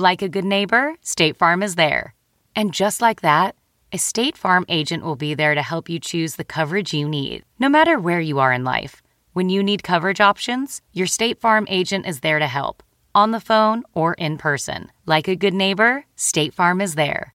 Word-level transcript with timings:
Like 0.00 0.22
a 0.22 0.28
good 0.28 0.44
neighbor, 0.44 0.94
State 1.02 1.36
Farm 1.36 1.60
is 1.60 1.74
there. 1.74 2.14
And 2.54 2.72
just 2.72 3.02
like 3.02 3.22
that, 3.22 3.56
a 3.90 3.98
State 3.98 4.36
Farm 4.36 4.64
agent 4.68 5.02
will 5.02 5.16
be 5.16 5.34
there 5.34 5.56
to 5.56 5.60
help 5.62 5.88
you 5.88 5.98
choose 5.98 6.36
the 6.36 6.44
coverage 6.44 6.94
you 6.94 7.08
need, 7.08 7.44
no 7.58 7.68
matter 7.68 7.98
where 7.98 8.20
you 8.20 8.38
are 8.38 8.52
in 8.52 8.62
life. 8.62 9.02
When 9.32 9.48
you 9.48 9.60
need 9.60 9.82
coverage 9.82 10.20
options, 10.20 10.82
your 10.92 11.08
State 11.08 11.40
Farm 11.40 11.66
agent 11.68 12.06
is 12.06 12.20
there 12.20 12.38
to 12.38 12.46
help, 12.46 12.84
on 13.12 13.32
the 13.32 13.40
phone 13.40 13.82
or 13.92 14.14
in 14.14 14.38
person. 14.38 14.92
Like 15.04 15.26
a 15.26 15.34
good 15.34 15.52
neighbor, 15.52 16.04
State 16.14 16.54
Farm 16.54 16.80
is 16.80 16.94
there. 16.94 17.34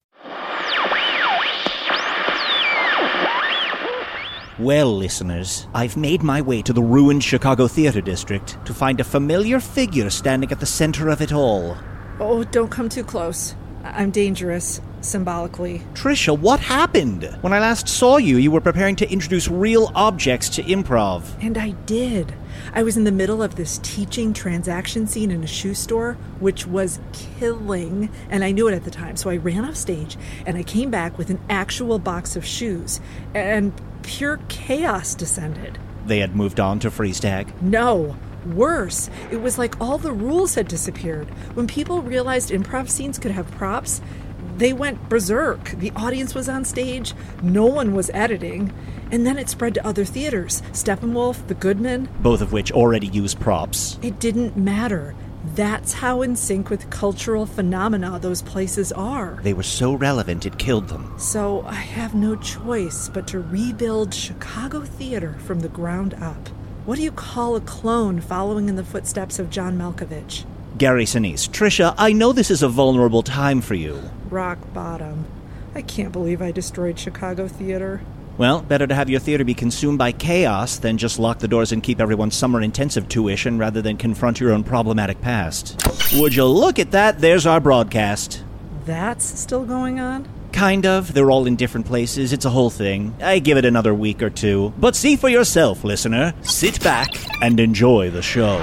Well, 4.58 4.95
listeners, 4.95 5.67
I've 5.73 5.97
made 5.97 6.23
my 6.23 6.39
way 6.39 6.61
to 6.61 6.72
the 6.72 6.81
ruined 6.81 7.25
Chicago 7.25 7.67
Theater 7.67 8.00
District 8.00 8.58
to 8.64 8.73
find 8.73 9.02
a 9.02 9.03
familiar 9.03 9.59
figure 9.59 10.09
standing 10.09 10.50
at 10.53 10.61
the 10.61 10.66
center 10.66 11.09
of 11.09 11.22
it 11.22 11.34
all. 11.34 11.75
Oh, 12.25 12.45
don't 12.45 12.71
come 12.71 12.88
too 12.88 13.03
close. 13.03 13.53
I'm 13.83 14.09
dangerous, 14.09 14.79
symbolically. 15.02 15.79
Tricia, 15.93 16.39
what 16.39 16.61
happened? 16.61 17.25
When 17.41 17.52
I 17.52 17.59
last 17.59 17.89
saw 17.89 18.16
you, 18.16 18.38
you 18.38 18.49
were 18.49 18.61
preparing 18.61 18.95
to 18.95 19.11
introduce 19.11 19.49
real 19.49 19.91
objects 19.93 20.47
to 20.51 20.63
improv. 20.63 21.25
And 21.44 21.57
I 21.57 21.71
did. 21.71 22.33
I 22.73 22.81
was 22.81 22.95
in 22.95 23.03
the 23.03 23.11
middle 23.11 23.44
of 23.44 23.57
this 23.57 23.77
teaching 23.83 24.31
transaction 24.31 25.05
scene 25.05 25.31
in 25.31 25.44
a 25.44 25.47
shoe 25.47 25.73
store, 25.73 26.13
which 26.39 26.66
was 26.66 27.01
killing, 27.11 28.09
and 28.29 28.45
I 28.45 28.53
knew 28.53 28.69
it 28.69 28.73
at 28.73 28.85
the 28.85 28.89
time. 28.89 29.17
So 29.17 29.29
I 29.29 29.35
ran 29.35 29.66
off 29.66 29.75
stage 29.75 30.16
and 30.45 30.55
I 30.55 30.63
came 30.63 30.89
back 30.89 31.17
with 31.17 31.29
an 31.29 31.41
actual 31.49 31.99
box 31.99 32.38
of 32.38 32.45
shoes, 32.45 33.01
and 33.33 33.73
pure 34.01 34.39
chaos 34.47 35.13
descended. 35.13 35.77
They 36.05 36.19
had 36.19 36.38
moved 36.38 36.61
on 36.61 36.79
to 36.79 36.89
freeze 36.89 37.19
tag. 37.19 37.53
No, 37.61 38.16
worse. 38.45 39.09
It 39.31 39.41
was 39.41 39.58
like 39.58 39.80
all 39.80 39.97
the 39.97 40.11
rules 40.11 40.55
had 40.55 40.67
disappeared. 40.67 41.30
When 41.55 41.67
people 41.67 42.02
realized 42.02 42.50
improv 42.50 42.89
scenes 42.89 43.19
could 43.19 43.31
have 43.31 43.50
props, 43.52 44.02
they 44.58 44.73
went 44.73 45.09
berserk. 45.09 45.72
The 45.72 45.91
audience 45.95 46.35
was 46.35 46.47
on 46.47 46.66
stage, 46.66 47.13
no 47.41 47.66
one 47.66 47.94
was 47.94 48.12
editing, 48.13 48.72
and 49.12 49.25
then 49.25 49.38
it 49.38 49.50
spread 49.50 49.73
to 49.75 49.85
other 49.85 50.06
theaters 50.06 50.62
Steppenwolf, 50.72 51.47
The 51.47 51.56
Goodman. 51.56 52.09
Both 52.19 52.41
of 52.41 52.51
which 52.51 52.72
already 52.72 53.07
use 53.07 53.34
props. 53.34 53.97
It 54.01 54.19
didn't 54.19 54.57
matter. 54.57 55.16
That's 55.56 55.94
how 55.94 56.22
in 56.22 56.35
sync 56.38 56.69
with 56.69 56.89
cultural 56.89 57.45
phenomena 57.45 58.18
those 58.18 58.41
places 58.41 58.91
are. 58.94 59.39
They 59.44 59.53
were 59.53 59.62
so 59.62 59.94
relevant 59.94 60.45
it 60.45 60.57
killed 60.57 60.88
them. 60.88 61.13
So 61.18 61.63
I 61.63 61.73
have 61.73 62.16
no 62.16 62.35
choice 62.38 63.09
but 63.09 63.28
to 63.28 63.39
rebuild 63.39 64.13
Chicago 64.13 64.81
theater 64.81 65.35
from 65.39 65.59
the 65.59 65.69
ground 65.69 66.13
up. 66.16 66.50
What 66.85 66.97
do 66.97 67.01
you 67.01 67.13
call 67.13 67.55
a 67.55 67.61
clone 67.61 68.19
following 68.19 68.67
in 68.67 68.75
the 68.75 68.83
footsteps 68.83 69.39
of 69.39 69.49
John 69.49 69.77
Malkovich? 69.77 70.44
Gary 70.77 71.05
Sinise, 71.05 71.47
Tricia, 71.47 71.95
I 71.97 72.11
know 72.11 72.33
this 72.33 72.51
is 72.51 72.61
a 72.61 72.67
vulnerable 72.67 73.23
time 73.23 73.61
for 73.61 73.73
you. 73.73 74.01
Rock 74.29 74.57
bottom. 74.73 75.25
I 75.73 75.81
can't 75.81 76.11
believe 76.11 76.41
I 76.41 76.51
destroyed 76.51 76.99
Chicago 76.99 77.47
theater. 77.47 78.01
Well, 78.38 78.61
better 78.61 78.85
to 78.85 78.95
have 78.95 79.09
your 79.09 79.21
theater 79.21 79.45
be 79.45 79.53
consumed 79.53 79.97
by 79.97 80.11
chaos 80.11 80.77
than 80.77 80.97
just 80.97 81.19
lock 81.19 81.39
the 81.39 81.47
doors 81.47 81.71
and 81.71 81.81
keep 81.81 82.01
everyone's 82.01 82.35
summer 82.35 82.61
intensive 82.61 83.07
tuition 83.07 83.57
rather 83.57 83.81
than 83.81 83.95
confront 83.95 84.41
your 84.41 84.51
own 84.51 84.65
problematic 84.65 85.21
past. 85.21 85.81
Would 86.15 86.35
you 86.35 86.44
look 86.44 86.79
at 86.79 86.91
that? 86.91 87.19
There's 87.19 87.45
our 87.45 87.61
broadcast. 87.61 88.44
That's 88.83 89.23
still 89.39 89.63
going 89.63 90.01
on? 90.01 90.27
Kind 90.53 90.86
of. 90.86 91.14
They're 91.14 91.31
all 91.31 91.47
in 91.47 91.56
different 91.56 91.86
places. 91.86 92.31
It's 92.31 92.46
a 92.46 92.50
whole 92.50 92.69
thing. 92.69 93.14
I 93.22 93.40
give 93.40 93.58
it 93.58 93.66
another 93.66 93.94
week 93.94 94.22
or 94.22 94.30
two. 94.30 94.72
But 94.78 94.96
see 94.96 95.16
for 95.16 95.28
yourself, 95.30 95.84
listener. 95.84 96.34
Sit 96.44 96.81
back 96.81 97.09
and 97.41 97.59
enjoy 97.59 98.12
the 98.12 98.22
show. 98.22 98.59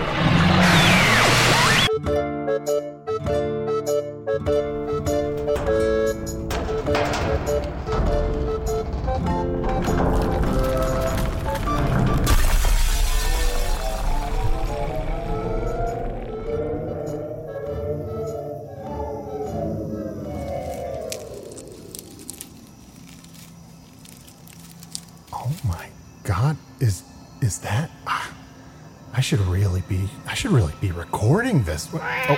This. 31.58 31.88
Oh, 31.92 32.36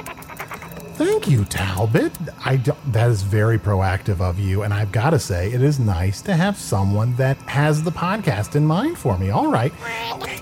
thank 0.95 1.28
you, 1.28 1.45
Talbot. 1.45 2.12
I 2.45 2.56
do, 2.56 2.73
that 2.89 3.11
is 3.11 3.23
very 3.23 3.59
proactive 3.59 4.21
of 4.21 4.39
you 4.39 4.62
and 4.62 4.73
I've 4.73 4.91
got 4.93 5.11
to 5.11 5.19
say 5.19 5.53
it 5.53 5.62
is 5.62 5.78
nice 5.78 6.23
to 6.23 6.34
have 6.34 6.56
someone 6.56 7.15
that 7.17 7.37
has 7.43 7.83
the 7.83 7.93
podcast 7.93 8.56
in 8.56 8.65
mind 8.67 8.99
for 8.99 9.19
me. 9.19 9.31
All 9.31 9.50
right. 9.50 9.73
Okay. 10.15 10.42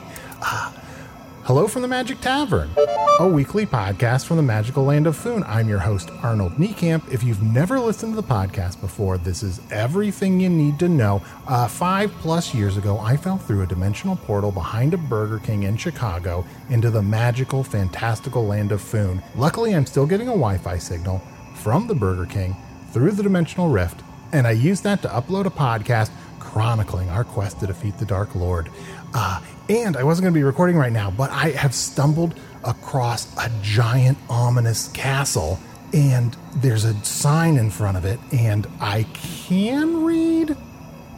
Hello 1.44 1.66
from 1.66 1.82
the 1.82 1.88
Magic 1.88 2.20
Tavern, 2.20 2.70
a 3.18 3.26
weekly 3.26 3.66
podcast 3.66 4.26
from 4.26 4.36
the 4.36 4.42
magical 4.42 4.84
land 4.84 5.06
of 5.06 5.16
Foon. 5.16 5.42
I'm 5.44 5.68
your 5.68 5.78
host, 5.80 6.10
Arnold 6.22 6.52
Niekamp. 6.54 7.10
If 7.12 7.24
you've 7.24 7.42
never 7.42 7.80
listened 7.80 8.14
to 8.14 8.20
the 8.20 8.26
podcast 8.26 8.80
before, 8.80 9.18
this 9.18 9.42
is 9.42 9.60
everything 9.70 10.38
you 10.38 10.48
need 10.48 10.78
to 10.78 10.88
know. 10.88 11.22
Uh, 11.48 11.66
five 11.66 12.12
plus 12.20 12.54
years 12.54 12.76
ago, 12.76 12.98
I 12.98 13.16
fell 13.16 13.38
through 13.38 13.62
a 13.62 13.66
dimensional 13.66 14.16
portal 14.16 14.52
behind 14.52 14.94
a 14.94 14.98
Burger 14.98 15.38
King 15.38 15.64
in 15.64 15.76
Chicago 15.76 16.44
into 16.68 16.90
the 16.90 17.02
magical, 17.02 17.64
fantastical 17.64 18.46
land 18.46 18.70
of 18.70 18.80
Foon. 18.80 19.22
Luckily, 19.34 19.74
I'm 19.74 19.86
still 19.86 20.06
getting 20.06 20.28
a 20.28 20.32
Wi 20.32 20.58
Fi 20.58 20.78
signal 20.78 21.20
from 21.54 21.88
the 21.88 21.94
Burger 21.94 22.26
King 22.26 22.54
through 22.92 23.12
the 23.12 23.22
dimensional 23.22 23.68
rift, 23.68 24.02
and 24.32 24.46
I 24.46 24.52
used 24.52 24.84
that 24.84 25.02
to 25.02 25.08
upload 25.08 25.46
a 25.46 25.50
podcast 25.50 26.10
chronicling 26.38 27.08
our 27.08 27.24
quest 27.24 27.60
to 27.60 27.66
defeat 27.66 27.98
the 27.98 28.06
Dark 28.06 28.34
Lord. 28.34 28.70
Uh, 29.14 29.40
and 29.70 29.97
I 29.97 30.03
wasn't 30.03 30.25
going 30.25 30.34
to 30.34 30.38
be 30.38 30.42
recording 30.42 30.76
right 30.76 30.92
now, 30.92 31.12
but 31.12 31.31
I 31.31 31.50
have 31.50 31.75
stumbled 31.75 32.34
across 32.64 33.32
a 33.38 33.48
giant, 33.62 34.19
ominous 34.28 34.88
castle, 34.88 35.61
and 35.93 36.37
there's 36.56 36.84
a 36.84 36.94
sign 37.05 37.56
in 37.56 37.70
front 37.70 37.96
of 37.96 38.05
it, 38.05 38.19
and 38.32 38.67
I 38.81 39.05
can 39.14 40.05
read, 40.05 40.56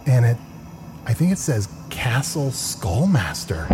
and 0.05 0.27
it, 0.27 0.37
I 1.07 1.15
think 1.15 1.33
it 1.33 1.39
says 1.39 1.67
Castle 1.89 2.51
Skullmaster. 2.51 3.67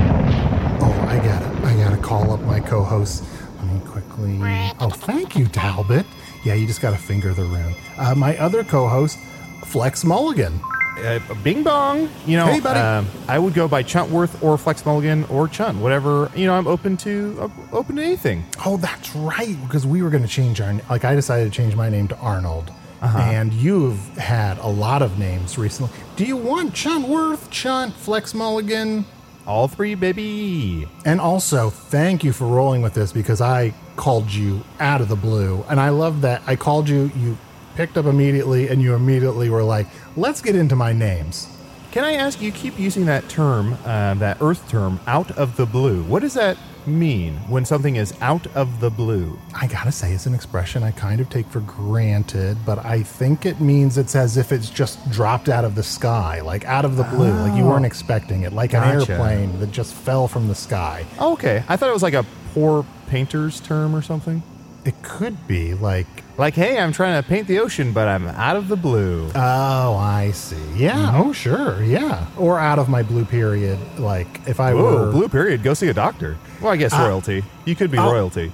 Oh, 0.80 1.06
I 1.08 1.16
got 1.16 1.42
it. 1.42 1.64
I 1.64 1.76
got 1.76 1.90
to 1.90 2.00
call 2.00 2.32
up 2.32 2.40
my 2.42 2.60
co 2.60 2.84
host. 2.84 3.24
Let 3.56 3.66
me 3.66 3.80
quickly. 3.80 4.38
Oh, 4.78 4.90
thank 4.90 5.36
you, 5.36 5.46
Talbot. 5.48 6.06
Yeah, 6.44 6.54
you 6.54 6.68
just 6.68 6.80
got 6.80 6.92
to 6.92 6.98
finger 6.98 7.34
the 7.34 7.42
rune. 7.42 7.74
Uh, 7.96 8.14
my 8.14 8.38
other 8.38 8.62
co 8.62 8.86
host, 8.86 9.18
Flex 9.64 10.04
Mulligan. 10.04 10.60
Uh, 11.04 11.20
Bing 11.42 11.62
Bong. 11.62 12.08
You 12.26 12.36
know, 12.38 12.46
Hey, 12.46 12.60
buddy. 12.60 12.80
um, 12.80 13.06
I 13.28 13.38
would 13.38 13.54
go 13.54 13.68
by 13.68 13.82
Chuntworth 13.82 14.42
or 14.42 14.56
Flex 14.58 14.84
Mulligan 14.84 15.24
or 15.24 15.48
Chun, 15.48 15.80
whatever. 15.80 16.30
You 16.34 16.46
know, 16.46 16.54
I'm 16.54 16.66
open 16.66 16.96
to 16.98 17.36
uh, 17.40 17.48
open 17.76 17.96
to 17.96 18.02
anything. 18.02 18.44
Oh, 18.64 18.76
that's 18.76 19.14
right. 19.14 19.56
Because 19.62 19.86
we 19.86 20.02
were 20.02 20.10
going 20.10 20.22
to 20.24 20.28
change 20.28 20.60
our 20.60 20.74
like 20.90 21.04
I 21.04 21.14
decided 21.14 21.50
to 21.52 21.56
change 21.56 21.74
my 21.76 21.88
name 21.88 22.08
to 22.08 22.16
Arnold, 22.18 22.70
Uh-huh. 23.00 23.18
and 23.18 23.52
you've 23.52 23.98
had 24.18 24.58
a 24.58 24.68
lot 24.68 25.02
of 25.02 25.18
names 25.18 25.56
recently. 25.58 25.90
Do 26.16 26.24
you 26.24 26.36
want 26.36 26.74
Chuntworth, 26.74 27.48
Chunt, 27.50 27.94
Flex 27.94 28.34
Mulligan? 28.34 29.04
All 29.46 29.66
three, 29.66 29.94
baby. 29.94 30.86
And 31.06 31.20
also, 31.22 31.70
thank 31.70 32.22
you 32.22 32.32
for 32.34 32.46
rolling 32.46 32.82
with 32.82 32.92
this 32.92 33.12
because 33.12 33.40
I 33.40 33.72
called 33.96 34.30
you 34.30 34.62
out 34.78 35.00
of 35.00 35.08
the 35.08 35.16
blue. 35.16 35.64
And 35.70 35.80
I 35.80 35.88
love 35.88 36.20
that 36.20 36.42
I 36.46 36.54
called 36.56 36.86
you, 36.88 37.10
you 37.16 37.38
picked 37.74 37.96
up 37.96 38.04
immediately, 38.04 38.68
and 38.68 38.82
you 38.82 38.94
immediately 38.94 39.48
were 39.48 39.62
like, 39.62 39.86
let's 40.18 40.42
get 40.42 40.56
into 40.56 40.74
my 40.74 40.92
names. 40.92 41.46
Can 41.92 42.04
I 42.04 42.14
ask 42.14 42.42
you 42.42 42.50
keep 42.50 42.78
using 42.78 43.06
that 43.06 43.28
term, 43.28 43.74
uh, 43.84 44.14
that 44.14 44.38
Earth 44.40 44.68
term, 44.68 45.00
out 45.06 45.30
of 45.38 45.56
the 45.56 45.64
blue? 45.64 46.02
What 46.02 46.20
does 46.20 46.34
that 46.34 46.58
mean 46.86 47.34
when 47.48 47.64
something 47.64 47.96
is 47.96 48.12
out 48.20 48.46
of 48.48 48.80
the 48.80 48.90
blue? 48.90 49.38
I 49.54 49.68
gotta 49.68 49.92
say, 49.92 50.12
it's 50.12 50.26
an 50.26 50.34
expression 50.34 50.82
I 50.82 50.90
kind 50.90 51.20
of 51.20 51.30
take 51.30 51.46
for 51.46 51.60
granted, 51.60 52.58
but 52.66 52.84
I 52.84 53.02
think 53.02 53.46
it 53.46 53.60
means 53.60 53.96
it's 53.96 54.16
as 54.16 54.36
if 54.36 54.52
it's 54.52 54.68
just 54.68 55.10
dropped 55.10 55.48
out 55.48 55.64
of 55.64 55.76
the 55.76 55.82
sky, 55.82 56.40
like 56.40 56.64
out 56.64 56.84
of 56.84 56.96
the 56.96 57.04
blue, 57.04 57.32
like 57.32 57.56
you 57.56 57.64
weren't 57.64 57.86
expecting 57.86 58.42
it, 58.42 58.52
like 58.52 58.74
an 58.74 58.82
airplane 58.82 59.58
that 59.60 59.70
just 59.70 59.94
fell 59.94 60.26
from 60.28 60.48
the 60.48 60.54
sky. 60.54 61.06
Oh, 61.18 61.34
okay. 61.34 61.62
I 61.68 61.76
thought 61.76 61.88
it 61.88 61.94
was 61.94 62.02
like 62.02 62.14
a 62.14 62.26
poor 62.54 62.84
painter's 63.06 63.60
term 63.60 63.94
or 63.94 64.02
something. 64.02 64.42
It 64.88 64.94
could 65.02 65.46
be 65.46 65.74
like, 65.74 66.06
Like, 66.38 66.54
hey, 66.54 66.78
I'm 66.78 66.92
trying 66.92 67.22
to 67.22 67.28
paint 67.28 67.46
the 67.46 67.58
ocean, 67.58 67.92
but 67.92 68.08
I'm 68.08 68.26
out 68.26 68.56
of 68.56 68.68
the 68.68 68.76
blue. 68.76 69.30
oh, 69.34 69.94
I 69.96 70.30
see. 70.30 70.56
Yeah, 70.74 71.12
oh, 71.14 71.32
sure, 71.32 71.82
yeah. 71.82 72.26
Or 72.38 72.58
out 72.58 72.78
of 72.78 72.88
my 72.88 73.02
blue 73.02 73.26
period, 73.26 73.78
like 73.98 74.28
if 74.48 74.60
I 74.60 74.72
Whoa, 74.72 75.06
were. 75.06 75.12
blue 75.12 75.28
period. 75.28 75.62
Go 75.62 75.74
see 75.74 75.88
a 75.88 75.94
doctor. 75.94 76.38
Well, 76.62 76.72
I 76.72 76.76
guess 76.76 76.92
royalty. 76.94 77.44
You 77.66 77.74
could 77.76 77.90
be 77.90 77.98
oh. 77.98 78.10
royalty. 78.10 78.50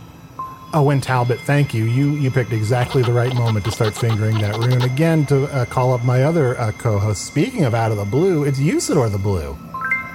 Oh, 0.73 0.91
and 0.91 1.01
Talbot, 1.01 1.39
thank 1.43 1.73
you. 1.73 1.85
You 1.85 2.11
you 2.23 2.33
picked 2.33 2.53
exactly 2.53 3.03
the 3.05 3.13
right 3.13 3.33
moment 3.33 3.65
to 3.67 3.71
start 3.71 3.95
fingering 3.95 4.39
that 4.41 4.57
rune 4.57 4.83
again 4.83 5.25
to 5.27 5.45
uh, 5.55 5.65
call 5.67 5.93
up 5.95 6.03
my 6.03 6.25
other 6.25 6.59
uh, 6.59 6.73
co-host. 6.73 7.25
Speaking 7.25 7.65
of 7.65 7.75
out 7.75 7.93
of 7.93 7.97
the 7.97 8.05
blue, 8.05 8.43
it's 8.43 8.59
Usidore 8.59 9.09
the 9.13 9.19
Blue. 9.19 9.55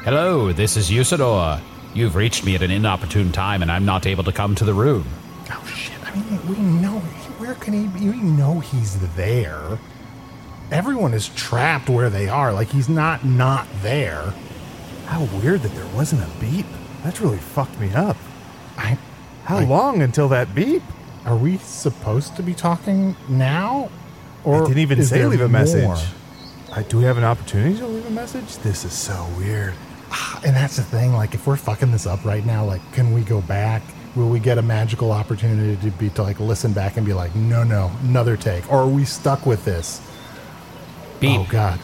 Hello, 0.03 0.51
this 0.51 0.75
is 0.75 0.89
Usidore. 0.91 1.61
You've 1.93 2.15
reached 2.15 2.43
me 2.43 2.55
at 2.55 2.61
an 2.61 2.71
inopportune 2.71 3.31
time, 3.31 3.61
and 3.61 3.71
I'm 3.71 3.85
not 3.85 4.05
able 4.05 4.25
to 4.25 4.33
come 4.33 4.53
to 4.55 4.65
the 4.65 4.73
rune. 4.73 5.05
Oh 5.49 5.65
shit! 5.65 5.98
We 6.47 6.55
know 6.57 6.99
where 7.39 7.55
can 7.55 7.73
he? 7.73 7.87
be? 7.87 8.09
We 8.09 8.17
know 8.21 8.59
he's 8.59 8.99
there. 9.15 9.79
Everyone 10.71 11.13
is 11.13 11.29
trapped 11.29 11.89
where 11.89 12.09
they 12.09 12.27
are. 12.29 12.53
Like 12.53 12.69
he's 12.69 12.89
not 12.89 13.25
not 13.25 13.67
there. 13.81 14.33
How 15.05 15.23
weird 15.41 15.61
that 15.63 15.73
there 15.73 15.87
wasn't 15.95 16.21
a 16.23 16.39
beep. 16.39 16.65
That's 17.03 17.21
really 17.21 17.37
fucked 17.37 17.79
me 17.79 17.91
up. 17.93 18.17
I. 18.77 18.97
How 19.45 19.57
I- 19.57 19.65
long 19.65 20.01
until 20.01 20.27
that 20.29 20.53
beep? 20.53 20.83
Are 21.25 21.35
we 21.35 21.57
supposed 21.57 22.35
to 22.37 22.43
be 22.43 22.53
talking 22.53 23.15
now? 23.27 23.89
Or 24.43 24.63
I 24.63 24.67
didn't 24.67 24.79
even 24.79 25.03
say 25.03 25.25
leave 25.25 25.41
a 25.41 25.49
message. 25.49 26.07
I, 26.71 26.83
do 26.83 26.97
we 26.97 27.03
have 27.03 27.17
an 27.17 27.23
opportunity 27.23 27.77
to 27.77 27.87
leave 27.87 28.05
a 28.05 28.11
message? 28.11 28.57
This 28.57 28.85
is 28.85 28.93
so 28.93 29.27
weird. 29.37 29.73
Ah, 30.11 30.39
and 30.45 30.55
that's 30.55 30.77
the 30.77 30.83
thing. 30.83 31.13
Like, 31.13 31.33
if 31.33 31.45
we're 31.45 31.57
fucking 31.57 31.91
this 31.91 32.05
up 32.07 32.23
right 32.23 32.45
now, 32.45 32.63
like, 32.63 32.81
can 32.93 33.13
we 33.13 33.21
go 33.21 33.41
back? 33.41 33.81
Will 34.19 34.27
we 34.29 34.39
get 34.41 34.57
a 34.57 34.61
magical 34.61 35.13
opportunity 35.13 35.77
to 35.77 35.95
be 35.97 36.09
to 36.09 36.23
like 36.23 36.41
listen 36.41 36.73
back 36.73 36.97
and 36.97 37.05
be 37.05 37.13
like, 37.13 37.33
no, 37.35 37.63
no, 37.63 37.89
another 38.03 38.35
take, 38.35 38.69
or 38.69 38.79
are 38.79 38.87
we 38.87 39.05
stuck 39.05 39.45
with 39.45 39.63
this? 39.63 40.01
Beep 41.21 41.39
Oh 41.39 41.47
God. 41.49 41.79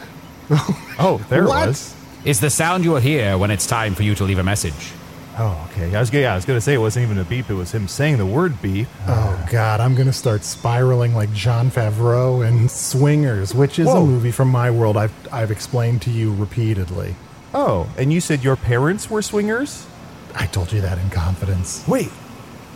Oh, 0.98 1.24
there 1.30 1.44
it 1.44 1.48
was. 1.48 1.94
is 2.26 2.40
the 2.40 2.50
sound 2.50 2.84
you 2.84 2.90
will 2.90 3.00
hear 3.00 3.38
when 3.38 3.50
it's 3.50 3.66
time 3.66 3.94
for 3.94 4.02
you 4.02 4.14
to 4.16 4.24
leave 4.24 4.38
a 4.38 4.44
message. 4.44 4.92
Oh, 5.38 5.68
okay. 5.70 5.94
I 5.94 6.00
was, 6.00 6.12
yeah, 6.12 6.32
I 6.32 6.34
was 6.36 6.44
going 6.44 6.56
to 6.56 6.60
say 6.60 6.74
it 6.74 6.78
wasn't 6.78 7.04
even 7.04 7.18
a 7.18 7.24
beep. 7.24 7.48
It 7.50 7.54
was 7.54 7.72
him 7.72 7.88
saying 7.88 8.18
the 8.18 8.24
word 8.26 8.60
beep. 8.62 8.88
Oh, 9.06 9.38
oh 9.42 9.48
God, 9.50 9.80
I'm 9.80 9.94
gonna 9.94 10.12
start 10.12 10.44
spiraling 10.44 11.14
like 11.14 11.32
Jon 11.32 11.70
Favreau 11.70 12.46
and 12.46 12.70
Swingers, 12.70 13.54
which 13.54 13.78
is 13.78 13.86
Whoa. 13.86 14.02
a 14.02 14.06
movie 14.06 14.30
from 14.30 14.48
my 14.48 14.70
world. 14.70 14.96
I've 14.98 15.12
I've 15.32 15.50
explained 15.50 16.02
to 16.02 16.10
you 16.10 16.34
repeatedly. 16.34 17.16
Oh, 17.54 17.88
and 17.96 18.12
you 18.12 18.20
said 18.20 18.44
your 18.44 18.56
parents 18.56 19.08
were 19.10 19.22
swingers? 19.22 19.86
I 20.34 20.46
told 20.46 20.72
you 20.72 20.82
that 20.82 20.98
in 20.98 21.08
confidence. 21.10 21.82
Wait. 21.88 22.10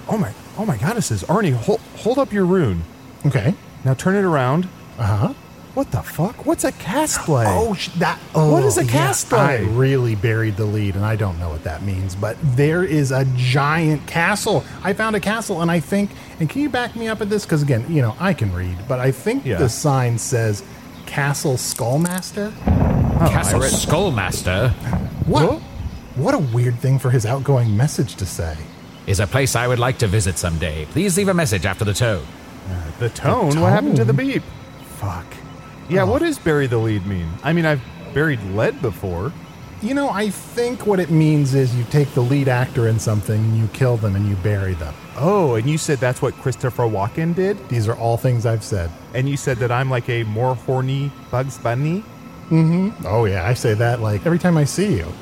Oh 0.09 0.17
my, 0.19 0.33
oh 0.59 0.65
my 0.67 0.77
goddesses. 0.77 1.23
Arnie, 1.25 1.53
hold, 1.53 1.81
hold 1.97 2.19
up 2.19 2.33
your 2.33 2.45
rune. 2.47 2.83
Okay. 3.27 3.55
Now 3.85 3.95
turn 3.95 4.15
it 4.17 4.25
around. 4.25 4.69
Uh 4.99 5.03
huh. 5.07 5.35
What 5.75 5.93
the 5.93 6.03
fuck? 6.03 6.47
What's 6.47 6.65
a 6.65 6.73
cast 6.73 7.21
play? 7.21 7.45
Oh, 7.47 7.75
sh- 7.75 7.91
that. 7.99 8.19
Oh, 8.35 8.51
What 8.51 8.65
is 8.65 8.77
a 8.77 8.85
yeah, 8.85 9.13
play? 9.29 9.39
I 9.39 9.57
really 9.71 10.17
buried 10.17 10.57
the 10.57 10.65
lead, 10.65 10.97
and 10.97 11.05
I 11.05 11.15
don't 11.15 11.39
know 11.39 11.49
what 11.49 11.63
that 11.63 11.83
means. 11.85 12.17
But 12.17 12.37
there 12.43 12.83
is 12.83 13.13
a 13.13 13.25
giant 13.37 14.05
castle. 14.09 14.65
I 14.83 14.95
found 14.95 15.15
a 15.15 15.21
castle, 15.21 15.63
and 15.63 15.71
I 15.71 15.79
think. 15.79 16.11
And 16.41 16.51
can 16.51 16.61
you 16.63 16.71
back 16.71 16.97
me 16.97 17.07
up 17.07 17.21
at 17.21 17.31
this? 17.31 17.45
Because 17.45 17.63
again, 17.63 17.85
you 17.89 18.03
know, 18.03 18.17
I 18.19 18.35
can 18.35 18.53
read, 18.53 18.77
but 18.89 18.99
I 18.99 19.13
think 19.13 19.47
Yeah. 19.47 19.59
the 19.59 19.69
sign 19.69 20.19
says 20.19 20.65
Castle 21.07 21.55
Skullmaster. 21.55 22.53
Castle 23.31 23.61
Skullmaster 23.61 24.71
What? 25.27 25.61
What 26.17 26.35
a 26.35 26.39
weird 26.39 26.79
thing 26.81 26.99
for 26.99 27.11
his 27.11 27.25
outgoing 27.25 27.77
message 27.77 28.17
to 28.17 28.27
say. 28.27 28.57
Is 29.11 29.19
a 29.19 29.27
place 29.27 29.57
I 29.57 29.67
would 29.67 29.81
like 29.81 29.99
to 29.99 30.07
visit 30.07 30.39
someday. 30.39 30.87
Please 30.87 31.17
leave 31.17 31.29
a 31.29 31.35
message 31.35 31.67
after 31.67 31.85
the 31.85 31.93
tone. 31.93 32.25
the 33.01 33.11
tone? 33.11 33.61
What 33.61 33.73
happened 33.73 33.97
to 33.97 34.05
the 34.05 34.13
beep? 34.13 34.43
Fuck. 34.99 35.27
Yeah, 35.89 36.05
what 36.05 36.21
does 36.21 36.39
bury 36.39 36.69
the 36.69 36.79
lead 36.79 37.05
mean? 37.07 37.29
I 37.43 37.53
mean, 37.53 37.67
I've 37.67 37.83
buried 38.15 38.41
lead 38.55 38.81
before. 38.81 39.33
You 39.83 39.95
know, 39.95 40.11
I 40.11 40.31
think 40.31 40.87
what 40.87 41.01
it 41.01 41.11
means 41.11 41.55
is 41.55 41.75
you 41.75 41.83
take 41.85 42.09
the 42.15 42.21
lead 42.21 42.47
actor 42.47 42.87
in 42.87 43.01
something 43.01 43.41
and 43.43 43.59
you 43.59 43.67
kill 43.69 43.97
them 43.97 44.15
and 44.15 44.29
you 44.29 44.37
bury 44.37 44.75
them. 44.75 44.95
Oh, 45.17 45.57
and 45.57 45.69
you 45.69 45.79
said 45.79 45.99
that's 45.99 46.23
what 46.23 46.35
Christopher 46.35 46.85
Walken 46.85 47.35
did? 47.35 47.69
These 47.69 47.89
are 47.89 47.97
all 47.97 48.17
things 48.17 48.47
I've 48.47 48.63
said. 48.63 48.91
And 49.15 49.29
you 49.29 49.37
said 49.37 49.57
that 49.59 49.73
I'm 49.73 49.91
like 49.91 50.09
a 50.09 50.23
more 50.25 50.55
horny 50.55 51.11
Bugs 51.31 51.59
Bunny? 51.59 52.05
Mm 52.51 52.93
hmm. 52.93 53.07
Oh 53.07 53.25
yeah, 53.25 53.47
I 53.47 53.55
say 53.55 53.75
that 53.75 54.01
like 54.01 54.27
every 54.27 54.39
time 54.39 54.57
I 54.57 54.65
see 54.65 54.97
you. 54.97 55.13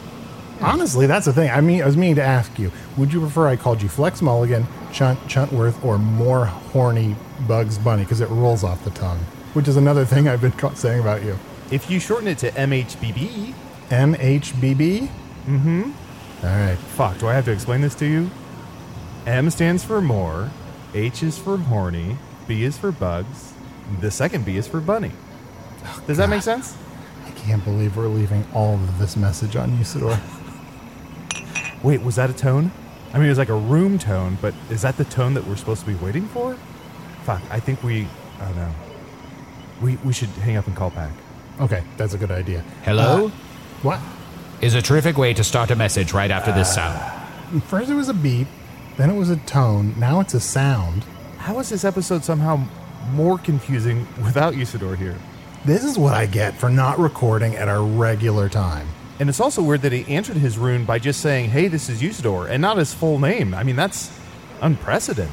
Honestly, 0.60 1.06
that's 1.06 1.26
the 1.26 1.32
thing. 1.32 1.50
I 1.50 1.60
mean, 1.60 1.82
I 1.82 1.86
was 1.86 1.96
meaning 1.96 2.16
to 2.16 2.22
ask 2.22 2.58
you: 2.58 2.72
Would 2.96 3.12
you 3.12 3.20
prefer 3.20 3.46
I 3.48 3.56
called 3.56 3.80
you 3.82 3.88
Flex 3.88 4.20
Mulligan, 4.22 4.66
Chunt 4.92 5.18
Chuntworth, 5.28 5.82
or 5.84 5.98
more 5.98 6.46
horny 6.46 7.14
Bugs 7.46 7.78
Bunny? 7.78 8.02
Because 8.02 8.20
it 8.20 8.28
rolls 8.28 8.64
off 8.64 8.82
the 8.84 8.90
tongue, 8.90 9.18
which 9.54 9.68
is 9.68 9.76
another 9.76 10.04
thing 10.04 10.28
I've 10.28 10.40
been 10.40 10.52
ca- 10.52 10.74
saying 10.74 11.00
about 11.00 11.22
you. 11.22 11.38
If 11.70 11.90
you 11.90 12.00
shorten 12.00 12.28
it 12.28 12.38
to 12.38 12.50
MHBB, 12.52 13.54
MHBB. 13.90 15.08
Mm-hmm. 15.46 15.90
All 16.44 16.50
right. 16.50 16.76
fuck, 16.76 17.18
do 17.18 17.26
I 17.28 17.34
have 17.34 17.44
to 17.46 17.52
explain 17.52 17.80
this 17.80 17.94
to 17.96 18.06
you? 18.06 18.30
M 19.26 19.50
stands 19.50 19.82
for 19.84 20.00
more, 20.00 20.50
H 20.94 21.22
is 21.22 21.36
for 21.38 21.56
horny, 21.56 22.16
B 22.46 22.62
is 22.64 22.78
for 22.78 22.92
bugs, 22.92 23.52
the 24.00 24.10
second 24.10 24.44
B 24.44 24.56
is 24.56 24.66
for 24.66 24.80
bunny. 24.80 25.12
Does 26.06 26.16
that 26.18 26.28
make 26.28 26.42
sense? 26.42 26.76
I 27.26 27.30
can't 27.32 27.64
believe 27.64 27.96
we're 27.96 28.08
leaving 28.08 28.46
all 28.54 28.74
of 28.74 28.98
this 28.98 29.16
message 29.16 29.56
on 29.56 29.70
Usidore. 29.78 30.18
Wait, 31.82 32.02
was 32.02 32.16
that 32.16 32.30
a 32.30 32.32
tone? 32.32 32.70
I 33.12 33.18
mean, 33.18 33.26
it 33.26 33.30
was 33.30 33.38
like 33.38 33.48
a 33.48 33.54
room 33.54 33.98
tone, 33.98 34.36
but 34.40 34.54
is 34.70 34.82
that 34.82 34.96
the 34.96 35.04
tone 35.04 35.34
that 35.34 35.46
we're 35.46 35.56
supposed 35.56 35.80
to 35.80 35.86
be 35.86 35.94
waiting 35.94 36.26
for? 36.28 36.56
Fuck, 37.24 37.42
I 37.50 37.60
think 37.60 37.82
we. 37.82 38.06
Oh 38.40 38.52
no. 38.54 38.70
We, 39.80 39.96
we 40.04 40.12
should 40.12 40.28
hang 40.30 40.56
up 40.56 40.66
and 40.66 40.76
call 40.76 40.90
back. 40.90 41.12
Okay, 41.60 41.84
that's 41.96 42.14
a 42.14 42.18
good 42.18 42.30
idea. 42.32 42.64
Hello? 42.84 43.26
Uh, 43.26 43.30
what? 43.82 44.00
is 44.60 44.74
a 44.74 44.82
terrific 44.82 45.16
way 45.16 45.32
to 45.32 45.44
start 45.44 45.70
a 45.70 45.76
message 45.76 46.12
right 46.12 46.30
after 46.30 46.52
this 46.52 46.74
sound. 46.74 46.98
First 47.64 47.90
it 47.90 47.94
was 47.94 48.08
a 48.08 48.14
beep, 48.14 48.48
then 48.96 49.10
it 49.10 49.16
was 49.16 49.30
a 49.30 49.36
tone, 49.36 49.94
now 49.98 50.20
it's 50.20 50.34
a 50.34 50.40
sound. 50.40 51.04
How 51.38 51.58
is 51.60 51.68
this 51.68 51.84
episode 51.84 52.24
somehow 52.24 52.64
more 53.12 53.38
confusing 53.38 54.06
without 54.24 54.54
Usidore 54.54 54.96
here? 54.96 55.16
This 55.64 55.84
is 55.84 55.98
what 55.98 56.14
I 56.14 56.26
get 56.26 56.54
for 56.54 56.68
not 56.68 56.98
recording 56.98 57.54
at 57.56 57.68
our 57.68 57.82
regular 57.82 58.48
time. 58.48 58.88
And 59.20 59.28
it's 59.28 59.40
also 59.40 59.62
weird 59.62 59.82
that 59.82 59.92
he 59.92 60.06
answered 60.14 60.36
his 60.36 60.58
rune 60.58 60.84
by 60.84 60.98
just 60.98 61.20
saying, 61.20 61.50
hey, 61.50 61.68
this 61.68 61.88
is 61.88 62.00
Usidore, 62.00 62.48
and 62.48 62.62
not 62.62 62.76
his 62.76 62.94
full 62.94 63.18
name. 63.18 63.52
I 63.52 63.64
mean, 63.64 63.76
that's 63.76 64.16
unprecedented. 64.60 65.32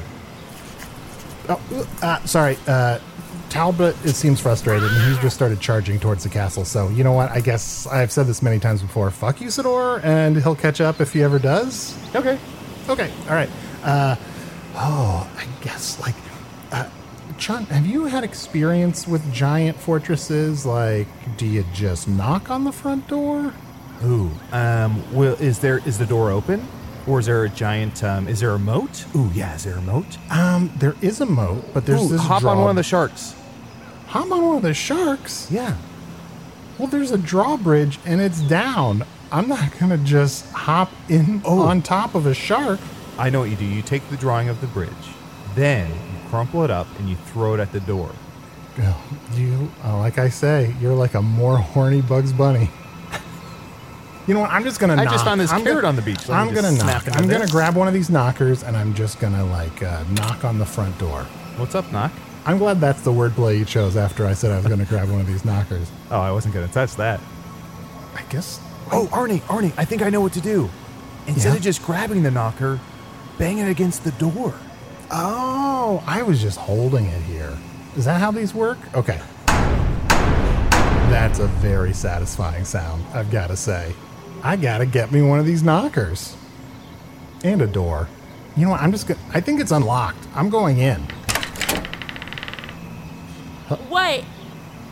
Oh, 1.48 1.88
uh, 2.02 2.24
sorry. 2.24 2.58
Uh, 2.66 2.98
Talbot, 3.48 3.94
it 4.04 4.14
seems 4.14 4.40
frustrated, 4.40 4.90
and 4.90 5.04
he's 5.04 5.18
just 5.18 5.36
started 5.36 5.60
charging 5.60 6.00
towards 6.00 6.24
the 6.24 6.28
castle. 6.28 6.64
So, 6.64 6.88
you 6.88 7.04
know 7.04 7.12
what? 7.12 7.30
I 7.30 7.40
guess 7.40 7.86
I've 7.86 8.10
said 8.10 8.26
this 8.26 8.42
many 8.42 8.58
times 8.58 8.82
before. 8.82 9.08
Fuck 9.12 9.36
Usidore, 9.36 10.02
and 10.02 10.36
he'll 10.36 10.56
catch 10.56 10.80
up 10.80 11.00
if 11.00 11.12
he 11.12 11.22
ever 11.22 11.38
does. 11.38 11.96
Okay. 12.14 12.38
Okay, 12.88 13.10
all 13.28 13.34
right. 13.34 13.48
Uh, 13.84 14.16
oh, 14.74 15.30
I 15.36 15.64
guess, 15.64 16.00
like, 16.00 16.16
uh, 16.72 16.88
Chunt, 17.38 17.68
have 17.68 17.86
you 17.86 18.06
had 18.06 18.24
experience 18.24 19.06
with 19.06 19.32
giant 19.32 19.76
fortresses? 19.76 20.66
Like, 20.66 21.06
do 21.36 21.46
you 21.46 21.64
just 21.72 22.08
knock 22.08 22.50
on 22.50 22.64
the 22.64 22.72
front 22.72 23.06
door? 23.06 23.54
Ooh. 24.04 24.30
Um, 24.52 25.02
well, 25.14 25.34
is 25.34 25.58
there 25.60 25.78
is 25.86 25.98
the 25.98 26.06
door 26.06 26.30
open? 26.30 26.66
Or 27.06 27.20
is 27.20 27.26
there 27.26 27.44
a 27.44 27.48
giant, 27.48 28.02
um, 28.02 28.26
is 28.26 28.40
there 28.40 28.50
a 28.50 28.58
moat? 28.58 29.04
Ooh, 29.14 29.30
yeah, 29.32 29.54
is 29.54 29.62
there 29.62 29.76
a 29.76 29.80
moat? 29.80 30.18
Um, 30.28 30.72
there 30.78 30.96
is 31.00 31.20
a 31.20 31.26
moat, 31.26 31.62
but 31.72 31.86
there's 31.86 32.02
Ooh, 32.04 32.08
this 32.08 32.20
hop 32.20 32.42
on 32.42 32.58
one 32.58 32.70
of 32.70 32.74
the 32.76 32.82
sharks. 32.82 33.36
hop 34.08 34.28
on 34.32 34.44
one 34.44 34.56
of 34.56 34.62
the 34.62 34.74
sharks. 34.74 35.48
Yeah. 35.48 35.76
Well, 36.78 36.88
there's 36.88 37.12
a 37.12 37.18
drawbridge 37.18 38.00
and 38.04 38.20
it's 38.20 38.40
down. 38.40 39.04
I'm 39.30 39.46
not 39.46 39.78
gonna 39.78 39.98
just 39.98 40.50
hop 40.50 40.90
in 41.08 41.42
Oh. 41.44 41.60
on 41.62 41.80
top 41.80 42.16
of 42.16 42.26
a 42.26 42.34
shark. 42.34 42.80
I 43.18 43.30
know 43.30 43.40
what 43.40 43.50
you 43.50 43.56
do. 43.56 43.64
You 43.64 43.82
take 43.82 44.08
the 44.10 44.16
drawing 44.16 44.48
of 44.48 44.60
the 44.60 44.66
bridge, 44.66 44.90
then 45.54 45.88
you 45.88 46.28
crumple 46.28 46.64
it 46.64 46.70
up 46.72 46.88
and 46.98 47.08
you 47.08 47.14
throw 47.14 47.54
it 47.54 47.60
at 47.60 47.70
the 47.70 47.80
door. 47.80 48.10
You, 49.34 49.70
oh, 49.84 49.98
like 49.98 50.18
I 50.18 50.28
say, 50.28 50.74
you're 50.80 50.92
like 50.94 51.14
a 51.14 51.22
more 51.22 51.56
horny 51.56 52.02
Bugs 52.02 52.32
Bunny. 52.32 52.68
You 54.26 54.34
know 54.34 54.40
what? 54.40 54.50
I'm 54.50 54.64
just 54.64 54.80
gonna. 54.80 54.94
I 54.94 55.04
knock. 55.04 55.12
just 55.12 55.24
found 55.24 55.40
this 55.40 55.52
I'm 55.52 55.62
carrot 55.62 55.76
gonna- 55.82 55.88
on 55.88 55.96
the 55.96 56.02
beach. 56.02 56.28
Let 56.28 56.38
I'm 56.38 56.52
gonna 56.52 56.72
knock. 56.72 57.04
I'm 57.16 57.28
gonna 57.28 57.46
grab 57.46 57.76
one 57.76 57.86
of 57.88 57.94
these 57.94 58.10
knockers, 58.10 58.62
and 58.64 58.76
I'm 58.76 58.92
just 58.94 59.20
gonna 59.20 59.44
like 59.46 59.82
uh, 59.82 60.02
knock 60.12 60.44
on 60.44 60.58
the 60.58 60.66
front 60.66 60.98
door. 60.98 61.22
What's 61.58 61.74
up, 61.74 61.90
knock? 61.92 62.10
I'm 62.44 62.58
glad 62.58 62.80
that's 62.80 63.02
the 63.02 63.12
wordplay 63.12 63.58
you 63.58 63.64
chose 63.64 63.96
after 63.96 64.26
I 64.26 64.32
said 64.34 64.50
I 64.52 64.56
was 64.58 64.66
gonna 64.66 64.84
grab 64.84 65.08
one 65.10 65.20
of 65.20 65.26
these 65.26 65.44
knockers. 65.44 65.90
Oh, 66.10 66.20
I 66.20 66.30
wasn't 66.30 66.54
gonna 66.54 66.68
touch 66.68 66.94
that. 66.96 67.18
I 68.14 68.22
guess. 68.30 68.60
Oh, 68.92 69.08
Arnie, 69.12 69.40
Arnie, 69.42 69.72
I 69.76 69.84
think 69.84 70.02
I 70.02 70.08
know 70.10 70.20
what 70.20 70.32
to 70.34 70.40
do. 70.40 70.70
Instead 71.26 71.50
Yeah? 71.50 71.56
of 71.56 71.62
just 71.62 71.82
grabbing 71.84 72.22
the 72.22 72.30
knocker, 72.30 72.78
bang 73.38 73.58
it 73.58 73.68
against 73.68 74.04
the 74.04 74.12
door. 74.12 74.54
Oh, 75.10 76.02
I 76.06 76.22
was 76.22 76.40
just 76.40 76.58
holding 76.58 77.06
it 77.06 77.22
here. 77.22 77.56
Is 77.96 78.04
that 78.04 78.20
how 78.20 78.30
these 78.30 78.54
work? 78.54 78.78
Okay. 78.94 79.20
That's 81.10 81.38
a 81.40 81.46
very 81.58 81.92
satisfying 81.92 82.64
sound, 82.64 83.04
I've 83.14 83.30
got 83.32 83.48
to 83.48 83.56
say. 83.56 83.92
I 84.46 84.54
got 84.54 84.78
to 84.78 84.86
get 84.86 85.10
me 85.10 85.22
one 85.22 85.40
of 85.40 85.44
these 85.44 85.64
knockers. 85.64 86.36
And 87.42 87.60
a 87.60 87.66
door. 87.66 88.08
You 88.56 88.66
know 88.66 88.70
what? 88.70 88.80
I'm 88.80 88.92
just 88.92 89.08
to. 89.08 89.16
I 89.34 89.40
think 89.40 89.60
it's 89.60 89.72
unlocked. 89.72 90.24
I'm 90.36 90.50
going 90.50 90.78
in. 90.78 91.04
Wait. 93.90 94.24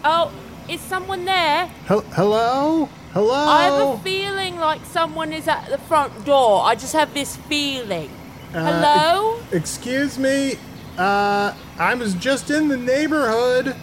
Oh, 0.05 0.33
is 0.69 0.81
someone 0.81 1.25
there? 1.25 1.67
Hel- 1.87 2.01
hello? 2.01 2.89
Hello? 3.13 3.33
I 3.33 3.63
have 3.67 3.89
a 3.91 3.99
feeling 4.03 4.57
like 4.57 4.85
someone 4.87 5.33
is 5.33 5.47
at 5.47 5.69
the 5.71 5.79
front 5.79 6.25
door. 6.25 6.65
I 6.65 6.75
just 6.75 6.93
have 6.93 7.15
this 7.15 7.37
feeling. 7.37 8.11
Uh, 8.53 8.83
Hello? 8.83 9.41
Excuse 9.53 10.19
me. 10.19 10.59
Uh, 10.99 11.55
I 11.79 11.95
was 11.95 12.15
just 12.15 12.51
in 12.51 12.67
the 12.67 12.77
neighborhood. 12.77 13.77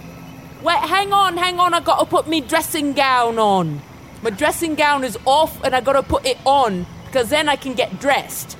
Wait, 0.61 0.79
hang 0.79 1.13
on, 1.13 1.37
hang 1.37 1.61
on. 1.61 1.73
I 1.73 1.79
gotta 1.79 2.05
put 2.05 2.27
me 2.27 2.41
dressing 2.41 2.91
gown 2.91 3.39
on. 3.39 3.81
My 4.21 4.29
dressing 4.29 4.75
gown 4.75 5.03
is 5.03 5.17
off 5.25 5.63
and 5.63 5.75
I 5.75 5.81
gotta 5.81 6.03
put 6.03 6.25
it 6.25 6.37
on 6.45 6.85
because 7.05 7.29
then 7.29 7.49
I 7.49 7.55
can 7.55 7.73
get 7.73 7.99
dressed. 7.99 8.57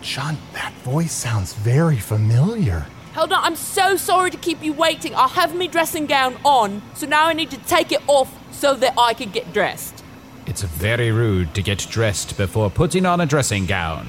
Sean, 0.00 0.38
that 0.52 0.72
voice 0.84 1.12
sounds 1.12 1.52
very 1.52 1.98
familiar. 1.98 2.86
Hold 3.14 3.32
on, 3.32 3.44
I'm 3.44 3.56
so 3.56 3.96
sorry 3.96 4.30
to 4.30 4.36
keep 4.36 4.62
you 4.62 4.72
waiting. 4.72 5.14
I'll 5.14 5.28
have 5.28 5.54
me 5.54 5.66
dressing 5.66 6.06
gown 6.06 6.36
on, 6.44 6.82
so 6.94 7.06
now 7.06 7.26
I 7.26 7.32
need 7.32 7.50
to 7.50 7.56
take 7.58 7.90
it 7.90 8.00
off 8.06 8.32
so 8.52 8.74
that 8.74 8.94
I 8.96 9.12
can 9.12 9.30
get 9.30 9.52
dressed. 9.52 10.04
It's 10.46 10.62
very 10.62 11.10
rude 11.10 11.54
to 11.54 11.62
get 11.62 11.78
dressed 11.78 12.36
before 12.36 12.70
putting 12.70 13.04
on 13.04 13.20
a 13.20 13.26
dressing 13.26 13.66
gown, 13.66 14.06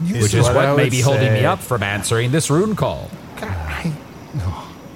which 0.00 0.34
is 0.34 0.44
what 0.44 0.54
what, 0.54 0.76
may 0.76 0.84
would 0.84 0.90
be 0.90 1.00
holding 1.00 1.32
me 1.32 1.44
up 1.44 1.58
from 1.60 1.82
answering 1.82 2.30
this 2.30 2.50
rune 2.50 2.76
call. 2.76 3.10
I, 3.38 3.92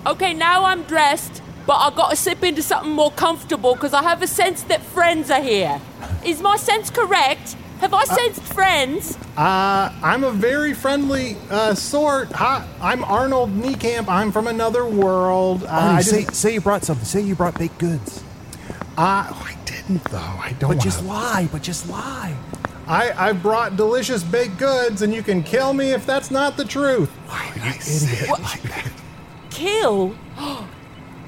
Okay, 0.05 0.35
now 0.35 0.65
I'm 0.65 0.83
dressed, 0.83 1.42
but 1.67 1.75
I 1.75 1.91
gotta 1.95 2.17
slip 2.17 2.43
into 2.43 2.63
something 2.63 2.93
more 2.93 3.11
comfortable 3.13 3.75
because 3.75 3.93
I 3.93 4.03
have 4.03 4.23
a 4.23 4.27
sense 4.27 4.63
that 4.65 4.83
friends 4.83 5.31
are 5.31 5.43
here. 5.43 5.81
Is 6.25 6.41
my 6.41 6.57
sense 6.57 6.91
correct? 6.91 7.57
Have 7.81 7.95
I 7.95 8.05
sensed 8.05 8.43
friends? 8.43 9.19
Uh, 9.37 9.93
I'm 10.03 10.23
a 10.23 10.31
very 10.31 10.73
friendly 10.73 11.37
uh, 11.51 11.75
sort. 11.75 12.31
Hi, 12.31 12.65
I'm 12.81 13.03
Arnold 13.03 13.51
Niekamp. 13.51 14.09
I'm 14.09 14.31
from 14.31 14.47
another 14.47 14.87
world. 14.87 15.65
Uh, 15.65 15.67
Arnie, 15.67 15.95
I, 15.95 16.01
say, 16.03 16.25
just, 16.25 16.37
say 16.37 16.55
you 16.55 16.61
brought 16.61 16.85
something. 16.85 17.05
Say 17.05 17.23
you 17.23 17.35
brought 17.35 17.59
baked 17.59 17.79
goods. 17.79 18.23
uh, 18.97 19.27
oh, 19.31 19.47
I 19.49 19.57
didn't 19.65 20.05
though. 20.05 20.19
I 20.19 20.55
don't. 20.61 20.61
But 20.61 20.69
wanna- 20.69 20.81
just 20.81 21.05
lie, 21.05 21.49
but 21.51 21.63
just 21.63 21.89
lie. 21.89 22.37
I 22.87 23.31
I 23.31 23.33
brought 23.33 23.77
delicious 23.77 24.23
baked 24.23 24.59
goods, 24.59 25.03
and 25.03 25.13
you 25.13 25.25
can 25.25 25.43
kill 25.43 25.73
me 25.73 25.91
if 25.91 26.07
that's 26.07 26.31
not 26.31 26.57
the 26.57 26.65
truth. 26.65 27.11
Why 27.27 27.51
did 27.55 27.63
I 27.65 27.73
say 27.79 28.27
it 28.27 28.41
like 28.43 28.63
that? 28.63 28.93
Kill? 29.51 30.15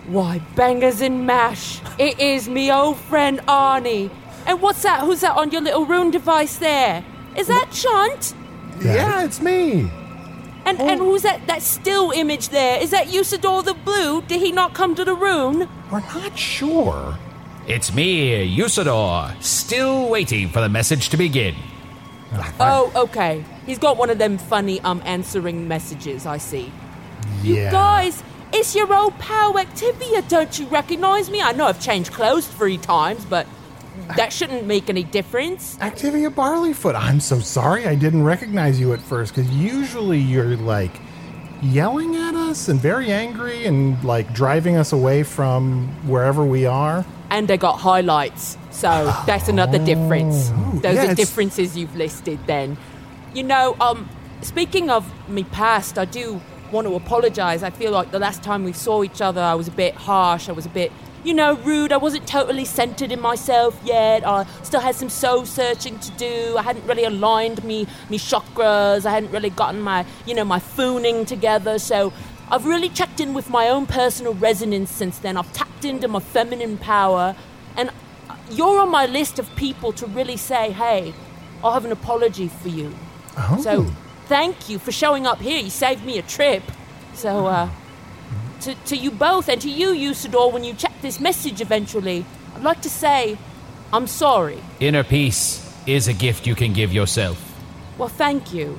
Why, 0.06 0.40
bangers 0.54 1.00
and 1.00 1.26
mash. 1.26 1.80
It 1.98 2.20
is 2.20 2.48
me 2.48 2.70
old 2.70 2.98
friend 2.98 3.40
Arnie. 3.48 4.10
And 4.46 4.60
what's 4.60 4.82
that? 4.82 5.00
Who's 5.00 5.20
that 5.20 5.36
on 5.36 5.50
your 5.50 5.62
little 5.62 5.86
rune 5.86 6.10
device 6.10 6.56
there? 6.56 7.04
Is 7.36 7.46
that 7.46 7.70
Chunt? 7.72 8.34
Yeah, 8.80 9.24
it's 9.24 9.40
me. 9.40 9.90
And 10.66 10.80
and 10.80 11.00
who's 11.00 11.22
that 11.22 11.46
that 11.46 11.62
still 11.62 12.10
image 12.10 12.50
there? 12.50 12.80
Is 12.80 12.90
that 12.90 13.08
Usidore 13.08 13.64
the 13.64 13.74
Blue? 13.74 14.22
Did 14.22 14.40
he 14.40 14.52
not 14.52 14.74
come 14.74 14.94
to 14.94 15.04
the 15.04 15.14
rune? 15.14 15.68
We're 15.90 16.00
not 16.00 16.38
sure. 16.38 17.18
It's 17.66 17.94
me, 17.94 18.46
Usidore, 18.58 19.40
still 19.42 20.08
waiting 20.10 20.50
for 20.50 20.60
the 20.60 20.68
message 20.68 21.08
to 21.10 21.16
begin. 21.16 21.54
Oh, 22.60 22.92
okay. 22.94 23.42
He's 23.64 23.78
got 23.78 23.96
one 23.96 24.10
of 24.10 24.18
them 24.18 24.36
funny 24.36 24.80
um 24.80 25.00
answering 25.06 25.66
messages, 25.66 26.26
I 26.26 26.38
see. 26.38 26.70
You 27.42 27.70
guys, 27.70 28.22
it's 28.54 28.74
your 28.74 28.92
old 28.94 29.18
pal 29.18 29.54
Activia, 29.54 30.26
don't 30.28 30.58
you 30.58 30.66
recognize 30.66 31.28
me? 31.28 31.42
I 31.42 31.50
know 31.52 31.66
I've 31.66 31.80
changed 31.80 32.12
clothes 32.12 32.46
three 32.46 32.78
times, 32.78 33.24
but 33.24 33.48
that 34.16 34.32
shouldn't 34.32 34.64
make 34.64 34.88
any 34.88 35.02
difference. 35.02 35.76
Activia 35.78 36.32
Barleyfoot. 36.32 36.94
I'm 36.94 37.18
so 37.18 37.40
sorry 37.40 37.86
I 37.86 37.96
didn't 37.96 38.22
recognize 38.22 38.78
you 38.78 38.92
at 38.92 39.00
first 39.00 39.34
because 39.34 39.50
usually 39.50 40.20
you're 40.20 40.56
like 40.56 40.92
yelling 41.62 42.14
at 42.14 42.34
us 42.36 42.68
and 42.68 42.80
very 42.80 43.10
angry 43.10 43.66
and 43.66 44.02
like 44.04 44.32
driving 44.32 44.76
us 44.76 44.92
away 44.92 45.24
from 45.24 45.88
wherever 46.06 46.44
we 46.44 46.64
are. 46.64 47.04
And 47.30 47.50
I 47.50 47.56
got 47.56 47.80
highlights, 47.80 48.56
so 48.70 49.12
that's 49.26 49.48
another 49.48 49.84
difference. 49.84 50.50
Those 50.74 50.94
yeah, 50.94 51.10
are 51.10 51.14
differences 51.16 51.76
you've 51.76 51.96
listed 51.96 52.38
then. 52.46 52.76
You 53.34 53.42
know, 53.42 53.76
um, 53.80 54.08
speaking 54.42 54.90
of 54.90 55.10
me 55.28 55.42
past, 55.42 55.98
I 55.98 56.04
do 56.04 56.40
want 56.72 56.86
to 56.86 56.94
apologize. 56.94 57.62
I 57.62 57.70
feel 57.70 57.92
like 57.92 58.10
the 58.10 58.18
last 58.18 58.42
time 58.42 58.64
we 58.64 58.72
saw 58.72 59.02
each 59.02 59.20
other, 59.20 59.40
I 59.40 59.54
was 59.54 59.68
a 59.68 59.72
bit 59.72 59.94
harsh. 59.94 60.48
I 60.48 60.52
was 60.52 60.66
a 60.66 60.70
bit, 60.70 60.92
you 61.22 61.34
know, 61.34 61.54
rude. 61.56 61.92
I 61.92 61.96
wasn't 61.96 62.26
totally 62.26 62.64
centered 62.64 63.12
in 63.12 63.20
myself 63.20 63.78
yet. 63.84 64.26
I 64.26 64.46
still 64.62 64.80
had 64.80 64.94
some 64.94 65.08
soul 65.08 65.46
searching 65.46 65.98
to 65.98 66.10
do. 66.12 66.56
I 66.56 66.62
hadn't 66.62 66.86
really 66.86 67.04
aligned 67.04 67.64
me, 67.64 67.86
me 68.10 68.18
chakras. 68.18 69.06
I 69.06 69.12
hadn't 69.12 69.30
really 69.30 69.50
gotten 69.50 69.80
my, 69.80 70.04
you 70.26 70.34
know, 70.34 70.44
my 70.44 70.58
fooning 70.58 71.26
together. 71.26 71.78
So 71.78 72.12
I've 72.50 72.66
really 72.66 72.88
checked 72.88 73.20
in 73.20 73.34
with 73.34 73.48
my 73.48 73.68
own 73.68 73.86
personal 73.86 74.34
resonance 74.34 74.90
since 74.90 75.18
then. 75.18 75.36
I've 75.36 75.52
tapped 75.52 75.84
into 75.84 76.08
my 76.08 76.20
feminine 76.20 76.76
power. 76.78 77.36
And 77.76 77.90
you're 78.50 78.80
on 78.80 78.90
my 78.90 79.06
list 79.06 79.38
of 79.38 79.54
people 79.56 79.92
to 79.94 80.06
really 80.06 80.36
say, 80.36 80.70
hey, 80.70 81.14
I'll 81.62 81.72
have 81.72 81.84
an 81.84 81.92
apology 81.92 82.48
for 82.48 82.68
you. 82.68 82.94
Oh. 83.36 83.60
So 83.62 83.86
thank 84.28 84.68
you 84.68 84.78
for 84.78 84.92
showing 84.92 85.26
up 85.26 85.40
here. 85.40 85.58
You 85.60 85.70
saved 85.70 86.04
me 86.04 86.18
a 86.18 86.22
trip. 86.22 86.62
So, 87.14 87.46
uh, 87.46 87.68
to, 88.62 88.74
to 88.86 88.96
you 88.96 89.10
both 89.10 89.48
and 89.48 89.60
to 89.62 89.70
you, 89.70 89.88
Usidore, 89.90 90.52
when 90.52 90.64
you 90.64 90.74
check 90.74 90.92
this 91.02 91.20
message 91.20 91.60
eventually, 91.60 92.24
I'd 92.56 92.62
like 92.62 92.80
to 92.82 92.90
say, 92.90 93.36
I'm 93.92 94.06
sorry. 94.06 94.58
Inner 94.80 95.04
peace 95.04 95.60
is 95.86 96.08
a 96.08 96.12
gift 96.12 96.46
you 96.46 96.54
can 96.54 96.72
give 96.72 96.92
yourself. 96.92 97.38
Well, 97.98 98.08
thank 98.08 98.52
you. 98.52 98.78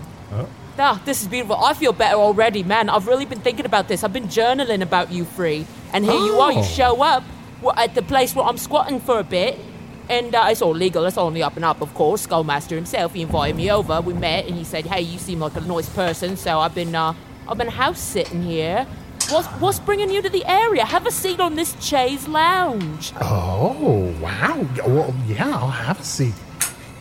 Ah, 0.78 1.02
this 1.06 1.22
is 1.22 1.30
beautiful. 1.30 1.56
I 1.56 1.74
feel 1.74 1.94
better 1.94 2.18
already, 2.18 2.62
man. 2.64 2.90
I've 2.90 3.08
really 3.08 3.24
been 3.26 3.40
thinking 3.40 3.66
about 3.66 3.88
this. 3.88 4.04
I've 4.04 4.12
been 4.12 4.28
journaling 4.28 4.82
about 4.82 5.10
you 5.10 5.24
three. 5.24 5.66
And 5.94 6.04
here 6.04 6.14
you 6.20 6.34
are. 6.42 6.52
You 6.52 6.60
Oh. 6.60 6.64
show 6.64 7.02
up 7.02 7.24
at 7.78 7.96
the 7.96 8.02
place 8.02 8.36
where 8.36 8.46
I'm 8.46 8.58
squatting 8.58 9.00
for 9.00 9.18
a 9.20 9.24
bit. 9.24 9.58
And 10.10 10.36
uh, 10.36 10.48
it's 10.50 10.62
all 10.62 10.74
legal. 10.76 11.06
It's 11.06 11.18
all 11.18 11.28
on 11.28 11.34
the 11.34 11.44
up 11.44 11.56
and 11.56 11.66
up, 11.66 11.82
of 11.82 11.94
course. 11.94 12.28
Skullmaster 12.28 12.76
himself, 12.76 13.14
he 13.14 13.22
invited 13.24 13.56
me 13.56 13.72
over. 13.72 14.02
We 14.02 14.14
met, 14.14 14.46
and 14.46 14.56
he 14.56 14.64
said, 14.64 14.86
"Hey, 14.86 15.02
you 15.02 15.18
seem 15.18 15.40
like 15.40 15.56
a 15.56 15.62
nice 15.62 15.90
person." 15.90 16.38
So 16.38 16.60
I've 16.60 16.76
been, 16.76 16.94
uh, 16.96 17.14
I've 17.48 17.58
been 17.58 17.70
house 17.70 18.00
sitting 18.00 18.44
here. 18.44 18.86
What's 19.30 19.48
what's 19.60 19.80
bringing 19.80 20.12
you 20.12 20.22
to 20.22 20.30
the 20.30 20.46
area? 20.46 20.86
Have 20.86 21.08
a 21.08 21.12
seat 21.12 21.40
on 21.40 21.56
this 21.56 21.76
chaise 21.84 22.28
lounge. 22.28 23.14
Oh, 23.20 24.14
wow. 24.22 24.68
Well, 24.86 25.16
yeah, 25.26 25.50
I'll 25.50 25.70
have 25.70 26.00
a 26.00 26.04
seat. 26.04 26.36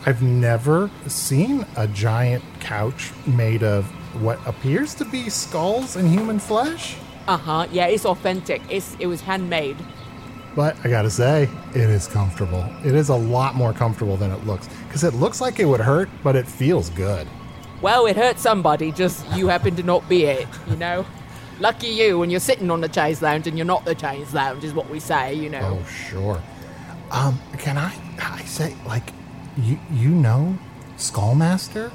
I've 0.07 0.23
never 0.23 0.89
seen 1.07 1.65
a 1.75 1.87
giant 1.87 2.43
couch 2.59 3.11
made 3.27 3.63
of 3.63 3.85
what 4.21 4.39
appears 4.47 4.95
to 4.95 5.05
be 5.05 5.29
skulls 5.29 5.95
and 5.95 6.07
human 6.09 6.39
flesh. 6.39 6.95
Uh 7.27 7.37
huh. 7.37 7.67
Yeah, 7.71 7.87
it's 7.87 8.05
authentic. 8.05 8.61
It's 8.69 8.95
it 8.99 9.07
was 9.07 9.21
handmade. 9.21 9.77
But 10.55 10.77
I 10.85 10.89
gotta 10.89 11.09
say, 11.09 11.49
it 11.71 11.89
is 11.89 12.07
comfortable. 12.07 12.65
It 12.85 12.95
is 12.95 13.09
a 13.09 13.15
lot 13.15 13.55
more 13.55 13.73
comfortable 13.73 14.15
than 14.15 14.31
it 14.31 14.45
looks. 14.45 14.69
Because 14.87 15.03
it 15.03 15.13
looks 15.13 15.41
like 15.41 15.59
it 15.59 15.65
would 15.65 15.81
hurt, 15.81 16.09
but 16.23 16.35
it 16.35 16.47
feels 16.47 16.89
good. 16.91 17.27
Well, 17.81 18.05
it 18.05 18.15
hurt 18.15 18.39
somebody, 18.39 18.93
just 18.93 19.29
you 19.35 19.49
happen 19.49 19.75
to 19.75 19.83
not 19.83 20.07
be 20.07 20.23
it, 20.23 20.47
you 20.67 20.77
know? 20.77 21.05
Lucky 21.59 21.87
you 21.87 22.19
when 22.19 22.29
you're 22.29 22.39
sitting 22.39 22.71
on 22.71 22.79
the 22.81 22.91
chaise 22.91 23.21
lounge 23.21 23.47
and 23.47 23.57
you're 23.57 23.65
not 23.65 23.83
the 23.83 23.97
chaise 23.97 24.33
lounge, 24.33 24.63
is 24.63 24.73
what 24.73 24.89
we 24.89 24.99
say, 24.99 25.33
you 25.33 25.49
know? 25.49 25.77
Oh, 25.79 25.85
sure. 25.85 26.41
Um, 27.11 27.39
can 27.57 27.77
I, 27.77 27.93
I 28.19 28.41
say, 28.43 28.75
like, 28.85 29.11
you, 29.57 29.77
you 29.91 30.09
know 30.09 30.57
Skullmaster? 30.97 31.91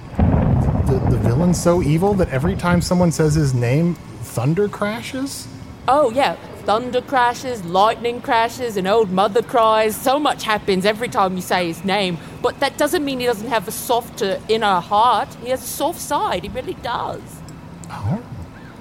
The, 0.87 0.99
the 1.11 1.19
villain 1.19 1.55
so 1.55 1.83
evil 1.83 2.15
that 2.15 2.29
every 2.29 2.57
time 2.57 2.83
someone 2.83 3.11
says 3.11 3.35
his 3.35 3.55
name, 3.55 3.95
thunder 4.23 4.69
crashes? 4.69 5.49
Oh, 5.89 6.11
yeah. 6.11 6.37
Thunder 6.71 7.01
crashes, 7.01 7.65
lightning 7.65 8.21
crashes, 8.21 8.77
and 8.77 8.87
old 8.87 9.11
mother 9.11 9.43
cries. 9.43 9.97
So 9.97 10.21
much 10.21 10.45
happens 10.45 10.87
every 10.87 11.09
time 11.09 11.35
you 11.35 11.43
say 11.43 11.67
his 11.67 11.85
name. 11.85 12.17
But 12.43 12.61
that 12.61 12.79
doesn't 12.79 13.05
mean 13.05 13.19
he 13.19 13.27
doesn't 13.27 13.49
have 13.49 13.67
a 13.67 13.73
softer 13.73 14.41
inner 14.49 14.79
heart. 14.79 15.35
He 15.43 15.49
has 15.49 15.65
a 15.65 15.67
soft 15.67 16.01
side. 16.01 16.45
He 16.45 16.49
really 16.49 16.75
does. 16.75 17.21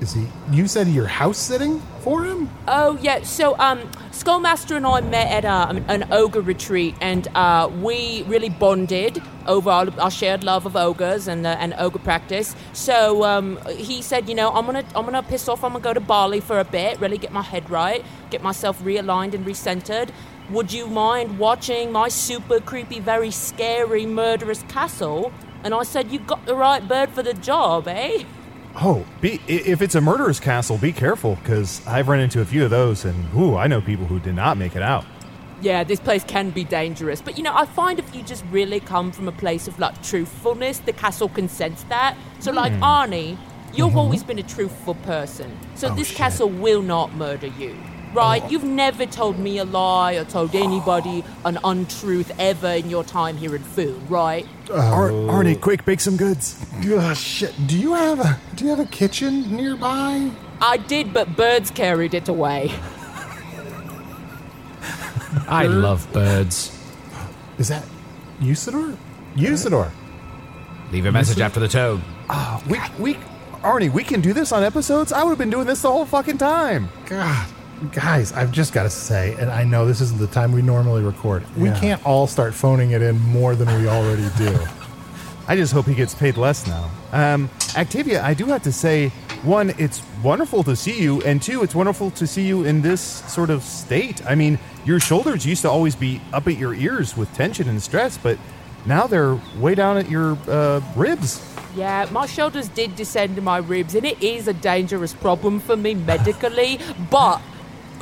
Is 0.01 0.13
he? 0.13 0.27
You 0.51 0.65
said 0.67 0.87
you're 0.87 1.07
house 1.07 1.37
sitting 1.37 1.81
for 1.99 2.23
him? 2.23 2.49
Oh 2.67 2.97
yeah, 3.01 3.21
so 3.23 3.57
um, 3.59 3.79
Skullmaster 4.11 4.77
and 4.77 4.85
I 4.85 5.01
met 5.01 5.43
at 5.43 5.45
uh, 5.45 5.81
an 5.89 6.07
ogre 6.11 6.39
retreat, 6.39 6.95
and 7.01 7.27
uh, 7.35 7.69
we 7.81 8.23
really 8.23 8.47
bonded 8.47 9.21
over 9.45 9.69
our, 9.69 9.87
our 9.99 10.09
shared 10.09 10.45
love 10.45 10.65
of 10.65 10.77
ogres 10.77 11.27
and 11.27 11.45
uh, 11.45 11.57
and 11.59 11.75
ogre 11.77 11.99
practice. 11.99 12.55
So 12.71 13.25
um, 13.25 13.59
he 13.67 14.01
said, 14.01 14.29
you 14.29 14.35
know, 14.35 14.51
I'm 14.51 14.65
gonna 14.65 14.85
I'm 14.95 15.03
gonna 15.03 15.21
piss 15.21 15.49
off. 15.49 15.65
I'm 15.65 15.73
gonna 15.73 15.83
go 15.83 15.93
to 15.93 15.99
Bali 15.99 16.39
for 16.39 16.59
a 16.59 16.65
bit, 16.65 17.01
really 17.01 17.17
get 17.17 17.33
my 17.33 17.41
head 17.41 17.69
right, 17.69 18.03
get 18.29 18.41
myself 18.41 18.81
realigned 18.81 19.33
and 19.33 19.45
recentered. 19.45 20.11
Would 20.49 20.71
you 20.71 20.87
mind 20.87 21.37
watching 21.37 21.91
my 21.91 22.07
super 22.07 22.59
creepy, 22.61 22.99
very 23.01 23.31
scary, 23.31 24.05
murderous 24.05 24.63
castle? 24.63 25.31
And 25.63 25.73
I 25.73 25.83
said, 25.83 26.09
you 26.09 26.19
got 26.19 26.45
the 26.45 26.55
right 26.55 26.87
bird 26.87 27.09
for 27.09 27.21
the 27.21 27.33
job, 27.33 27.87
eh? 27.87 28.23
Oh, 28.81 29.05
be 29.19 29.41
if 29.47 29.81
it's 29.81 29.95
a 29.95 30.01
murderer's 30.01 30.39
castle, 30.39 30.77
be 30.77 30.93
careful 30.93 31.35
because 31.35 31.85
I've 31.85 32.07
run 32.07 32.19
into 32.19 32.39
a 32.39 32.45
few 32.45 32.63
of 32.63 32.69
those, 32.69 33.03
and 33.03 33.33
ooh, 33.35 33.57
I 33.57 33.67
know 33.67 33.81
people 33.81 34.05
who 34.05 34.19
did 34.19 34.35
not 34.35 34.57
make 34.57 34.75
it 34.75 34.81
out. 34.81 35.05
Yeah, 35.61 35.83
this 35.83 35.99
place 35.99 36.23
can 36.23 36.51
be 36.51 36.63
dangerous, 36.63 37.21
but 37.21 37.37
you 37.37 37.43
know, 37.43 37.53
I 37.53 37.65
find 37.65 37.99
if 37.99 38.15
you 38.15 38.23
just 38.23 38.45
really 38.49 38.79
come 38.79 39.11
from 39.11 39.27
a 39.27 39.33
place 39.33 39.67
of 39.67 39.77
like 39.79 40.01
truthfulness, 40.01 40.79
the 40.79 40.93
castle 40.93 41.27
can 41.27 41.49
sense 41.49 41.83
that. 41.83 42.15
So, 42.39 42.53
like 42.53 42.71
hmm. 42.71 42.83
Arnie, 42.83 43.37
you've 43.73 43.89
mm-hmm. 43.89 43.97
always 43.97 44.23
been 44.23 44.39
a 44.39 44.43
truthful 44.43 44.95
person, 44.95 45.57
so 45.75 45.89
oh, 45.89 45.95
this 45.95 46.13
castle 46.13 46.49
will 46.49 46.81
not 46.81 47.13
murder 47.15 47.47
you. 47.47 47.75
Right? 48.13 48.41
Oh. 48.43 48.49
You've 48.49 48.63
never 48.63 49.05
told 49.05 49.37
me 49.37 49.59
a 49.59 49.65
lie 49.65 50.13
or 50.13 50.25
told 50.25 50.55
anybody 50.55 51.23
an 51.45 51.59
untruth 51.63 52.31
ever 52.39 52.69
in 52.69 52.89
your 52.89 53.03
time 53.03 53.37
here 53.37 53.55
in 53.55 53.63
Foon, 53.63 54.07
right? 54.07 54.47
Uh, 54.69 54.75
Ar- 54.75 55.11
oh. 55.11 55.27
Arnie, 55.27 55.59
quick, 55.59 55.85
bake 55.85 55.99
some 55.99 56.17
goods. 56.17 56.63
Ugh, 56.85 57.15
shit. 57.15 57.53
Do 57.67 57.77
you 57.77 57.93
have 57.93 58.19
a 58.19 58.39
Do 58.55 58.65
you 58.65 58.69
have 58.71 58.79
a 58.79 58.85
kitchen 58.89 59.55
nearby? 59.55 60.31
I 60.61 60.77
did, 60.77 61.13
but 61.13 61.35
birds 61.35 61.71
carried 61.71 62.13
it 62.13 62.27
away. 62.27 62.71
I 65.47 65.67
love 65.67 66.11
birds. 66.11 66.75
Is 67.57 67.67
that 67.67 67.83
Usidore? 68.39 68.97
Usidore. 69.35 69.91
Leave 70.91 71.05
a 71.05 71.11
message 71.11 71.39
after 71.39 71.59
the 71.59 71.67
tone. 71.67 72.01
Ah, 72.29 72.61
we, 72.67 72.79
we, 72.97 73.13
Arnie, 73.61 73.91
we 73.91 74.03
can 74.03 74.21
do 74.21 74.33
this 74.33 74.51
on 74.51 74.63
episodes. 74.63 75.11
I 75.11 75.23
would 75.23 75.29
have 75.31 75.37
been 75.37 75.49
doing 75.49 75.67
this 75.67 75.81
the 75.81 75.91
whole 75.91 76.05
fucking 76.05 76.37
time. 76.39 76.89
God, 77.05 77.47
guys, 77.91 78.31
I've 78.33 78.51
just 78.51 78.73
got 78.73 78.83
to 78.83 78.89
say, 78.89 79.35
and 79.39 79.49
I 79.49 79.63
know 79.63 79.85
this 79.85 80.01
isn't 80.01 80.19
the 80.19 80.27
time 80.27 80.51
we 80.51 80.61
normally 80.61 81.01
record. 81.03 81.43
We 81.57 81.69
Yeah. 81.69 81.79
can't 81.79 82.05
all 82.05 82.27
start 82.27 82.53
phoning 82.53 82.91
it 82.91 83.01
in 83.01 83.19
more 83.19 83.55
than 83.55 83.67
we 83.81 83.87
already 83.87 84.27
do. 84.37 84.57
I 85.47 85.55
just 85.55 85.73
hope 85.73 85.85
he 85.87 85.95
gets 85.95 86.13
paid 86.13 86.37
less 86.37 86.67
now. 86.67 86.89
Um, 87.11 87.49
Activia, 87.69 88.21
I 88.21 88.33
do 88.35 88.45
have 88.47 88.61
to 88.63 88.71
say, 88.71 89.09
one, 89.43 89.73
it's 89.77 90.01
wonderful 90.21 90.63
to 90.63 90.75
see 90.75 91.01
you, 91.01 91.21
and 91.23 91.41
two, 91.41 91.63
it's 91.63 91.73
wonderful 91.73 92.11
to 92.11 92.27
see 92.27 92.43
you 92.43 92.65
in 92.65 92.81
this 92.81 93.01
sort 93.01 93.49
of 93.49 93.63
state. 93.63 94.21
I 94.27 94.35
mean, 94.35 94.59
your 94.85 94.99
shoulders 94.99 95.45
used 95.45 95.61
to 95.63 95.69
always 95.71 95.95
be 95.95 96.21
up 96.33 96.47
at 96.47 96.57
your 96.57 96.73
ears 96.75 97.15
with 97.17 97.33
tension 97.33 97.67
and 97.69 97.81
stress, 97.81 98.17
but 98.17 98.37
now 98.85 99.07
they're 99.07 99.39
way 99.57 99.73
down 99.75 99.97
at 99.97 100.09
your 100.09 100.37
uh, 100.47 100.81
ribs. 100.95 101.41
Yeah, 101.75 102.07
my 102.11 102.25
shoulders 102.25 102.67
did 102.67 102.95
descend 102.95 103.35
to 103.37 103.41
my 103.41 103.57
ribs, 103.57 103.95
and 103.95 104.05
it 104.05 104.21
is 104.21 104.47
a 104.47 104.53
dangerous 104.53 105.13
problem 105.13 105.59
for 105.59 105.77
me 105.77 105.95
medically. 105.95 106.79
but 107.09 107.41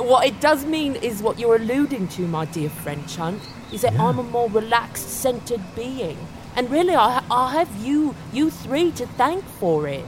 what 0.06 0.26
it 0.26 0.40
does 0.40 0.64
mean 0.64 0.96
is 0.96 1.22
what 1.22 1.38
you're 1.38 1.56
alluding 1.56 2.08
to, 2.08 2.22
my 2.28 2.44
dear 2.44 2.70
friend 2.70 3.08
Chunt, 3.08 3.40
is 3.72 3.82
that 3.82 3.98
I'm 3.98 4.18
a 4.18 4.22
more 4.22 4.48
relaxed, 4.48 5.08
centered 5.08 5.60
being. 5.74 6.16
And 6.56 6.70
really, 6.70 6.94
I, 6.94 7.22
I 7.30 7.52
have 7.52 7.74
you, 7.76 8.14
you 8.32 8.50
three, 8.50 8.90
to 8.92 9.06
thank 9.06 9.44
for 9.44 9.86
it. 9.86 10.04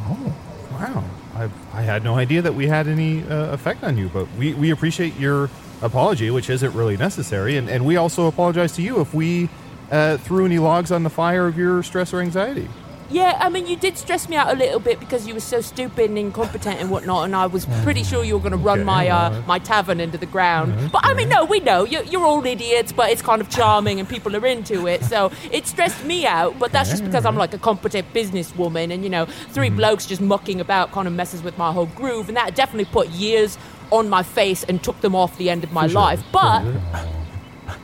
Oh, 0.00 0.34
wow. 0.72 1.04
I, 1.34 1.50
I 1.72 1.82
had 1.82 2.04
no 2.04 2.16
idea 2.16 2.42
that 2.42 2.54
we 2.54 2.66
had 2.66 2.86
any 2.86 3.22
uh, 3.24 3.52
effect 3.52 3.82
on 3.82 3.96
you, 3.98 4.08
but 4.08 4.30
we, 4.38 4.54
we 4.54 4.70
appreciate 4.70 5.16
your 5.16 5.50
apology, 5.82 6.30
which 6.30 6.48
isn't 6.48 6.72
really 6.74 6.96
necessary. 6.96 7.56
And, 7.56 7.68
and 7.68 7.84
we 7.84 7.96
also 7.96 8.26
apologize 8.26 8.72
to 8.72 8.82
you 8.82 9.00
if 9.00 9.12
we 9.12 9.48
uh, 9.90 10.16
threw 10.18 10.46
any 10.46 10.58
logs 10.58 10.92
on 10.92 11.02
the 11.02 11.10
fire 11.10 11.46
of 11.46 11.58
your 11.58 11.82
stress 11.82 12.12
or 12.14 12.20
anxiety. 12.20 12.68
Yeah, 13.10 13.36
I 13.38 13.50
mean, 13.50 13.66
you 13.66 13.76
did 13.76 13.98
stress 13.98 14.28
me 14.28 14.36
out 14.36 14.52
a 14.52 14.56
little 14.56 14.80
bit 14.80 14.98
because 14.98 15.26
you 15.26 15.34
were 15.34 15.40
so 15.40 15.60
stupid 15.60 16.08
and 16.08 16.18
incompetent 16.18 16.80
and 16.80 16.90
whatnot, 16.90 17.26
and 17.26 17.36
I 17.36 17.46
was 17.46 17.66
pretty 17.82 18.02
sure 18.02 18.24
you 18.24 18.34
were 18.34 18.40
going 18.40 18.52
to 18.52 18.58
run 18.58 18.80
Okay, 18.80 18.84
my 18.84 19.08
uh, 19.08 19.42
my 19.46 19.58
tavern 19.58 20.00
into 20.00 20.16
the 20.16 20.26
ground. 20.26 20.90
But 20.90 21.04
I 21.04 21.12
mean, 21.14 21.28
no, 21.28 21.44
we 21.44 21.60
know. 21.60 21.84
You're, 21.84 22.02
you're 22.04 22.24
all 22.24 22.44
idiots, 22.44 22.92
but 22.92 23.10
it's 23.10 23.22
kind 23.22 23.40
of 23.40 23.50
charming 23.50 24.00
and 24.00 24.08
people 24.08 24.34
are 24.34 24.46
into 24.46 24.86
it, 24.88 25.04
so 25.04 25.30
it 25.52 25.66
stressed 25.66 26.04
me 26.04 26.26
out. 26.26 26.58
But 26.58 26.72
that's 26.72 26.90
just 26.90 27.04
because 27.04 27.26
I'm 27.26 27.36
like 27.36 27.52
a 27.52 27.58
competent 27.58 28.12
businesswoman, 28.14 28.92
and 28.92 29.04
you 29.04 29.10
know, 29.10 29.26
3 29.26 29.70
blokes 29.70 30.06
just 30.06 30.22
mucking 30.22 30.60
about 30.60 30.92
kind 30.92 31.06
of 31.06 31.12
messes 31.14 31.42
with 31.42 31.58
my 31.58 31.72
whole 31.72 31.86
groove, 31.86 32.28
and 32.28 32.36
that 32.36 32.54
definitely 32.54 32.86
put 32.86 33.08
years 33.10 33.58
on 33.90 34.08
my 34.08 34.22
face 34.22 34.64
and 34.64 34.82
took 34.82 35.00
them 35.02 35.14
off 35.14 35.36
the 35.36 35.50
end 35.50 35.62
of 35.62 35.72
my 35.72 35.86
life. 35.86 36.22
But 36.32 36.64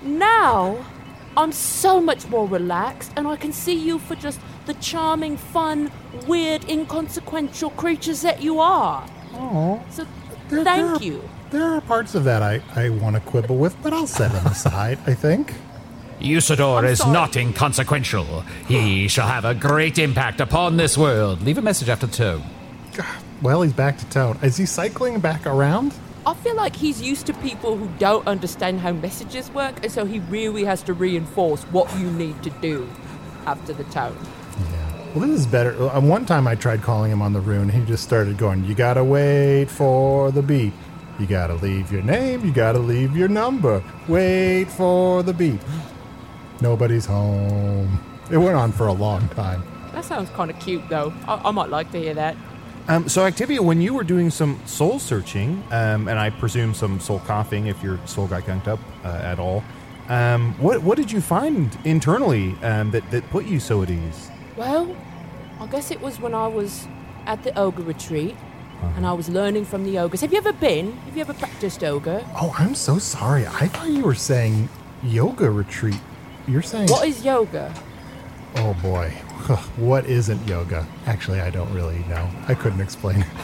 now 0.03 0.85
I'm 1.37 1.53
so 1.53 2.01
much 2.01 2.27
more 2.29 2.49
relaxed, 2.49 3.12
and 3.16 3.29
I 3.29 3.37
can 3.37 3.53
see 3.53 3.75
you 3.75 3.99
for 3.99 4.14
just 4.14 4.40
the 4.71 4.81
charming, 4.81 5.37
fun, 5.37 5.91
weird, 6.29 6.63
inconsequential 6.69 7.71
creatures 7.71 8.23
that 8.23 8.41
you 8.41 8.61
are. 8.61 9.05
Oh, 9.35 9.81
So 9.91 10.07
There- 10.49 10.65
thank 10.65 10.77
there 10.87 10.95
are- 10.95 11.03
you. 11.03 11.29
there 11.51 11.75
are 11.75 11.81
parts 11.81 12.15
of 12.15 12.23
that 12.25 12.41
I, 12.43 12.61
I 12.77 12.89
want 12.91 13.17
to 13.17 13.21
quibble 13.21 13.57
with, 13.57 13.75
but 13.83 13.93
I'll 13.93 14.07
set 14.07 14.31
them 14.33 14.47
aside, 14.47 14.99
I 15.09 15.15
think. 15.15 15.55
Usidore 16.21 16.85
is 16.85 17.05
not 17.07 17.35
inconsequential. 17.37 18.45
He 18.69 19.09
shall 19.09 19.27
have 19.27 19.45
a 19.45 19.55
great 19.55 19.99
impact 19.99 20.41
upon 20.41 20.77
this 20.77 20.97
world. 20.99 21.43
Leave 21.43 21.59
a 21.59 21.63
message 21.63 21.89
after 21.89 22.07
the 22.07 22.17
tone. 22.17 22.43
Well, 23.43 23.63
he's 23.63 23.73
back 23.73 23.97
to 23.97 24.05
town. 24.11 24.39
Is 24.43 24.59
he 24.59 24.67
cycling 24.67 25.19
back 25.19 25.47
around? 25.47 25.95
I 26.27 26.35
feel 26.35 26.55
like 26.57 26.77
he's 26.77 27.01
used 27.01 27.25
to 27.25 27.33
people 27.33 27.75
who 27.75 27.89
don't 27.99 28.27
understand 28.29 28.81
how 28.81 28.93
messages 28.93 29.51
work, 29.53 29.77
and 29.83 29.91
so 29.91 30.05
he 30.05 30.19
really 30.29 30.65
has 30.65 30.83
to 30.83 30.93
reinforce 30.93 31.63
what 31.73 31.89
you 31.99 32.11
need 32.11 32.43
to 32.43 32.51
do 32.61 32.87
after 33.47 33.73
the 33.73 33.85
tone. 33.85 34.15
Well, 35.14 35.27
this 35.27 35.40
is 35.40 35.46
better. 35.46 35.90
Uh, 35.90 36.01
one 36.01 36.25
time 36.25 36.46
I 36.46 36.55
tried 36.55 36.83
calling 36.83 37.11
him 37.11 37.20
on 37.20 37.33
the 37.33 37.40
rune. 37.40 37.68
He 37.68 37.85
just 37.85 38.05
started 38.05 38.38
going, 38.38 38.64
You 38.64 38.77
gotta 38.77 39.03
wait 39.03 39.64
for 39.64 40.31
the 40.31 40.40
beep. 40.40 40.73
You 41.18 41.27
gotta 41.27 41.55
leave 41.55 41.90
your 41.90 42.03
name. 42.03 42.44
You 42.44 42.53
gotta 42.53 42.79
leave 42.79 43.16
your 43.16 43.27
number. 43.27 43.83
Wait 44.07 44.66
for 44.66 45.25
the 45.25 45.33
beep. 45.33 45.61
Nobody's 46.61 47.07
home. 47.07 47.99
It 48.31 48.37
went 48.37 48.55
on 48.55 48.70
for 48.70 48.87
a 48.87 48.92
long 48.92 49.29
time. 49.31 49.64
That 49.92 50.05
sounds 50.05 50.31
kind 50.31 50.49
of 50.49 50.61
cute, 50.61 50.88
though. 50.88 51.12
I, 51.27 51.49
I 51.49 51.51
might 51.51 51.70
like 51.70 51.90
to 51.90 51.99
hear 51.99 52.14
that. 52.14 52.37
Um, 52.87 53.09
so, 53.09 53.29
Activia, 53.29 53.59
when 53.59 53.81
you 53.81 53.94
were 53.94 54.05
doing 54.05 54.31
some 54.31 54.61
soul 54.64 55.01
searching, 55.01 55.64
um, 55.73 56.07
and 56.07 56.20
I 56.20 56.31
presume 56.31 56.73
some 56.73 57.01
soul 57.01 57.18
coughing 57.27 57.66
if 57.66 57.83
your 57.83 57.99
soul 58.07 58.29
got 58.29 58.44
gunked 58.44 58.68
up 58.68 58.79
uh, 59.05 59.09
at 59.09 59.40
all, 59.40 59.64
um, 60.09 60.55
what 60.59 60.85
what 60.85 60.96
did 60.96 61.11
you 61.11 61.20
find 61.20 61.77
internally 61.85 62.55
um, 62.62 62.92
that, 62.92 63.11
that 63.11 63.29
put 63.31 63.46
you 63.46 63.59
so 63.59 63.83
at 63.83 63.90
ease? 63.90 64.31
Well, 64.61 64.94
I 65.59 65.66
guess 65.68 65.90
it 65.90 66.03
was 66.03 66.20
when 66.20 66.35
I 66.35 66.46
was 66.46 66.87
at 67.25 67.44
the 67.44 67.59
ogre 67.59 67.83
retreat, 67.83 68.37
and 68.94 69.07
I 69.07 69.14
was 69.14 69.31
learning 69.31 69.64
from 69.64 69.85
the 69.85 69.99
ogres. 69.99 70.20
Have 70.20 70.33
you 70.33 70.37
ever 70.37 70.53
been? 70.53 70.92
Have 70.99 71.16
you 71.16 71.23
ever 71.23 71.33
practiced 71.33 71.83
ogre? 71.83 72.23
Oh, 72.35 72.55
I'm 72.59 72.75
so 72.75 72.99
sorry. 72.99 73.46
I 73.46 73.68
thought 73.68 73.88
you 73.88 74.03
were 74.03 74.14
saying 74.14 74.68
yoga 75.03 75.51
retreat. 75.51 75.99
You're 76.46 76.61
saying. 76.61 76.90
What 76.90 77.09
is 77.09 77.25
yoga? 77.25 77.73
Oh 78.57 78.75
boy. 78.83 79.09
What 79.77 80.05
isn't 80.05 80.46
yoga? 80.46 80.87
Actually, 81.07 81.40
I 81.40 81.49
don't 81.49 81.73
really 81.73 82.01
know. 82.01 82.29
I 82.46 82.53
couldn't 82.53 82.83
explain. 82.83 83.25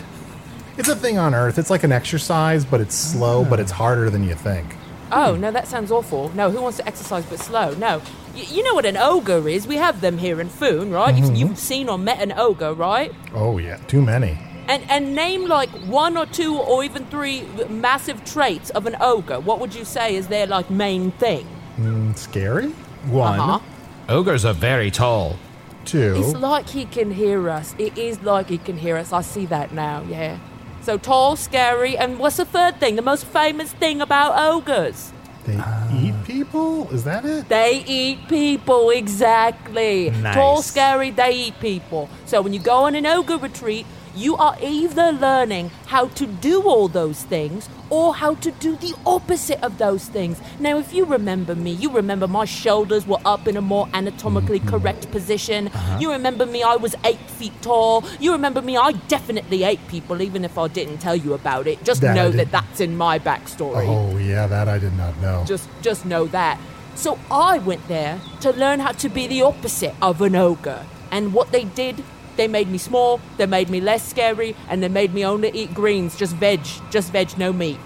It's 0.78 0.90
a 0.90 0.94
thing 0.94 1.16
on 1.16 1.34
earth. 1.34 1.58
It's 1.58 1.70
like 1.70 1.84
an 1.84 1.92
exercise, 1.92 2.66
but 2.66 2.82
it's 2.82 2.94
slow, 2.94 3.46
but 3.46 3.58
it's 3.58 3.72
ah. 3.72 3.76
harder 3.76 4.10
than 4.10 4.22
you 4.24 4.34
think. 4.34 4.76
Oh, 5.10 5.34
no, 5.34 5.50
that 5.50 5.66
sounds 5.66 5.90
awful. 5.90 6.28
No, 6.34 6.50
who 6.50 6.60
wants 6.60 6.76
to 6.76 6.86
exercise 6.86 7.24
but 7.24 7.38
slow? 7.38 7.72
No. 7.76 8.02
Y- 8.36 8.46
you 8.50 8.62
know 8.62 8.74
what 8.74 8.86
an 8.86 8.96
ogre 8.96 9.48
is? 9.48 9.66
We 9.66 9.76
have 9.76 10.00
them 10.00 10.18
here 10.18 10.40
in 10.40 10.48
Foon, 10.48 10.90
right? 10.90 11.14
You've, 11.16 11.34
you've 11.36 11.58
seen 11.58 11.88
or 11.88 11.98
met 11.98 12.20
an 12.20 12.32
ogre, 12.36 12.72
right? 12.74 13.12
Oh 13.34 13.58
yeah, 13.58 13.76
too 13.88 14.02
many. 14.02 14.38
And, 14.68 14.82
and 14.90 15.14
name 15.14 15.46
like 15.46 15.70
one 15.86 16.16
or 16.16 16.26
two 16.26 16.56
or 16.56 16.82
even 16.84 17.06
three 17.06 17.42
massive 17.68 18.24
traits 18.24 18.70
of 18.70 18.86
an 18.86 18.96
ogre. 19.00 19.38
What 19.40 19.60
would 19.60 19.74
you 19.74 19.84
say 19.84 20.16
is 20.16 20.26
their 20.28 20.46
like 20.46 20.70
main 20.70 21.12
thing? 21.12 21.46
Mm, 21.78 22.16
scary. 22.16 22.68
One. 23.08 23.38
Uh-huh. 23.40 23.60
Ogres 24.08 24.44
are 24.44 24.54
very 24.54 24.90
tall. 24.90 25.36
Two. 25.84 26.14
It's 26.16 26.34
like 26.34 26.68
he 26.68 26.84
can 26.84 27.12
hear 27.12 27.48
us. 27.48 27.74
It 27.78 27.96
is 27.96 28.20
like 28.22 28.48
he 28.48 28.58
can 28.58 28.76
hear 28.76 28.96
us. 28.96 29.12
I 29.12 29.20
see 29.20 29.46
that 29.46 29.72
now, 29.72 30.02
yeah. 30.08 30.38
So 30.82 30.98
tall, 30.98 31.36
scary, 31.36 31.96
and 31.96 32.18
what's 32.18 32.36
the 32.38 32.44
third 32.44 32.80
thing? 32.80 32.96
The 32.96 33.02
most 33.02 33.24
famous 33.24 33.72
thing 33.72 34.00
about 34.00 34.36
ogres? 34.52 35.12
They 35.46 35.56
ah. 35.58 36.02
eat 36.02 36.14
people. 36.24 36.90
Is 36.90 37.04
that 37.04 37.24
it? 37.24 37.48
They 37.48 37.84
eat 37.86 38.28
people, 38.28 38.90
exactly. 38.90 40.10
Nice. 40.10 40.34
Tall, 40.34 40.60
scary, 40.60 41.10
they 41.10 41.32
eat 41.34 41.60
people. 41.60 42.10
So 42.24 42.42
when 42.42 42.52
you 42.52 42.58
go 42.58 42.84
on 42.84 42.96
an 42.96 43.06
ogre 43.06 43.36
retreat, 43.36 43.86
You 44.16 44.34
are 44.36 44.56
either 44.62 45.12
learning 45.12 45.70
how 45.86 46.08
to 46.08 46.26
do 46.26 46.62
all 46.62 46.88
those 46.88 47.22
things 47.24 47.68
or 47.90 48.14
how 48.14 48.34
to 48.36 48.50
do 48.50 48.74
the 48.76 48.94
opposite 49.04 49.62
of 49.62 49.76
those 49.76 50.06
things. 50.06 50.40
Now, 50.58 50.78
if 50.78 50.94
you 50.94 51.04
remember 51.04 51.54
me, 51.54 51.72
you 51.72 51.90
remember 51.90 52.26
my 52.26 52.46
shoulders 52.46 53.06
were 53.06 53.20
up 53.26 53.46
in 53.46 53.58
a 53.58 53.60
more 53.60 53.88
anatomically 53.92 54.58
mm-hmm. 54.58 54.70
correct 54.70 55.10
position. 55.10 55.68
Uh-huh. 55.68 55.98
You 56.00 56.12
remember 56.12 56.46
me, 56.46 56.62
I 56.62 56.76
was 56.76 56.94
eight 57.04 57.20
feet 57.30 57.52
tall. 57.60 58.04
You 58.18 58.32
remember 58.32 58.62
me, 58.62 58.78
I 58.78 58.92
definitely 58.92 59.64
ate 59.64 59.86
people, 59.86 60.22
even 60.22 60.44
if 60.46 60.56
I 60.56 60.68
didn't 60.68 60.98
tell 60.98 61.14
you 61.16 61.34
about 61.34 61.66
it. 61.66 61.84
Just 61.84 62.00
That 62.00 62.14
know 62.16 62.30
that 62.30 62.50
that's 62.50 62.80
in 62.80 62.96
my 62.96 63.18
backstory. 63.18 63.86
Oh 63.86 64.16
yeah, 64.16 64.46
that 64.46 64.66
I 64.66 64.78
did 64.78 64.96
not 64.96 65.14
know. 65.20 65.44
Just 65.46 65.68
just 65.82 66.06
know 66.06 66.26
that. 66.28 66.58
So 66.94 67.18
I 67.30 67.58
went 67.58 67.86
there 67.88 68.18
to 68.40 68.50
learn 68.52 68.80
how 68.80 68.92
to 68.92 69.08
be 69.10 69.26
the 69.26 69.42
opposite 69.42 69.94
of 70.00 70.22
an 70.22 70.34
ogre. 70.34 70.86
And 71.10 71.32
what 71.34 71.52
they 71.52 71.64
did, 71.64 72.02
they 72.36 72.48
made 72.48 72.68
me 72.68 72.78
small, 72.78 73.20
they 73.36 73.46
made 73.46 73.70
me 73.70 73.80
less 73.80 74.06
scary, 74.08 74.54
and 74.68 74.82
they 74.82 74.88
made 74.88 75.12
me 75.14 75.24
only 75.24 75.50
eat 75.50 75.74
greens, 75.74 76.16
just 76.16 76.34
veg, 76.36 76.60
just 76.90 77.12
veg, 77.12 77.36
no 77.38 77.52
meat. 77.52 77.78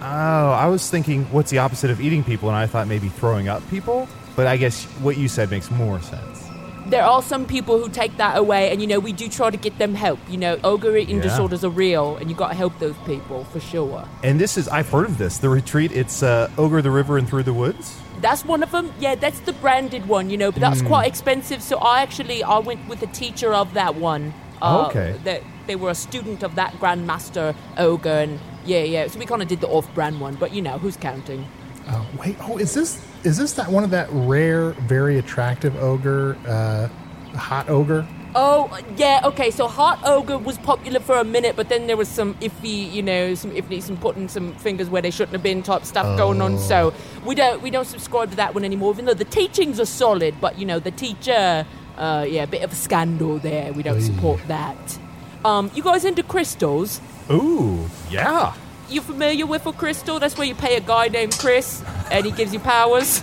Oh, 0.00 0.04
I 0.52 0.66
was 0.66 0.88
thinking, 0.88 1.24
what's 1.32 1.50
the 1.50 1.58
opposite 1.58 1.90
of 1.90 2.00
eating 2.00 2.22
people? 2.22 2.48
And 2.48 2.56
I 2.56 2.66
thought 2.66 2.86
maybe 2.86 3.08
throwing 3.08 3.48
up 3.48 3.68
people. 3.70 4.08
But 4.36 4.46
I 4.46 4.56
guess 4.56 4.84
what 5.02 5.16
you 5.16 5.26
said 5.26 5.50
makes 5.50 5.68
more 5.70 6.00
sense. 6.00 6.44
There 6.86 7.02
are 7.04 7.20
some 7.20 7.44
people 7.44 7.78
who 7.78 7.88
take 7.90 8.16
that 8.18 8.38
away, 8.38 8.70
and 8.70 8.80
you 8.80 8.86
know, 8.86 9.00
we 9.00 9.12
do 9.12 9.28
try 9.28 9.50
to 9.50 9.56
get 9.56 9.76
them 9.78 9.94
help. 9.94 10.20
You 10.30 10.36
know, 10.38 10.58
ogre 10.62 10.96
eating 10.96 11.16
Yeah. 11.16 11.22
disorders 11.24 11.64
are 11.64 11.68
real, 11.70 12.16
and 12.16 12.30
you 12.30 12.36
got 12.36 12.48
to 12.48 12.54
help 12.54 12.78
those 12.78 12.94
people 13.04 13.44
for 13.52 13.58
sure. 13.60 14.04
And 14.22 14.40
this 14.40 14.56
is, 14.56 14.68
I've 14.68 14.88
heard 14.88 15.06
of 15.06 15.18
this. 15.18 15.38
The 15.38 15.48
retreat, 15.48 15.90
it's 15.92 16.22
uh, 16.22 16.48
Ogre 16.56 16.80
the 16.80 16.90
River 16.92 17.18
and 17.18 17.28
Through 17.28 17.42
the 17.42 17.52
Woods. 17.52 17.98
That's 18.20 18.44
one 18.44 18.62
of 18.62 18.70
them. 18.70 18.92
Yeah, 18.98 19.14
that's 19.14 19.40
the 19.40 19.52
branded 19.52 20.06
one, 20.08 20.30
you 20.30 20.36
know, 20.36 20.50
but 20.52 20.60
that's 20.60 20.82
quite 20.82 21.06
expensive. 21.06 21.62
So 21.62 21.78
I 21.78 22.02
actually 22.02 22.42
I 22.42 22.58
went 22.58 22.88
with 22.88 23.02
a 23.02 23.06
teacher 23.08 23.52
of 23.54 23.74
that 23.74 23.94
one. 23.94 24.34
Uh, 24.60 24.86
Okay. 24.88 25.14
That 25.24 25.42
they 25.66 25.76
were 25.76 25.90
a 25.90 25.94
student 25.94 26.42
of 26.42 26.54
that 26.56 26.72
grandmaster 26.80 27.54
ogre, 27.76 28.08
and 28.08 28.40
yeah, 28.64 28.82
yeah. 28.82 29.06
So 29.06 29.18
we 29.18 29.26
kind 29.26 29.42
of 29.42 29.48
did 29.48 29.60
the 29.60 29.68
off-brand 29.68 30.20
one, 30.20 30.34
but 30.34 30.52
you 30.52 30.62
know, 30.62 30.78
who's 30.78 30.96
counting? 30.96 31.46
Oh, 31.90 32.06
wait, 32.18 32.36
oh, 32.40 32.58
is 32.58 32.74
this 32.74 33.00
is 33.24 33.36
this 33.36 33.52
that 33.52 33.70
one 33.70 33.84
of 33.84 33.90
that 33.90 34.08
rare, 34.10 34.70
very 34.88 35.18
attractive 35.18 35.76
ogre, 35.76 36.36
uh, 36.46 36.88
hot 37.36 37.68
ogre? 37.68 38.06
Oh 38.34 38.78
yeah, 38.96 39.22
okay. 39.24 39.50
So 39.50 39.68
hot 39.68 40.00
ogre 40.04 40.38
was 40.38 40.58
popular 40.58 41.00
for 41.00 41.16
a 41.16 41.24
minute, 41.24 41.56
but 41.56 41.68
then 41.68 41.86
there 41.86 41.96
was 41.96 42.08
some 42.08 42.34
iffy, 42.34 42.90
you 42.92 43.02
know, 43.02 43.34
some 43.34 43.50
iffy, 43.52 43.82
some 43.82 43.96
putting 43.96 44.28
some 44.28 44.54
fingers 44.56 44.90
where 44.90 45.00
they 45.00 45.10
shouldn't 45.10 45.32
have 45.32 45.42
been 45.42 45.62
type 45.62 45.84
stuff 45.84 46.18
going 46.18 46.40
on. 46.42 46.58
So 46.58 46.92
we 47.24 47.34
don't 47.34 47.62
we 47.62 47.70
don't 47.70 47.86
subscribe 47.86 48.30
to 48.30 48.36
that 48.36 48.54
one 48.54 48.64
anymore. 48.64 48.92
Even 48.92 49.06
though 49.06 49.14
the 49.14 49.24
teachings 49.24 49.80
are 49.80 49.86
solid, 49.86 50.34
but 50.40 50.58
you 50.58 50.66
know 50.66 50.78
the 50.78 50.90
teacher, 50.90 51.66
uh, 51.96 52.26
yeah, 52.28 52.42
a 52.42 52.46
bit 52.46 52.62
of 52.62 52.72
a 52.72 52.76
scandal 52.76 53.38
there. 53.38 53.72
We 53.72 53.82
don't 53.82 54.02
support 54.02 54.40
that. 54.48 54.98
Um, 55.44 55.70
you 55.74 55.82
guys 55.82 56.04
into 56.04 56.22
crystals? 56.22 57.00
Ooh, 57.30 57.88
yeah. 58.10 58.54
You 58.90 59.00
familiar 59.00 59.46
with 59.46 59.66
a 59.66 59.72
crystal? 59.72 60.18
That's 60.18 60.36
where 60.36 60.46
you 60.46 60.54
pay 60.54 60.76
a 60.76 60.80
guy 60.80 61.08
named 61.08 61.36
Chris, 61.38 61.82
and 62.10 62.26
he 62.26 62.32
gives 62.32 62.52
you 62.52 62.58
powers. 62.58 63.22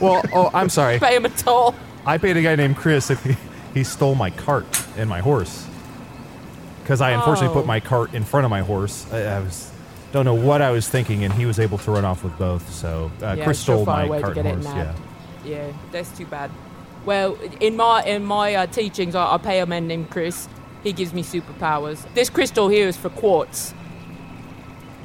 Well, 0.00 0.22
oh, 0.32 0.50
I'm 0.52 0.68
sorry. 0.68 0.98
pay 1.00 1.16
him 1.16 1.24
a 1.24 1.28
toll. 1.28 1.74
I 2.06 2.18
paid 2.18 2.36
a 2.36 2.42
guy 2.42 2.56
named 2.56 2.76
Chris 2.76 3.10
if 3.10 3.22
he, 3.22 3.36
he 3.74 3.84
stole 3.84 4.14
my 4.14 4.30
cart 4.30 4.66
and 4.96 5.08
my 5.08 5.20
horse. 5.20 5.66
Because 6.82 7.00
I 7.00 7.10
unfortunately 7.10 7.48
Oh. 7.56 7.60
put 7.60 7.66
my 7.66 7.80
cart 7.80 8.14
in 8.14 8.24
front 8.24 8.44
of 8.44 8.50
my 8.50 8.60
horse. 8.62 9.06
I, 9.12 9.22
I 9.36 9.40
was 9.40 9.70
don't 10.12 10.24
know 10.24 10.34
what 10.34 10.60
I 10.60 10.72
was 10.72 10.88
thinking, 10.88 11.22
and 11.22 11.32
he 11.32 11.46
was 11.46 11.60
able 11.60 11.78
to 11.78 11.90
run 11.92 12.04
off 12.04 12.24
with 12.24 12.36
both. 12.36 12.72
So 12.72 13.12
uh, 13.22 13.34
Yeah, 13.38 13.44
Chris 13.44 13.60
stole 13.60 13.84
my 13.86 14.08
cart 14.20 14.36
and 14.38 14.48
horse. 14.48 14.64
Yeah. 14.64 14.94
Yeah, 15.44 15.72
that's 15.92 16.10
too 16.18 16.26
bad. 16.26 16.50
Well, 17.06 17.38
in 17.60 17.76
my 17.76 18.02
in 18.04 18.24
my 18.24 18.54
uh, 18.56 18.66
teachings, 18.66 19.14
I, 19.14 19.34
I 19.34 19.38
pay 19.38 19.60
a 19.60 19.66
man 19.66 19.86
named 19.86 20.10
Chris. 20.10 20.48
He 20.82 20.92
gives 20.92 21.12
me 21.14 21.22
superpowers. 21.22 22.12
This 22.14 22.28
crystal 22.30 22.68
here 22.68 22.88
is 22.88 22.96
for 22.96 23.08
quarts 23.10 23.72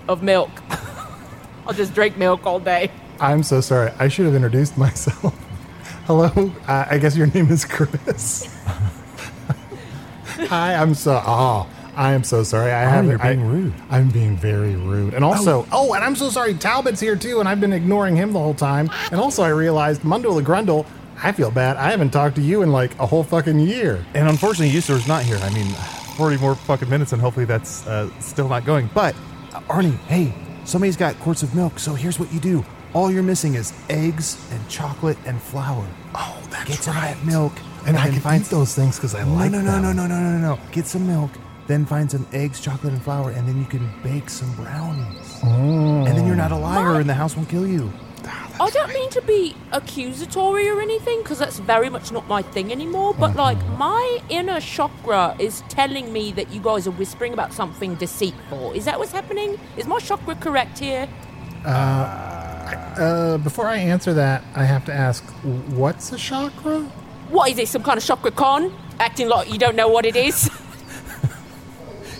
of 0.07 0.23
milk. 0.23 0.49
I'll 1.67 1.73
just 1.73 1.93
drink 1.93 2.17
milk 2.17 2.45
all 2.45 2.59
day. 2.59 2.91
I'm 3.19 3.43
so 3.43 3.61
sorry. 3.61 3.91
I 3.99 4.07
should 4.07 4.25
have 4.25 4.35
introduced 4.35 4.77
myself. 4.85 5.33
Hello, 6.05 6.51
uh, 6.67 6.85
I 6.87 6.99
guess 6.99 7.17
your 7.17 7.25
name 7.25 7.49
is 7.49 7.65
Chris. 7.65 8.45
Hi, 10.49 10.75
I'm 10.75 10.93
so. 10.93 11.19
Oh, 11.25 11.67
I 11.95 12.13
am 12.13 12.23
so 12.23 12.43
sorry. 12.43 12.71
I 12.71 12.81
haven't. 12.81 13.09
you're 13.09 13.17
being 13.17 13.41
I- 13.41 13.49
rude. 13.49 13.73
I'm 13.89 14.09
being 14.09 14.37
very 14.37 14.75
rude, 14.75 15.15
and 15.15 15.23
also, 15.25 15.65
oh. 15.71 15.95
and 15.95 16.03
I'm 16.03 16.15
so 16.15 16.29
sorry. 16.29 16.53
Talbot's 16.53 16.99
here 16.99 17.15
too, 17.15 17.39
and 17.39 17.49
I've 17.49 17.59
been 17.59 17.73
ignoring 17.73 18.15
him 18.15 18.33
the 18.33 18.39
whole 18.39 18.53
time. 18.53 18.91
And 19.11 19.19
also, 19.19 19.41
I 19.41 19.49
realized 19.49 20.03
Mundo 20.03 20.39
Legrundle. 20.39 20.85
I 21.23 21.31
feel 21.31 21.49
bad. 21.49 21.77
I 21.77 21.89
haven't 21.89 22.11
talked 22.11 22.35
to 22.35 22.41
you 22.41 22.61
in 22.61 22.71
like 22.71 22.95
a 22.99 23.07
whole 23.07 23.23
fucking 23.23 23.57
year. 23.57 24.05
And 24.13 24.29
unfortunately, 24.29 24.69
Usidore's 24.77 25.07
not 25.07 25.23
here. 25.23 25.37
I 25.37 25.49
mean, 25.55 25.71
40 26.17 26.37
more 26.37 26.53
fucking 26.53 26.87
minutes, 26.87 27.13
and 27.13 27.21
hopefully 27.21 27.45
that's 27.45 27.87
uh, 27.87 28.11
still 28.19 28.47
not 28.47 28.63
going. 28.63 28.91
But, 28.93 29.15
uh, 29.55 29.61
Arnie, 29.61 29.97
hey, 30.05 30.35
somebody's 30.65 30.97
got 30.97 31.19
quarts 31.19 31.41
of 31.41 31.55
milk, 31.55 31.79
so 31.79 31.95
here's 31.95 32.19
what 32.19 32.31
you 32.31 32.39
do. 32.39 32.63
All 32.95 33.11
you're 33.11 33.23
missing 33.23 33.55
is 33.55 33.73
eggs 33.89 34.37
and 34.51 34.69
chocolate 34.69 35.17
and 35.25 35.41
flour. 35.41 35.85
Oh, 36.15 36.41
that's 36.49 36.63
Get 36.69 36.79
some 36.79 36.95
right. 36.95 37.11
of 37.13 37.25
milk. 37.25 37.51
And 37.85 37.97
I 37.97 38.05
then 38.05 38.13
can 38.13 38.21
find 38.21 38.41
eat 38.41 38.47
those 38.49 38.73
things 38.73 38.95
because 38.95 39.13
I 39.13 39.25
No, 39.25 39.33
like 39.33 39.51
no, 39.51 39.59
no, 39.59 39.71
them. 39.73 39.81
no, 39.83 39.91
no, 39.91 40.07
no, 40.07 40.37
no, 40.37 40.37
no. 40.55 40.59
Get 40.71 40.87
some 40.87 41.05
milk, 41.05 41.29
then 41.67 41.85
find 41.85 42.09
some 42.09 42.25
eggs, 42.31 42.61
chocolate, 42.61 42.93
and 42.93 43.03
flour, 43.03 43.31
and 43.31 43.45
then 43.45 43.57
you 43.59 43.65
can 43.65 43.89
bake 44.01 44.29
some 44.29 44.49
brownies. 44.55 45.39
And 45.43 46.07
then 46.07 46.25
you're 46.25 46.37
not 46.37 46.53
a 46.53 46.55
liar, 46.55 47.01
and 47.01 47.09
the 47.09 47.13
house 47.13 47.35
won't 47.35 47.49
kill 47.49 47.67
you. 47.67 47.91
I 48.61 48.69
don't 48.69 48.93
mean 48.93 49.09
to 49.09 49.21
be 49.23 49.57
accusatory 49.73 50.69
or 50.69 50.79
anything, 50.79 51.21
because 51.21 51.37
that's 51.37 51.59
very 51.59 51.89
much 51.89 52.13
not 52.13 52.29
my 52.29 52.41
thing 52.43 52.71
anymore. 52.71 53.13
But 53.13 53.35
like, 53.35 53.57
my 53.77 54.19
inner 54.29 54.61
chakra 54.61 55.35
is 55.37 55.63
telling 55.67 56.13
me 56.13 56.31
that 56.31 56.49
you 56.49 56.61
guys 56.61 56.87
are 56.87 56.91
whispering 56.91 57.33
about 57.33 57.51
something 57.51 57.95
deceitful. 57.95 58.71
Is 58.71 58.85
that 58.85 58.97
what's 58.97 59.11
happening? 59.11 59.59
Is 59.75 59.85
my 59.85 59.99
chakra 59.99 60.35
correct 60.35 60.79
here? 60.79 61.09
Uh, 61.65 62.54
Uh, 62.75 63.37
before 63.39 63.67
I 63.67 63.77
answer 63.77 64.13
that, 64.13 64.43
I 64.55 64.65
have 64.65 64.85
to 64.85 64.93
ask, 64.93 65.23
what's 65.75 66.11
a 66.11 66.17
chakra? 66.17 66.81
What 67.29 67.49
is 67.51 67.57
it? 67.59 67.67
Some 67.67 67.83
kind 67.83 67.97
of 67.97 68.03
chakra 68.03 68.31
con? 68.31 68.73
Acting 68.99 69.27
like 69.29 69.51
you 69.51 69.57
don't 69.59 69.75
know 69.75 69.87
what 69.87 70.05
it 70.05 70.15
is. 70.15 70.49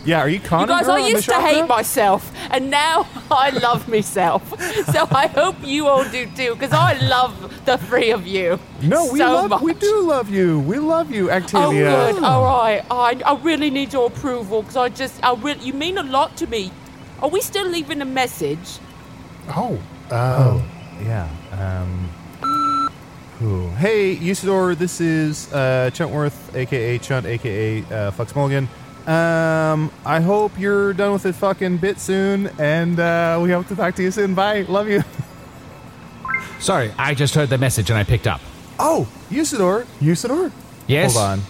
Yeah, 0.06 0.20
are 0.20 0.30
you 0.30 0.36
You 0.36 0.42
conning 0.42 0.68
guys, 0.68 0.86
her 0.86 0.92
I 0.92 1.00
used 1.00 1.26
to 1.26 1.32
chakra? 1.32 1.48
hate 1.48 1.68
myself, 1.68 2.32
and 2.52 2.70
now 2.70 3.08
I 3.32 3.50
love 3.50 3.88
myself. 3.90 4.44
So 4.94 5.08
I 5.10 5.26
hope 5.26 5.56
you 5.64 5.88
all 5.88 6.04
do 6.08 6.28
too, 6.28 6.54
because 6.54 6.74
I 6.74 6.94
love 7.08 7.34
the 7.66 7.80
three 7.80 8.12
of 8.12 8.28
you. 8.28 8.60
No, 8.84 9.12
we 9.12 9.18
so 9.18 9.34
love, 9.34 9.50
much. 9.50 9.62
we 9.64 9.74
do 9.74 10.02
love 10.02 10.30
you. 10.30 10.60
We 10.60 10.78
love 10.78 11.10
you, 11.10 11.32
Oh, 11.32 11.34
Activia. 11.42 12.14
good. 12.14 12.24
All 12.24 12.44
right. 12.44 12.86
I, 12.92 13.20
I 13.26 13.34
really 13.42 13.72
need 13.72 13.94
your 13.94 14.06
approval 14.06 14.62
because 14.62 14.78
I 14.78 14.90
just, 14.90 15.24
I 15.24 15.34
really, 15.34 15.66
you 15.66 15.74
mean 15.74 15.98
a 15.98 16.04
lot 16.04 16.38
to 16.38 16.46
me. 16.46 16.72
Are 17.24 17.30
we 17.30 17.42
still 17.42 17.68
leaving 17.68 18.00
a 18.00 18.06
message? 18.06 18.78
Oh, 19.50 19.80
uh, 20.12 20.62
Yeah. 21.04 21.30
Um. 21.52 22.10
Who? 23.40 23.68
Hey, 23.72 24.16
Usidore, 24.16 24.78
this 24.78 25.02
is 25.02 25.52
uh, 25.52 25.90
Chuntworth, 25.94 26.56
aka 26.56 26.98
Chunt, 27.00 27.26
aka 27.26 27.84
uh, 27.84 28.12
Flex 28.12 28.34
Mulligan. 28.34 28.70
Um, 29.08 29.92
I 30.06 30.22
hope 30.22 30.58
you're 30.58 30.94
done 30.94 31.12
with 31.14 31.24
the 31.24 31.34
fucking 31.34 31.78
bit 31.78 32.00
soon, 32.00 32.48
and 32.58 33.00
uh, 33.00 33.40
we 33.44 33.52
hope 33.52 33.68
to 33.68 33.76
talk 33.76 33.94
to 33.96 34.04
you 34.04 34.12
soon. 34.12 34.36
Bye. 34.36 34.62
Love 34.62 34.88
you. 34.88 35.04
Sorry, 36.60 36.94
I 36.98 37.14
just 37.14 37.36
heard 37.36 37.50
the 37.50 37.58
message 37.58 37.90
and 37.90 38.00
I 38.00 38.04
picked 38.04 38.26
up. 38.26 38.40
Oh, 38.80 39.08
Usidore. 39.30 39.86
Usidore? 40.00 40.52
Yes? 40.88 41.14
Hold 41.14 41.26
on. 41.26 41.42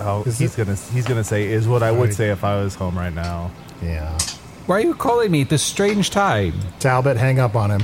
Oh, 0.00 0.22
he's 0.24 0.56
gonna 0.56 0.74
he's 0.74 1.06
gonna 1.06 1.24
say 1.24 1.46
is 1.46 1.68
what 1.68 1.82
I 1.82 1.90
would 1.92 2.12
say 2.14 2.30
if 2.30 2.42
I 2.42 2.56
was 2.62 2.74
home 2.74 2.96
right 2.96 3.12
now. 3.12 3.50
Yeah. 3.82 4.18
Why 4.66 4.76
are 4.76 4.80
you 4.80 4.94
calling 4.94 5.30
me 5.30 5.42
at 5.42 5.48
this 5.48 5.62
strange 5.62 6.10
time? 6.10 6.54
Talbot, 6.78 7.16
hang 7.16 7.40
up 7.40 7.56
on 7.56 7.70
him. 7.70 7.82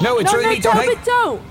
No, 0.00 0.18
it's 0.18 0.32
no, 0.32 0.38
really 0.38 0.44
no, 0.44 0.50
me. 0.50 0.60
Don't 0.60 0.76
hang- 0.76 1.04
don't. 1.04 1.42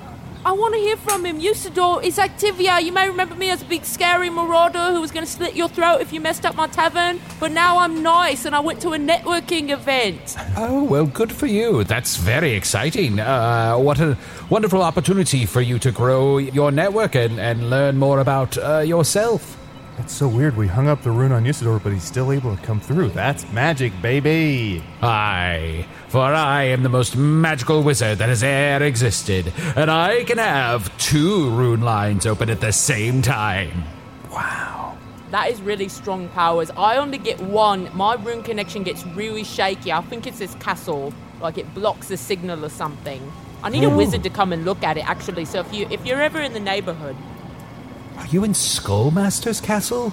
I 0.45 0.53
want 0.53 0.73
to 0.73 0.79
hear 0.79 0.95
from 0.95 1.25
him. 1.25 1.39
Usidore 1.39 2.01
is 2.01 2.17
Activia. 2.17 2.81
You 2.81 2.93
may 2.93 3.09
remember 3.09 3.35
me 3.35 3.49
as 3.49 3.61
a 3.61 3.65
big 3.65 3.83
scary 3.83 4.29
marauder 4.29 4.93
who 4.93 5.01
was 5.01 5.11
going 5.11 5.25
to 5.25 5.31
slit 5.31 5.53
your 5.53 5.67
throat 5.67 5.99
if 5.99 6.13
you 6.13 6.21
messed 6.21 6.45
up 6.45 6.55
my 6.55 6.65
tavern. 6.67 7.19
But 7.41 7.51
now 7.51 7.77
I'm 7.79 8.01
nice 8.01 8.45
and 8.45 8.55
I 8.55 8.61
went 8.61 8.81
to 8.81 8.93
a 8.93 8.97
networking 8.97 9.69
event. 9.69 10.37
Oh, 10.55 10.83
well, 10.85 11.05
good 11.05 11.31
for 11.33 11.45
you. 11.45 11.83
That's 11.83 12.15
very 12.15 12.53
exciting. 12.53 13.19
Uh, 13.19 13.75
what 13.77 13.99
a 13.99 14.17
wonderful 14.49 14.81
opportunity 14.81 15.45
for 15.45 15.59
you 15.59 15.77
to 15.79 15.91
grow 15.91 16.37
your 16.37 16.71
network 16.71 17.15
and, 17.15 17.37
and 17.37 17.69
learn 17.69 17.97
more 17.97 18.19
about 18.19 18.57
uh, 18.57 18.79
yourself. 18.79 19.58
That's 19.99 20.13
so 20.13 20.29
weird. 20.29 20.55
We 20.55 20.67
hung 20.67 20.87
up 20.87 21.01
the 21.01 21.11
rune 21.11 21.33
on 21.33 21.43
Usidore, 21.43 21.83
but 21.83 21.91
he's 21.91 22.05
still 22.05 22.31
able 22.31 22.55
to 22.55 22.61
come 22.63 22.79
through. 22.79 23.09
That's 23.09 23.51
magic, 23.51 23.91
baby. 24.01 24.81
Aye, 25.01 25.85
for 26.07 26.23
I 26.23 26.63
am 26.63 26.83
the 26.83 26.89
most 26.89 27.17
magical 27.17 27.83
wizard 27.83 28.19
that 28.19 28.29
has 28.29 28.41
ever 28.41 28.85
existed, 28.85 29.51
and 29.75 29.91
I 29.91 30.23
can 30.23 30.37
have 30.37 30.97
two 30.99 31.49
rune 31.49 31.81
lines 31.81 32.25
open 32.25 32.49
at 32.49 32.61
the 32.61 32.71
same 32.71 33.21
time. 33.21 33.83
Wow. 34.31 34.97
That 35.31 35.51
is 35.51 35.61
really 35.61 35.89
strong 35.89 36.29
powers. 36.29 36.71
I 36.77 36.95
only 36.95 37.17
get 37.17 37.41
one. 37.41 37.89
My 37.93 38.15
rune 38.15 38.41
connection 38.41 38.83
gets 38.83 39.05
really 39.07 39.43
shaky. 39.43 39.91
I 39.91 39.99
think 39.99 40.25
it's 40.25 40.39
this 40.39 40.55
castle, 40.55 41.13
like 41.41 41.57
it 41.57 41.73
blocks 41.73 42.07
the 42.07 42.15
signal 42.15 42.63
or 42.63 42.69
something. 42.69 43.21
I 43.63 43.69
need 43.69 43.83
a 43.83 43.89
wizard 43.89 44.23
to 44.23 44.29
come 44.29 44.53
and 44.53 44.63
look 44.63 44.81
at 44.81 44.97
it 44.97 45.07
actually. 45.09 45.43
So 45.43 45.59
if 45.59 45.73
you 45.73 45.87
if 45.91 46.05
you're 46.05 46.21
ever 46.21 46.39
in 46.39 46.53
the 46.53 46.61
neighborhood, 46.61 47.17
Are 48.19 48.27
you 48.27 48.43
in 48.43 48.51
Skullmaster's 48.51 49.61
castle? 49.61 50.11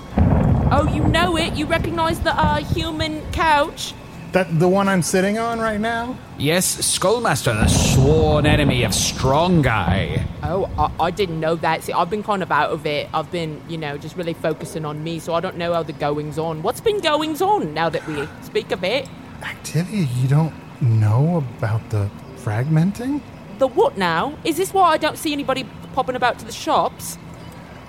Oh, 0.70 0.88
you 0.94 1.02
know 1.08 1.36
it. 1.36 1.54
You 1.54 1.66
recognize 1.66 2.20
the 2.20 2.30
uh, 2.30 2.62
human 2.62 3.20
couch? 3.32 3.94
That 4.30 4.60
the 4.60 4.68
one 4.68 4.88
I'm 4.88 5.02
sitting 5.02 5.38
on 5.38 5.58
right 5.58 5.80
now? 5.80 6.16
Yes, 6.38 6.76
Skullmaster, 6.76 7.52
the 7.52 7.66
sworn 7.66 8.46
enemy 8.46 8.84
of 8.84 8.94
Strong 8.94 9.62
Guy. 9.62 10.24
Oh, 10.44 10.70
I, 10.78 11.06
I 11.06 11.10
didn't 11.10 11.40
know 11.40 11.56
that. 11.56 11.82
See, 11.82 11.92
I've 11.92 12.08
been 12.08 12.22
kind 12.22 12.44
of 12.44 12.52
out 12.52 12.70
of 12.70 12.86
it. 12.86 13.08
I've 13.12 13.30
been, 13.32 13.60
you 13.68 13.76
know, 13.76 13.98
just 13.98 14.16
really 14.16 14.34
focusing 14.34 14.84
on 14.84 15.02
me, 15.02 15.18
so 15.18 15.34
I 15.34 15.40
don't 15.40 15.56
know 15.56 15.72
how 15.74 15.82
the 15.82 15.92
goings 15.92 16.38
on. 16.38 16.62
What's 16.62 16.80
been 16.80 17.00
goings 17.00 17.42
on 17.42 17.74
now 17.74 17.88
that 17.88 18.06
we 18.06 18.28
speak 18.42 18.70
of 18.70 18.84
it? 18.84 19.08
Activia, 19.40 20.06
you 20.22 20.28
don't 20.28 20.54
know 20.80 21.38
about 21.58 21.90
the 21.90 22.08
fragmenting? 22.36 23.20
The 23.58 23.66
what 23.66 23.98
now? 23.98 24.38
Is 24.44 24.58
this 24.58 24.72
why 24.72 24.90
I 24.90 24.96
don't 24.96 25.18
see 25.18 25.32
anybody 25.32 25.66
popping 25.92 26.14
about 26.14 26.38
to 26.38 26.44
the 26.44 26.52
shops? 26.52 27.18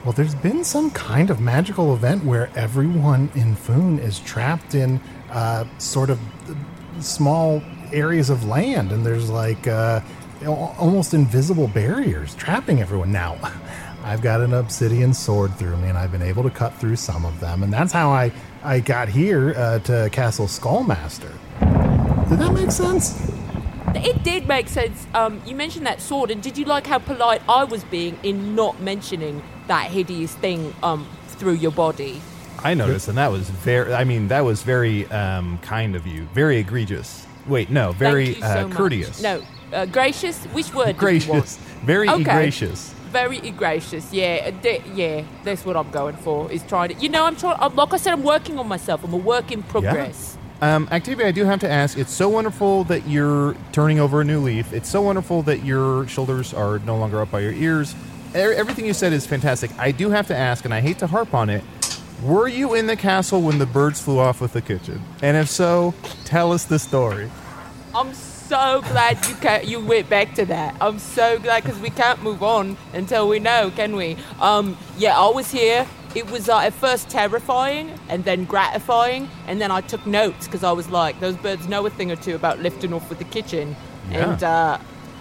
Well, 0.03 0.13
there's 0.13 0.35
been 0.35 0.63
some 0.63 0.91
kind 0.91 1.29
of 1.29 1.41
magical 1.41 1.93
event 1.93 2.23
where 2.23 2.49
everyone 2.55 3.29
in 3.35 3.55
Foon 3.55 3.99
is 3.99 4.19
trapped 4.19 4.73
in 4.73 5.01
uh, 5.31 5.65
sort 5.79 6.09
of 6.09 6.19
small 6.99 7.61
areas 7.91 8.29
of 8.29 8.45
land, 8.45 8.91
and 8.91 9.05
there's 9.05 9.29
like 9.29 9.67
uh, 9.67 10.01
almost 10.45 11.13
invisible 11.13 11.67
barriers 11.67 12.35
trapping 12.35 12.79
everyone. 12.79 13.11
Now, 13.11 13.37
I've 14.03 14.21
got 14.21 14.39
an 14.39 14.53
obsidian 14.53 15.13
sword 15.13 15.53
through 15.55 15.75
me, 15.77 15.89
and 15.89 15.97
I've 15.97 16.11
been 16.11 16.21
able 16.21 16.43
to 16.43 16.49
cut 16.49 16.73
through 16.75 16.95
some 16.95 17.25
of 17.25 17.39
them, 17.39 17.63
and 17.63 17.73
that's 17.73 17.91
how 17.91 18.09
I, 18.09 18.31
I 18.63 18.79
got 18.79 19.09
here 19.09 19.53
uh, 19.57 19.79
to 19.79 20.09
Castle 20.11 20.47
Skullmaster. 20.47 21.33
Did 22.29 22.39
that 22.39 22.53
make 22.53 22.71
sense? 22.71 23.29
It 23.95 24.23
did 24.23 24.47
make 24.47 24.69
sense. 24.69 25.07
Um, 25.13 25.41
you 25.45 25.55
mentioned 25.55 25.85
that 25.87 25.99
sword, 25.99 26.29
and 26.31 26.41
did 26.41 26.57
you 26.57 26.65
like 26.65 26.87
how 26.87 26.99
polite 26.99 27.41
I 27.49 27.63
was 27.63 27.83
being 27.85 28.17
in 28.23 28.55
not 28.55 28.79
mentioning 28.79 29.41
that 29.67 29.91
hideous 29.91 30.33
thing 30.35 30.73
um, 30.83 31.07
through 31.27 31.53
your 31.53 31.71
body? 31.71 32.21
I 32.63 32.73
noticed, 32.73 33.07
and 33.07 33.17
that 33.17 33.31
was 33.31 33.49
very. 33.49 33.93
I 33.93 34.03
mean, 34.03 34.29
that 34.29 34.41
was 34.41 34.63
very 34.63 35.05
um, 35.07 35.59
kind 35.59 35.95
of 35.95 36.07
you. 36.07 36.23
Very 36.33 36.57
egregious. 36.57 37.25
Wait, 37.47 37.69
no, 37.69 37.91
very 37.91 38.35
you 38.35 38.43
uh, 38.43 38.53
so 38.53 38.67
much. 38.67 38.77
courteous. 38.77 39.21
No, 39.21 39.41
uh, 39.71 39.85
gracious. 39.85 40.43
Which 40.45 40.73
word? 40.73 40.97
gracious. 40.97 41.57
Very 41.85 42.09
Okay. 42.09 42.23
gracious. 42.23 42.93
Very 43.11 43.39
gracious. 43.51 44.11
Yeah, 44.11 44.47
uh, 44.47 44.61
d- 44.61 44.81
yeah. 44.93 45.23
That's 45.43 45.65
what 45.65 45.77
I'm 45.77 45.89
going 45.91 46.17
for. 46.17 46.51
Is 46.51 46.63
trying 46.63 46.89
to. 46.89 46.95
You 46.95 47.09
know, 47.09 47.25
I'm 47.25 47.35
trying. 47.35 47.57
I'm, 47.59 47.75
like 47.75 47.93
I 47.93 47.97
said, 47.97 48.13
I'm 48.13 48.23
working 48.23 48.57
on 48.59 48.67
myself. 48.67 49.03
I'm 49.03 49.13
a 49.13 49.17
work 49.17 49.51
in 49.51 49.63
progress. 49.63 50.37
Um, 50.59 50.87
Activia, 50.87 51.25
I 51.25 51.31
do 51.31 51.45
have 51.45 51.59
to 51.59 51.69
ask. 51.69 51.97
It's 51.99 52.11
so 52.11 52.27
wonderful 52.27 52.83
that 52.85 53.07
you're 53.07 53.55
turning 53.71 53.99
over 53.99 54.21
a 54.21 54.23
new 54.25 54.39
leaf. 54.39 54.73
It's 54.73 54.89
so 54.89 55.03
wonderful 55.03 55.43
that 55.43 55.63
your 55.63 56.07
shoulders 56.07 56.51
are 56.53 56.79
no 56.79 56.97
longer 56.97 57.21
up 57.21 57.29
by 57.29 57.41
your 57.41 57.53
ears. 57.53 57.95
Everything 58.37 58.85
you 58.85 58.93
said 58.93 59.13
is 59.13 59.25
fantastic. 59.25 59.71
I 59.79 59.91
do 59.91 60.09
have 60.11 60.27
to 60.27 60.35
ask, 60.35 60.63
and 60.65 60.73
I 60.73 60.81
hate 60.81 60.99
to 60.99 61.07
harp 61.07 61.33
on 61.33 61.49
it. 61.49 61.63
Were 62.23 62.47
you 62.47 62.73
in 62.73 62.87
the 62.87 62.95
castle 62.95 63.41
when 63.41 63.57
the 63.59 63.65
birds 63.65 64.01
flew 64.01 64.19
off 64.19 64.41
with 64.41 64.53
the 64.53 64.61
kitchen? 64.61 65.01
And 65.21 65.35
if 65.37 65.49
so, 65.49 65.93
tell 66.25 66.51
us 66.51 66.65
the 66.65 66.79
story. 66.79 67.29
I'm 67.95 68.13
so 68.13 68.81
glad 68.81 69.25
you 69.27 69.35
ca- 69.35 69.61
you 69.63 69.79
went 69.83 70.09
back 70.09 70.33
to 70.35 70.45
that. 70.45 70.75
I'm 70.81 70.99
so 70.99 71.37
glad 71.39 71.63
because 71.63 71.79
we 71.79 71.89
can't 71.89 72.21
move 72.23 72.41
on 72.43 72.77
until 72.93 73.27
we 73.27 73.39
know, 73.39 73.71
can 73.75 73.95
we? 73.95 74.17
Um, 74.39 74.77
yeah, 74.97 75.17
I 75.17 75.29
was 75.29 75.51
here. 75.51 75.85
It 76.15 76.29
was 76.31 76.47
uh, 76.49 76.59
at 76.59 76.73
first 76.73 77.09
terrifying 77.09 77.91
and 78.09 78.23
then 78.23 78.45
gratifying, 78.45 79.29
and 79.47 79.59
then 79.61 79.69
I 79.71 79.81
took 79.81 80.05
notes 80.07 80.47
because 80.47 80.63
I 80.63 80.71
was 80.71 80.89
like, 80.89 81.19
those 81.19 81.35
birds 81.37 81.67
know 81.67 81.85
a 81.85 81.89
thing 81.89 82.11
or 82.11 82.15
two 82.15 82.35
about 82.35 82.59
lifting 82.59 82.93
off 82.93 83.09
with 83.09 83.19
the 83.19 83.25
kitchen, 83.25 83.75
Yeah. 84.09 84.31
and 84.33 84.43
uh, 84.43 84.77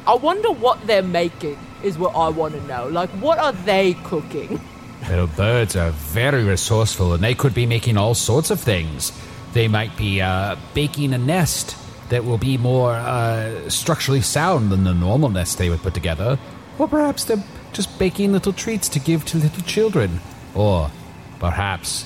I 0.06 0.14
wonder 0.14 0.50
what 0.50 0.86
they're 0.86 1.02
making. 1.02 1.58
Is 1.86 1.96
what 1.96 2.16
I 2.16 2.30
want 2.30 2.52
to 2.54 2.60
know. 2.66 2.88
Like, 2.88 3.10
what 3.10 3.38
are 3.38 3.52
they 3.52 3.94
cooking? 4.02 4.60
Well, 5.08 5.28
birds 5.28 5.76
are 5.76 5.92
very 5.92 6.42
resourceful 6.42 7.12
and 7.12 7.22
they 7.22 7.32
could 7.32 7.54
be 7.54 7.64
making 7.64 7.96
all 7.96 8.14
sorts 8.14 8.50
of 8.50 8.58
things. 8.58 9.12
They 9.52 9.68
might 9.68 9.96
be 9.96 10.20
uh, 10.20 10.56
baking 10.74 11.14
a 11.14 11.18
nest 11.18 11.76
that 12.08 12.24
will 12.24 12.38
be 12.38 12.58
more 12.58 12.90
uh, 12.90 13.70
structurally 13.70 14.20
sound 14.20 14.70
than 14.70 14.82
the 14.82 14.94
normal 14.94 15.28
nest 15.28 15.58
they 15.58 15.70
would 15.70 15.78
put 15.78 15.94
together. 15.94 16.40
Or 16.76 16.88
perhaps 16.88 17.22
they're 17.22 17.44
just 17.72 17.96
baking 18.00 18.32
little 18.32 18.52
treats 18.52 18.88
to 18.88 18.98
give 18.98 19.24
to 19.26 19.38
little 19.38 19.62
children. 19.62 20.18
Or 20.56 20.90
perhaps 21.38 22.04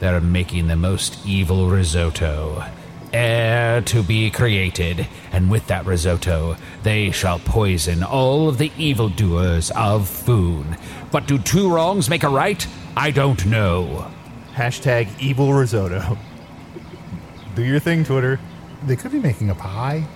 they're 0.00 0.20
making 0.20 0.66
the 0.66 0.76
most 0.76 1.24
evil 1.24 1.70
risotto. 1.70 2.64
Air 3.14 3.80
to 3.82 4.02
be 4.02 4.28
created, 4.28 5.06
and 5.30 5.48
with 5.48 5.68
that 5.68 5.86
risotto, 5.86 6.56
they 6.82 7.12
shall 7.12 7.38
poison 7.38 8.02
all 8.02 8.48
of 8.48 8.58
the 8.58 8.72
evildoers 8.76 9.70
of 9.76 10.08
Foon. 10.08 10.76
But 11.12 11.28
do 11.28 11.38
two 11.38 11.72
wrongs 11.72 12.10
make 12.10 12.24
a 12.24 12.28
right? 12.28 12.66
I 12.96 13.12
don't 13.12 13.46
know. 13.46 14.10
Hashtag 14.54 15.08
evil 15.20 15.54
risotto. 15.54 16.18
Do 17.54 17.62
your 17.62 17.78
thing, 17.78 18.04
Twitter. 18.04 18.40
They 18.84 18.96
could 18.96 19.12
be 19.12 19.20
making 19.20 19.48
a 19.48 19.54
pie. 19.54 20.08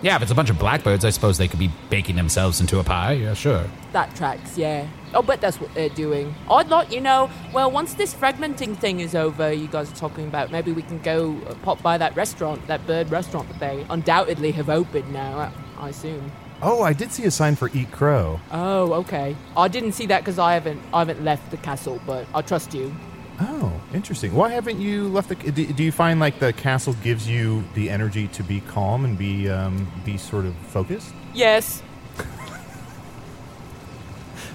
Yeah, 0.00 0.16
if 0.16 0.22
it's 0.22 0.30
a 0.30 0.34
bunch 0.34 0.48
of 0.48 0.58
blackbirds, 0.58 1.04
I 1.04 1.10
suppose 1.10 1.36
they 1.36 1.46
could 1.46 1.58
be 1.58 1.70
baking 1.90 2.16
themselves 2.16 2.58
into 2.58 2.78
a 2.78 2.84
pie. 2.84 3.12
Yeah, 3.12 3.34
sure. 3.34 3.66
That 3.92 4.16
tracks, 4.16 4.56
yeah. 4.56 4.88
I'll 5.14 5.22
bet 5.22 5.40
that's 5.40 5.60
what 5.60 5.72
they're 5.74 5.88
doing. 5.88 6.34
I'd 6.50 6.68
like, 6.68 6.92
you 6.92 7.00
know, 7.00 7.30
well, 7.52 7.70
once 7.70 7.94
this 7.94 8.14
fragmenting 8.14 8.76
thing 8.76 9.00
is 9.00 9.14
over, 9.14 9.52
you 9.52 9.66
guys 9.66 9.92
are 9.92 9.96
talking 9.96 10.26
about, 10.26 10.50
maybe 10.50 10.72
we 10.72 10.82
can 10.82 11.00
go 11.00 11.36
uh, 11.46 11.54
pop 11.62 11.82
by 11.82 11.98
that 11.98 12.14
restaurant, 12.14 12.66
that 12.68 12.86
bird 12.86 13.10
restaurant 13.10 13.48
that 13.48 13.58
they 13.58 13.86
undoubtedly 13.90 14.52
have 14.52 14.68
opened 14.68 15.12
now, 15.12 15.38
I, 15.38 15.52
I 15.78 15.88
assume. 15.88 16.30
Oh, 16.62 16.82
I 16.82 16.92
did 16.92 17.10
see 17.10 17.24
a 17.24 17.30
sign 17.30 17.56
for 17.56 17.70
Eat 17.72 17.90
Crow. 17.90 18.38
Oh, 18.52 18.92
okay. 18.92 19.34
I 19.56 19.68
didn't 19.68 19.92
see 19.92 20.06
that 20.06 20.20
because 20.20 20.38
I 20.38 20.52
haven't, 20.54 20.80
I 20.92 21.00
haven't 21.00 21.24
left 21.24 21.50
the 21.50 21.56
castle, 21.56 22.00
but 22.06 22.26
I 22.34 22.42
trust 22.42 22.74
you. 22.74 22.94
Oh, 23.40 23.72
interesting. 23.94 24.34
Why 24.34 24.50
haven't 24.50 24.78
you 24.78 25.08
left 25.08 25.30
the? 25.30 25.34
Do, 25.34 25.66
do 25.66 25.82
you 25.82 25.90
find 25.90 26.20
like 26.20 26.38
the 26.38 26.52
castle 26.52 26.92
gives 27.02 27.26
you 27.26 27.64
the 27.72 27.88
energy 27.88 28.28
to 28.28 28.42
be 28.42 28.60
calm 28.60 29.06
and 29.06 29.16
be 29.16 29.48
um, 29.48 29.90
be 30.04 30.18
sort 30.18 30.44
of 30.44 30.54
focused? 30.56 31.14
Yes. 31.32 31.82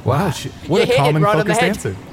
Wow. 0.05 0.31
sh- 0.31 0.47
what 0.67 0.87
You 0.87 0.93
a 0.93 0.97
common 0.97 1.23
calm 1.23 1.23
right 1.23 1.45
focused 1.45 1.61
answer. 1.61 1.95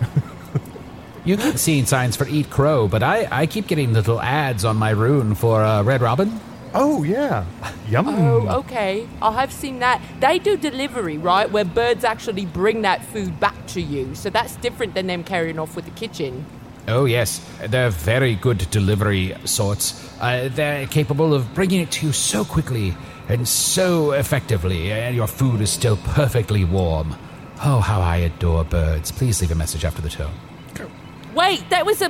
You 1.24 1.36
keep 1.36 1.56
seeing 1.56 1.86
signs 1.86 2.16
for 2.16 2.26
Eat 2.26 2.50
Crow, 2.50 2.88
but 2.88 3.04
I, 3.04 3.28
I 3.30 3.46
keep 3.46 3.68
getting 3.68 3.92
little 3.92 4.20
ads 4.20 4.64
on 4.64 4.76
my 4.76 4.90
rune 4.90 5.36
for 5.36 5.62
uh, 5.62 5.84
Red 5.84 6.00
Robin. 6.02 6.40
Oh 6.74 7.04
yeah, 7.04 7.44
yum. 7.88 8.08
Oh, 8.08 8.58
okay. 8.60 9.06
I 9.20 9.30
have 9.32 9.52
seen 9.52 9.78
that. 9.80 10.02
They 10.18 10.40
do 10.40 10.56
delivery, 10.56 11.18
right? 11.18 11.48
Where 11.48 11.64
birds 11.64 12.02
actually 12.02 12.46
bring 12.46 12.82
that 12.82 13.04
food 13.04 13.38
back 13.38 13.66
to 13.68 13.80
you. 13.80 14.16
So 14.16 14.30
that's 14.30 14.56
different 14.56 14.94
than 14.94 15.06
them 15.06 15.22
carrying 15.22 15.60
off 15.60 15.76
with 15.76 15.84
the 15.84 15.90
kitchen. 15.92 16.44
Oh, 16.88 17.04
yes. 17.04 17.40
They're 17.68 17.90
very 17.90 18.34
good 18.34 18.68
delivery 18.70 19.36
sorts. 19.44 20.10
Uh, 20.20 20.48
they're 20.52 20.86
capable 20.86 21.34
of 21.34 21.54
bringing 21.54 21.80
it 21.82 21.92
to 21.92 22.06
you 22.06 22.12
so 22.12 22.44
quickly 22.44 22.96
and 23.28 23.46
so 23.46 24.12
effectively, 24.12 24.90
and 24.90 25.14
your 25.14 25.28
food 25.28 25.60
is 25.60 25.70
still 25.70 25.98
perfectly 25.98 26.64
warm. 26.64 27.14
Oh, 27.64 27.80
how 27.80 28.00
I 28.00 28.16
adore 28.16 28.64
birds. 28.64 29.12
Please 29.12 29.40
leave 29.40 29.52
a 29.52 29.54
message 29.54 29.84
after 29.84 30.02
the 30.02 30.08
tone. 30.08 30.32
Wait, 31.34 31.68
that 31.70 31.86
was 31.86 32.02
a 32.02 32.08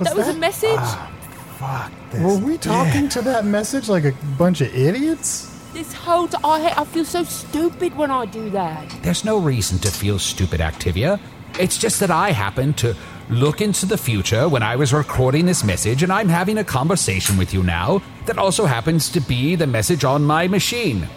that 0.00 0.14
was 0.14 0.28
a 0.28 0.32
that- 0.32 0.38
message. 0.38 0.70
Ah, 0.76 1.10
fuck 1.58 1.92
this. 2.10 2.22
Were 2.22 2.38
we 2.38 2.58
talking 2.58 3.08
to 3.10 3.22
that 3.22 3.44
message 3.44 3.88
like 3.88 4.04
a 4.04 4.12
bunch 4.38 4.60
of 4.60 4.74
idiots? 4.74 5.50
This 5.72 5.92
whole 5.92 6.28
i 6.44 6.84
feel 6.84 7.04
so 7.04 7.24
stupid 7.24 7.96
when 7.96 8.10
I 8.10 8.26
do 8.26 8.48
that. 8.50 8.88
There's 9.02 9.24
no 9.24 9.38
reason 9.38 9.78
to 9.80 9.90
feel 9.90 10.20
stupid, 10.20 10.60
Activia. 10.60 11.18
It's 11.58 11.76
just 11.76 11.98
that 11.98 12.12
I 12.12 12.30
happened 12.30 12.76
to 12.78 12.94
look 13.28 13.60
into 13.60 13.86
the 13.86 13.98
future 13.98 14.48
when 14.48 14.62
I 14.62 14.76
was 14.76 14.92
recording 14.92 15.46
this 15.46 15.64
message, 15.64 16.04
and 16.04 16.12
I'm 16.12 16.28
having 16.28 16.58
a 16.58 16.64
conversation 16.64 17.36
with 17.36 17.52
you 17.52 17.62
now 17.64 18.02
that 18.26 18.38
also 18.38 18.66
happens 18.66 19.08
to 19.10 19.20
be 19.20 19.56
the 19.56 19.66
message 19.66 20.04
on 20.04 20.22
my 20.24 20.46
machine. 20.46 21.08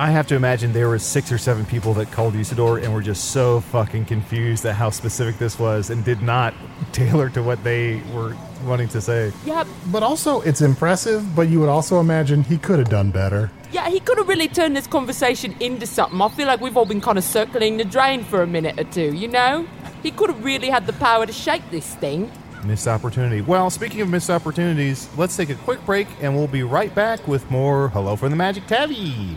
I 0.00 0.08
have 0.12 0.26
to 0.28 0.34
imagine 0.34 0.72
there 0.72 0.88
were 0.88 0.98
six 0.98 1.30
or 1.30 1.36
seven 1.36 1.66
people 1.66 1.92
that 1.92 2.10
called 2.10 2.32
Usidore 2.32 2.82
and 2.82 2.94
were 2.94 3.02
just 3.02 3.32
so 3.32 3.60
fucking 3.60 4.06
confused 4.06 4.64
at 4.64 4.74
how 4.74 4.88
specific 4.88 5.36
this 5.36 5.58
was 5.58 5.90
and 5.90 6.02
did 6.02 6.22
not 6.22 6.54
tailor 6.92 7.28
to 7.28 7.42
what 7.42 7.62
they 7.64 8.00
were 8.14 8.34
wanting 8.64 8.88
to 8.88 9.02
say. 9.02 9.30
Yeah, 9.44 9.64
But 9.92 10.02
also, 10.02 10.40
it's 10.40 10.62
impressive, 10.62 11.36
but 11.36 11.50
you 11.50 11.60
would 11.60 11.68
also 11.68 12.00
imagine 12.00 12.42
he 12.42 12.56
could 12.56 12.78
have 12.78 12.88
done 12.88 13.10
better. 13.10 13.50
yeah. 13.72 13.90
He 13.90 14.00
could 14.00 14.16
have 14.16 14.26
really 14.26 14.48
turned 14.48 14.74
this 14.74 14.86
conversation 14.86 15.54
into 15.60 15.86
something. 15.86 16.18
I 16.18 16.30
feel 16.30 16.46
like 16.46 16.62
we've 16.62 16.78
all 16.78 16.86
been 16.86 17.02
kind 17.02 17.18
of 17.18 17.24
circling 17.24 17.76
the 17.76 17.84
drain 17.84 18.24
for 18.24 18.40
a 18.40 18.46
minute 18.46 18.80
or 18.80 18.84
two. 18.84 19.12
You 19.14 19.28
know, 19.28 19.68
he 20.02 20.12
could 20.12 20.30
have 20.30 20.42
really 20.42 20.70
had 20.70 20.86
the 20.86 20.94
power 20.94 21.26
to 21.26 21.32
shake 21.32 21.70
this 21.70 21.94
thing. 21.96 22.32
Missed 22.64 22.88
opportunity. 22.88 23.42
Well, 23.42 23.68
speaking 23.68 24.00
of 24.00 24.08
missed 24.08 24.30
opportunities, 24.30 25.10
let's 25.18 25.36
take 25.36 25.50
a 25.50 25.56
quick 25.56 25.84
break 25.84 26.08
and 26.22 26.34
we'll 26.34 26.46
be 26.48 26.62
right 26.62 26.94
back 26.94 27.28
with 27.28 27.50
more 27.50 27.90
Hello 27.90 28.16
from 28.16 28.30
the 28.30 28.36
Magic 28.36 28.66
Tabby. 28.66 29.36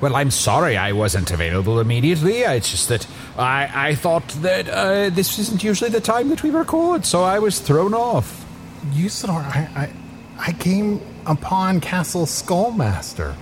Well, 0.00 0.16
I'm 0.16 0.30
sorry 0.30 0.78
I 0.78 0.92
wasn't 0.92 1.30
available 1.30 1.78
immediately. 1.78 2.38
It's 2.40 2.70
just 2.70 2.88
that 2.88 3.06
I, 3.36 3.90
I 3.90 3.94
thought 3.94 4.26
that 4.40 4.68
uh, 4.68 5.10
this 5.10 5.38
isn't 5.38 5.62
usually 5.62 5.90
the 5.90 6.00
time 6.00 6.30
that 6.30 6.42
we 6.42 6.50
record, 6.50 7.04
so 7.04 7.22
I 7.22 7.38
was 7.38 7.60
thrown 7.60 7.92
off. 7.92 8.46
Usidore, 8.92 9.44
I, 9.44 9.68
I, 9.76 9.92
I 10.38 10.52
came 10.52 11.02
upon 11.26 11.80
Castle 11.80 12.24
Skullmaster. 12.24 13.36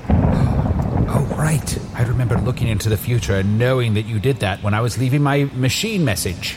Oh, 1.10 1.24
right. 1.38 1.78
I 1.94 2.02
remember 2.02 2.36
looking 2.38 2.66
into 2.66 2.88
the 2.88 2.96
future 2.96 3.36
and 3.36 3.56
knowing 3.58 3.94
that 3.94 4.02
you 4.02 4.18
did 4.18 4.40
that 4.40 4.62
when 4.62 4.74
I 4.74 4.80
was 4.80 4.98
leaving 4.98 5.22
my 5.22 5.44
machine 5.54 6.04
message. 6.04 6.56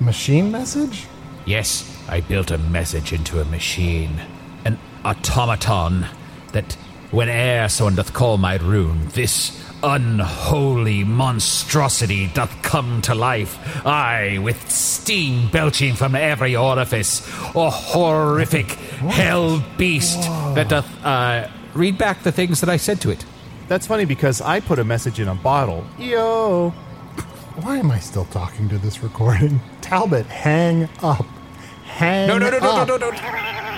Machine 0.00 0.50
message? 0.50 1.06
Yes, 1.44 1.88
I 2.08 2.20
built 2.20 2.50
a 2.50 2.58
message 2.58 3.12
into 3.12 3.40
a 3.40 3.44
machine. 3.44 4.20
An 4.64 4.78
automaton 5.04 6.06
that 6.52 6.76
Whene'er 7.12 7.68
someone 7.68 7.94
doth 7.94 8.14
call 8.14 8.38
my 8.38 8.56
rune, 8.56 9.08
this 9.08 9.62
unholy 9.82 11.04
monstrosity 11.04 12.28
doth 12.28 12.62
come 12.62 13.02
to 13.02 13.14
life. 13.14 13.58
Aye, 13.86 14.38
with 14.38 14.70
steam 14.70 15.50
belching 15.50 15.94
from 15.94 16.14
every 16.14 16.56
orifice, 16.56 17.20
a 17.54 17.68
horrific 17.68 18.70
hell 18.70 19.62
beast 19.76 20.22
that 20.54 20.70
doth 20.70 20.88
uh, 21.04 21.48
read 21.74 21.98
back 21.98 22.22
the 22.22 22.32
things 22.32 22.60
that 22.60 22.70
I 22.70 22.78
said 22.78 22.98
to 23.02 23.10
it. 23.10 23.26
That's 23.68 23.86
funny 23.86 24.06
because 24.06 24.40
I 24.40 24.60
put 24.60 24.78
a 24.78 24.84
message 24.84 25.20
in 25.20 25.28
a 25.28 25.34
bottle. 25.34 25.84
Yo. 25.98 26.70
Why 27.60 27.76
am 27.76 27.90
I 27.90 27.98
still 27.98 28.24
talking 28.24 28.70
to 28.70 28.78
this 28.78 29.02
recording? 29.02 29.60
Talbot, 29.82 30.24
hang 30.24 30.88
up. 31.02 31.26
Hang 31.84 32.26
no, 32.26 32.38
no, 32.38 32.48
no, 32.48 32.56
up. 32.56 32.88
no, 32.88 32.96
no, 32.96 33.10
no, 33.10 33.10
no. 33.10 33.71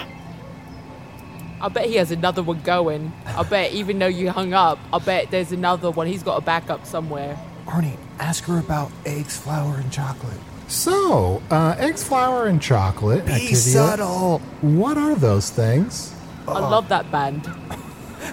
I 1.65 1.69
bet 1.69 1.87
he 1.87 1.95
has 1.95 2.11
another 2.11 2.43
one 2.43 2.61
going. 2.61 3.11
I 3.25 3.43
bet 3.43 3.73
even 3.73 3.99
though 3.99 4.07
you 4.07 4.31
hung 4.31 4.53
up, 4.53 4.79
I 4.93 4.99
bet 4.99 5.31
there's 5.31 5.51
another 5.51 5.91
one. 5.91 6.07
He's 6.07 6.23
got 6.23 6.37
a 6.37 6.45
backup 6.45 6.85
somewhere. 6.85 7.41
Arnie, 7.65 7.97
ask 8.19 8.45
her 8.45 8.59
about 8.59 8.93
eggs, 9.07 9.39
flour, 9.39 9.77
and 9.77 9.91
chocolate. 9.91 10.37
So, 10.69 11.41
uh, 11.51 11.75
eggs, 11.79 12.05
flour, 12.05 12.49
and 12.49 12.61
chocolate. 12.61 13.25
Be 13.25 13.33
Activia. 13.33 13.57
subtle. 13.57 14.39
What 14.61 14.99
are 14.99 15.15
those 15.15 15.49
things? 15.49 16.15
I 16.47 16.59
love 16.59 16.91
that 16.91 17.11
band. 17.11 17.51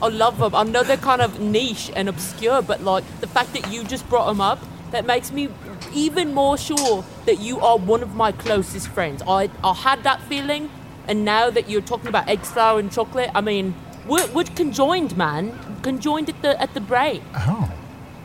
I 0.01 0.09
love 0.09 0.37
them. 0.37 0.53
I 0.53 0.63
know 0.63 0.83
they're 0.83 0.97
kind 0.97 1.21
of 1.21 1.39
niche 1.39 1.89
and 1.95 2.09
obscure, 2.09 2.61
but 2.61 2.81
like 2.81 3.05
the 3.21 3.27
fact 3.27 3.53
that 3.53 3.71
you 3.71 3.85
just 3.85 4.09
brought 4.09 4.27
them 4.27 4.41
up, 4.41 4.59
that 4.91 5.05
makes 5.05 5.31
me 5.31 5.47
even 5.93 6.33
more 6.33 6.57
sure 6.57 7.05
that 7.25 7.39
you 7.39 7.61
are 7.61 7.77
one 7.77 8.03
of 8.03 8.13
my 8.13 8.33
closest 8.33 8.89
friends. 8.89 9.23
I, 9.25 9.49
I 9.63 9.73
had 9.73 10.03
that 10.03 10.21
feeling, 10.23 10.69
and 11.07 11.25
now 11.25 11.49
that 11.49 11.69
you're 11.69 11.81
talking 11.81 12.07
about 12.07 12.27
eggs, 12.27 12.51
flour, 12.51 12.79
and 12.79 12.91
chocolate, 12.91 13.29
I 13.35 13.41
mean, 13.41 13.75
we're, 14.07 14.27
we're 14.31 14.43
conjoined, 14.43 15.15
man. 15.17 15.57
Conjoined 15.81 16.29
at 16.29 16.41
the 16.41 16.59
at 16.61 16.73
the 16.73 16.81
brain. 16.81 17.23
Oh, 17.35 17.71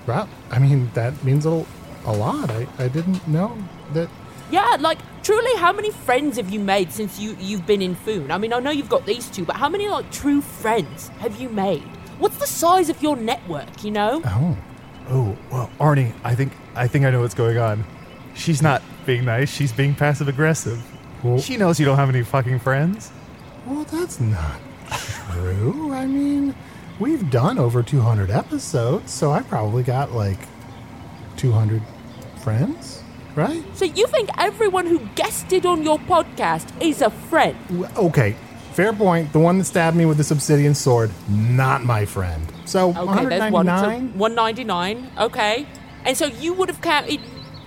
well, 0.06 0.28
I 0.50 0.58
mean, 0.58 0.90
that 0.94 1.22
means 1.24 1.46
a, 1.46 1.64
a 2.04 2.12
lot. 2.12 2.50
I, 2.50 2.66
I 2.78 2.88
didn't 2.88 3.26
know 3.26 3.56
that. 3.92 4.08
Yeah, 4.50 4.76
like 4.78 4.98
truly, 5.22 5.56
how 5.58 5.72
many 5.72 5.90
friends 5.90 6.36
have 6.36 6.50
you 6.50 6.60
made 6.60 6.92
since 6.92 7.18
you 7.18 7.36
you've 7.40 7.66
been 7.66 7.82
in 7.82 7.94
Foon? 7.94 8.30
I 8.30 8.38
mean, 8.38 8.52
I 8.52 8.60
know 8.60 8.70
you've 8.70 8.88
got 8.88 9.06
these 9.06 9.28
two, 9.28 9.44
but 9.44 9.56
how 9.56 9.68
many 9.68 9.88
like 9.88 10.10
true 10.12 10.40
friends 10.40 11.08
have 11.18 11.40
you 11.40 11.48
made? 11.48 11.82
What's 12.18 12.38
the 12.38 12.46
size 12.46 12.88
of 12.88 13.02
your 13.02 13.16
network? 13.16 13.82
You 13.84 13.90
know? 13.90 14.22
Oh, 14.24 14.56
Oh, 15.08 15.36
well, 15.52 15.70
Arnie, 15.78 16.12
I 16.24 16.34
think 16.34 16.52
I 16.74 16.88
think 16.88 17.04
I 17.04 17.10
know 17.10 17.20
what's 17.20 17.34
going 17.34 17.58
on. 17.58 17.84
She's 18.34 18.60
not 18.60 18.82
being 19.04 19.24
nice, 19.24 19.50
she's 19.50 19.72
being 19.72 19.94
passive 19.94 20.28
aggressive. 20.28 20.82
Well- 21.26 21.38
She 21.40 21.56
knows 21.56 21.78
you 21.80 21.86
don't 21.86 21.96
have 21.96 22.08
any 22.08 22.22
fucking 22.22 22.58
friends. 22.60 23.10
well, 23.66 23.84
that's 23.84 24.20
not 24.20 24.58
true. 25.32 25.92
I 25.92 26.06
mean, 26.06 26.54
we've 27.00 27.28
done 27.30 27.58
over 27.58 27.82
200 27.82 28.30
episodes, 28.30 29.12
so 29.12 29.32
I 29.32 29.42
probably 29.42 29.82
got 29.82 30.12
like 30.12 30.38
200 31.36 31.82
friends, 32.42 33.02
right? 33.34 33.62
So 33.74 33.84
you 33.84 34.06
think 34.06 34.30
everyone 34.38 34.86
who 34.86 35.00
guested 35.14 35.66
on 35.66 35.82
your 35.82 35.98
podcast 35.98 36.66
is 36.80 37.02
a 37.02 37.10
friend? 37.10 37.56
W- 37.68 37.88
Okay, 37.96 38.36
fair 38.72 38.92
point. 38.92 39.32
The 39.32 39.38
one 39.40 39.58
that 39.58 39.64
stabbed 39.64 39.96
me 39.96 40.06
with 40.06 40.16
this 40.16 40.30
obsidian 40.30 40.74
sword, 40.74 41.10
not 41.28 41.84
my 41.84 42.04
friend. 42.04 42.40
So 42.66 42.90
Okay, 42.96 43.26
there's 43.26 43.52
one. 43.52 43.66
So 43.66 43.72
199. 43.72 44.18
199. 44.18 45.10
Okay. 45.18 45.66
And 46.04 46.16
so 46.16 46.26
you 46.26 46.54
would 46.54 46.68
have 46.68 46.80
counted 46.80 47.20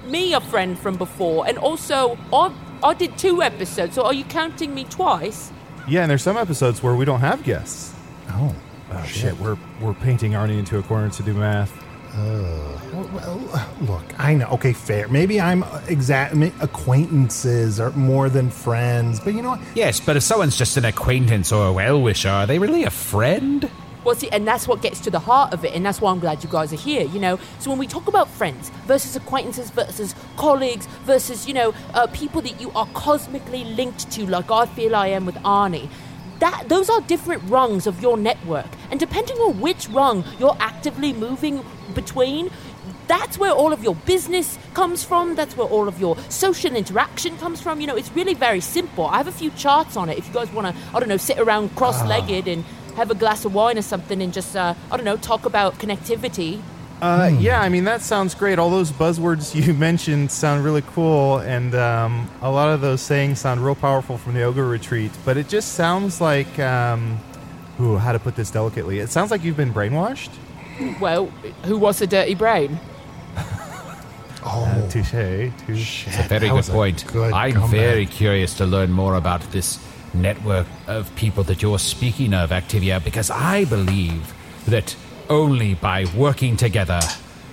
me 0.06 0.34
a 0.34 0.40
friend 0.40 0.80
from 0.80 0.96
before, 0.96 1.46
and 1.48 1.58
also 1.58 2.18
I 2.34 2.52
I 2.84 2.94
did 2.94 3.18
two 3.18 3.42
episodes. 3.42 3.96
So 3.96 4.04
are 4.04 4.14
you 4.14 4.24
counting 4.26 4.74
me 4.74 4.84
twice? 4.86 5.52
Yeah, 5.88 6.02
and 6.02 6.10
there's 6.12 6.24
some 6.24 6.38
episodes 6.38 6.84
where 6.84 6.96
we 6.96 7.06
don't 7.06 7.22
have 7.22 7.44
guests. 7.44 7.94
Oh, 8.30 8.56
Oh, 8.92 8.98
oh 8.98 9.04
shit, 9.06 9.38
we're 9.38 9.58
we're 9.82 9.94
painting 9.94 10.32
Arnie 10.32 10.58
into 10.58 10.80
a 10.80 10.84
corner 10.84 11.10
to 11.10 11.24
do 11.24 11.34
math. 11.34 11.72
Oh, 12.16 12.82
well, 12.92 13.10
well, 13.14 13.70
look, 13.82 14.20
I 14.20 14.34
know. 14.34 14.48
Okay, 14.54 14.74
fair. 14.74 15.08
Maybe 15.08 15.40
I'm 15.40 15.64
exact 15.88 16.36
acquaintances 16.60 17.80
are 17.80 17.92
more 17.92 18.30
than 18.30 18.50
friends, 18.50 19.20
but 19.20 19.36
you 19.36 19.44
know 19.44 19.52
what? 19.52 19.62
Yes, 19.76 20.00
but 20.00 20.18
if 20.18 20.24
someone's 20.24 20.58
just 20.58 20.76
an 20.78 20.86
acquaintance 20.86 21.52
or 21.52 21.68
a 21.68 21.72
well 21.72 22.02
wisher, 22.02 22.30
are 22.30 22.48
they 22.48 22.58
really 22.58 22.84
a 22.84 22.90
friend? 22.90 23.70
Well, 24.10 24.18
see, 24.18 24.30
and 24.30 24.48
that's 24.48 24.68
what 24.68 24.82
gets 24.82 25.00
to 25.02 25.12
the 25.12 25.20
heart 25.20 25.54
of 25.54 25.64
it, 25.64 25.76
and 25.76 25.86
that's 25.86 26.02
why 26.02 26.12
I'm 26.12 26.20
glad 26.20 26.44
you 26.44 26.50
guys 26.50 26.74
are 26.74 26.78
here. 26.78 27.04
You 27.04 27.20
know, 27.20 27.40
so 27.60 27.70
when 27.70 27.78
we 27.78 27.86
talk 27.86 28.08
about 28.08 28.28
friends 28.28 28.72
versus 28.88 29.16
acquaintances 29.16 29.70
versus 29.70 30.16
colleagues 30.36 30.88
versus 31.06 31.48
you 31.48 31.54
know 31.54 31.76
uh, 31.94 32.08
people 32.08 32.42
that 32.42 32.60
you 32.60 32.72
are 32.72 32.88
cosmically 32.96 33.66
linked 33.66 34.10
to, 34.14 34.26
like 34.26 34.50
I 34.50 34.66
feel 34.66 34.96
I 34.96 35.10
am 35.10 35.28
with 35.28 35.36
Arnie. 35.36 35.92
That 36.40 36.64
those 36.70 36.90
are 36.90 37.02
different 37.02 37.44
rungs 37.52 37.86
of 37.86 38.02
your 38.02 38.18
network, 38.18 38.66
and 38.90 39.00
depending 39.00 39.38
on 39.38 39.60
which 39.60 39.88
rung 39.90 40.24
you're 40.40 40.58
actively 40.60 41.14
moving 41.14 41.64
between, 41.94 42.50
that's 43.08 43.38
where 43.38 43.52
all 43.52 43.74
of 43.74 43.84
your 43.84 43.94
business 43.96 44.58
comes 44.74 45.04
from. 45.04 45.36
That's 45.36 45.56
where 45.56 45.68
all 45.68 45.88
of 45.88 46.00
your 46.00 46.18
social 46.30 46.76
interaction 46.76 47.38
comes 47.38 47.62
from. 47.62 47.80
You 47.80 47.86
know, 47.86 47.96
it's 47.96 48.12
really 48.14 48.34
very 48.34 48.60
simple. 48.60 49.06
I 49.06 49.18
have 49.18 49.28
a 49.28 49.32
few 49.32 49.52
charts 49.52 49.96
on 49.96 50.10
it. 50.10 50.18
If 50.18 50.28
you 50.28 50.34
guys 50.34 50.52
want 50.52 50.76
to, 50.76 50.82
I 50.96 51.00
don't 51.00 51.10
know, 51.10 51.18
sit 51.18 51.38
around 51.38 51.76
cross-legged 51.76 52.48
and 52.48 52.64
have 53.00 53.10
a 53.10 53.16
glass 53.16 53.46
of 53.46 53.54
wine 53.54 53.78
or 53.78 53.82
something 53.82 54.22
and 54.22 54.34
just, 54.34 54.56
uh, 54.58 54.74
I 54.92 54.98
don't 54.98 55.06
know, 55.06 55.16
talk 55.16 55.46
about 55.46 55.76
connectivity. 55.76 56.62
Uh, 57.02 57.32
yeah, 57.40 57.62
I 57.62 57.70
mean 57.70 57.86
that 57.86 58.02
sounds 58.02 58.36
great. 58.36 58.60
All 58.60 58.70
those 58.70 58.92
buzzwords 58.92 59.56
you 59.68 59.74
mentioned 59.74 60.32
sound 60.32 60.66
really 60.66 60.84
cool, 60.86 61.38
and 61.38 61.74
um, 61.74 62.30
a 62.42 62.52
lot 62.52 62.68
of 62.74 62.82
those 62.82 63.02
sayings 63.02 63.40
sound 63.40 63.64
real 63.64 63.76
powerful 63.76 64.18
from 64.18 64.34
the 64.34 64.42
yoga 64.42 64.62
retreat. 64.62 65.12
But 65.24 65.38
it 65.38 65.48
just 65.48 65.74
sounds 65.76 66.20
like, 66.20 66.60
um, 66.60 67.18
ooh, 67.80 67.96
how 67.96 68.12
to 68.12 68.20
put 68.20 68.36
this 68.36 68.52
delicately? 68.52 69.00
It 69.00 69.10
sounds 69.10 69.32
like 69.32 69.46
you've 69.46 69.56
been 69.56 69.74
brainwashed. 69.74 70.32
Well, 71.00 71.28
who 71.64 71.78
was 71.78 72.02
a 72.02 72.08
dirty 72.08 72.36
brain? 72.36 72.80
Oh, 74.42 74.88
Touche. 74.90 75.52
Touche. 75.68 76.08
It's 76.08 76.18
a 76.18 76.22
very 76.24 76.40
that 76.40 76.40
good 76.40 76.54
was 76.54 76.70
a 76.70 76.72
point. 76.72 77.06
good 77.08 77.34
I'm 77.34 77.52
comeback. 77.54 77.72
very 77.72 78.06
curious 78.06 78.54
to 78.56 78.66
learn 78.66 78.90
more 78.90 79.16
about 79.16 79.42
this 79.52 79.78
network 80.14 80.68
of 80.88 81.14
people 81.16 81.44
that 81.46 81.62
you're 81.62 81.80
speaking 81.80 82.34
of, 82.34 82.50
Activia, 82.52 83.04
because 83.04 83.30
I 83.30 83.66
believe 83.66 84.34
that 84.66 84.96
only 85.30 85.76
by 85.76 86.06
working 86.16 86.58
together 86.58 87.00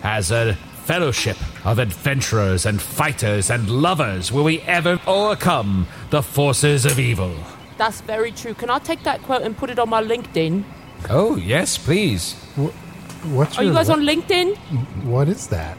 as 0.02 0.30
a 0.30 0.54
fellowship 0.84 1.36
of 1.66 1.78
adventurers 1.78 2.64
and 2.64 2.80
fighters 2.80 3.50
and 3.50 3.68
lovers 3.68 4.30
will 4.30 4.44
we 4.44 4.60
ever 4.62 5.00
overcome 5.06 5.86
the 6.10 6.22
forces 6.22 6.84
of 6.84 6.98
evil. 6.98 7.34
That's 7.76 8.00
very 8.00 8.32
true. 8.32 8.54
Can 8.54 8.70
I 8.70 8.78
take 8.78 9.02
that 9.02 9.22
quote 9.22 9.42
and 9.42 9.56
put 9.56 9.68
it 9.68 9.78
on 9.78 9.90
my 9.90 10.02
LinkedIn? 10.02 10.64
Oh, 11.10 11.36
yes, 11.36 11.76
please. 11.76 12.34
What's 12.54 13.58
Are 13.58 13.64
your, 13.64 13.72
you 13.72 13.76
guys 13.76 13.88
what, 13.88 13.98
on 13.98 14.04
LinkedIn? 14.04 14.56
what 15.04 15.28
is 15.28 15.48
that? 15.48 15.76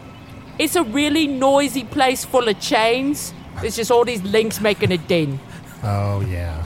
It's 0.60 0.76
a 0.76 0.84
really 0.84 1.26
noisy 1.28 1.86
place 1.86 2.26
full 2.26 2.48
of 2.48 2.60
chains. 2.60 3.34
It's 3.64 3.76
just 3.76 3.90
all 3.90 4.04
these 4.06 4.22
links 4.24 4.60
making 4.60 4.92
a 4.92 4.98
din. 4.98 5.40
Oh 5.84 6.22
yeah. 6.22 6.66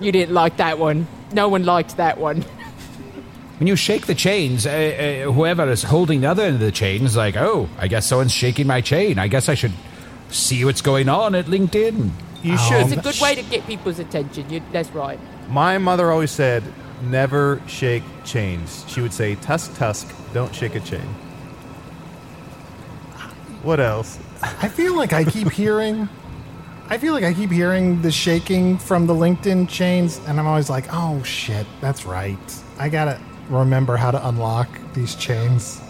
You 0.00 0.12
didn't 0.12 0.34
like 0.34 0.58
that 0.58 0.78
one. 0.78 1.06
No 1.32 1.48
one 1.48 1.64
liked 1.64 1.96
that 1.96 2.18
one. 2.18 2.42
When 3.58 3.66
you 3.66 3.76
shake 3.76 4.06
the 4.06 4.14
chains, 4.14 4.66
uh, 4.66 4.70
uh, 5.26 5.32
whoever 5.32 5.66
is 5.70 5.82
holding 5.82 6.20
the 6.20 6.26
other 6.26 6.42
end 6.42 6.54
of 6.56 6.60
the 6.60 6.70
chain 6.70 7.04
is 7.06 7.16
like, 7.16 7.36
oh, 7.36 7.70
I 7.78 7.88
guess 7.88 8.06
someone's 8.06 8.32
shaking 8.32 8.66
my 8.66 8.82
chain. 8.82 9.18
I 9.18 9.28
guess 9.28 9.48
I 9.48 9.54
should 9.54 9.72
see 10.28 10.62
what's 10.66 10.82
going 10.82 11.08
on 11.08 11.34
at 11.34 11.46
LinkedIn. 11.46 12.10
You 12.42 12.54
Oh, 12.54 12.56
should. 12.68 12.82
It's 12.82 12.92
a 12.92 13.00
good 13.12 13.18
way 13.22 13.34
to 13.34 13.42
get 13.42 13.66
people's 13.66 13.98
attention. 13.98 14.50
You, 14.50 14.60
that's 14.72 14.90
right. 14.90 15.18
My 15.48 15.78
mother 15.78 16.12
always 16.12 16.30
said, 16.30 16.62
never 17.04 17.62
shake 17.66 18.02
chains. 18.26 18.84
She 18.88 19.00
would 19.00 19.14
say, 19.14 19.36
tusk, 19.36 19.74
tusk, 19.76 20.14
don't 20.34 20.54
shake 20.54 20.74
a 20.74 20.80
chain. 20.80 21.08
What 23.62 23.80
else? 23.80 24.18
I 24.42 24.68
feel 24.68 24.94
like 24.94 25.14
I 25.14 25.24
keep 25.24 25.50
hearing. 25.50 26.10
I 26.88 26.98
feel 26.98 27.12
like 27.14 27.24
I 27.24 27.32
keep 27.34 27.50
hearing 27.50 28.00
the 28.02 28.12
shaking 28.12 28.78
from 28.78 29.06
the 29.06 29.14
LinkedIn 29.14 29.68
chains, 29.68 30.20
and 30.26 30.38
I'm 30.38 30.46
always 30.46 30.70
like, 30.70 30.84
"Oh 30.92 31.22
shit, 31.24 31.66
that's 31.80 32.06
right. 32.06 32.38
I 32.78 32.88
gotta 32.88 33.20
remember 33.48 33.96
how 33.96 34.10
to 34.12 34.28
unlock 34.28 34.68
these 34.94 35.14
chains." 35.16 35.80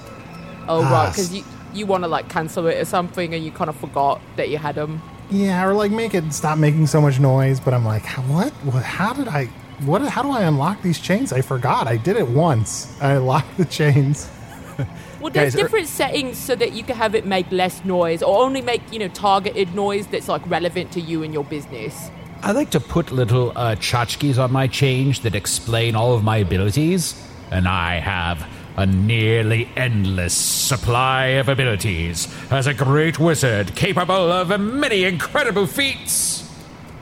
Oh, 0.69 0.83
Ah, 0.83 0.91
right, 0.91 1.11
because 1.11 1.35
you, 1.35 1.45
you 1.75 1.87
want 1.87 2.05
to 2.05 2.09
like 2.09 2.29
cancel 2.29 2.67
it 2.67 2.79
or 2.79 2.85
something 2.85 3.35
and 3.35 3.45
you 3.45 3.51
kind 3.53 3.69
of 3.71 3.77
forgot 3.77 4.21
that 4.37 4.49
you 4.49 4.59
had 4.59 4.75
them. 4.75 5.03
Yeah, 5.31 5.65
or 5.67 5.75
like 5.75 5.91
make 5.93 6.15
it 6.15 6.33
stop 6.33 6.59
making 6.59 6.87
so 6.87 7.01
much 7.01 7.21
noise. 7.21 7.61
But 7.61 7.75
I'm 7.75 7.85
like, 7.85 8.07
what? 8.29 8.53
what 8.65 8.83
how 8.83 9.13
did 9.13 9.29
I? 9.29 9.47
What? 9.85 10.01
How 10.09 10.23
do 10.23 10.31
I 10.31 10.43
unlock 10.45 10.81
these 10.83 10.99
chains? 10.99 11.31
I 11.33 11.43
forgot. 11.43 11.87
I 11.87 11.99
did 11.99 12.17
it 12.17 12.27
once. 12.29 12.97
I 13.03 13.17
locked 13.33 13.57
the 13.59 13.67
chains. 13.67 14.31
Well, 15.27 15.33
there's 15.33 15.55
Guys, 15.55 15.61
are- 15.61 15.65
different 15.65 15.89
settings 15.89 16.39
so 16.39 16.55
that 16.55 16.73
you 16.75 16.85
can 16.85 16.95
have 16.95 17.17
it 17.17 17.27
make 17.27 17.51
less 17.51 17.85
noise 17.85 18.23
or 18.23 18.45
only 18.45 18.63
make, 18.63 18.81
you 18.93 19.01
know, 19.01 19.09
targeted 19.09 19.75
noise 19.75 20.07
that's 20.07 20.29
like 20.29 20.49
relevant 20.49 20.93
to 20.93 21.01
you 21.01 21.25
and 21.25 21.35
your 21.35 21.43
business. 21.43 22.13
I 22.45 22.53
like 22.53 22.71
to 22.71 22.79
put 22.79 23.11
little 23.11 23.51
uh, 23.57 23.75
tchotchkes 23.75 24.39
on 24.39 24.53
my 24.53 24.69
change 24.69 25.23
that 25.23 25.35
explain 25.35 25.97
all 25.97 26.15
of 26.15 26.23
my 26.23 26.37
abilities, 26.37 27.21
and 27.51 27.67
I 27.67 27.99
have 27.99 28.47
a 28.77 28.87
nearly 28.87 29.69
endless 29.75 30.33
supply 30.33 31.25
of 31.41 31.49
abilities 31.49 32.33
as 32.53 32.69
a 32.69 32.75
great 32.75 33.19
wizard 33.19 33.75
capable 33.75 34.31
of 34.31 34.61
many 34.61 35.03
incredible 35.03 35.67
feats. 35.67 36.49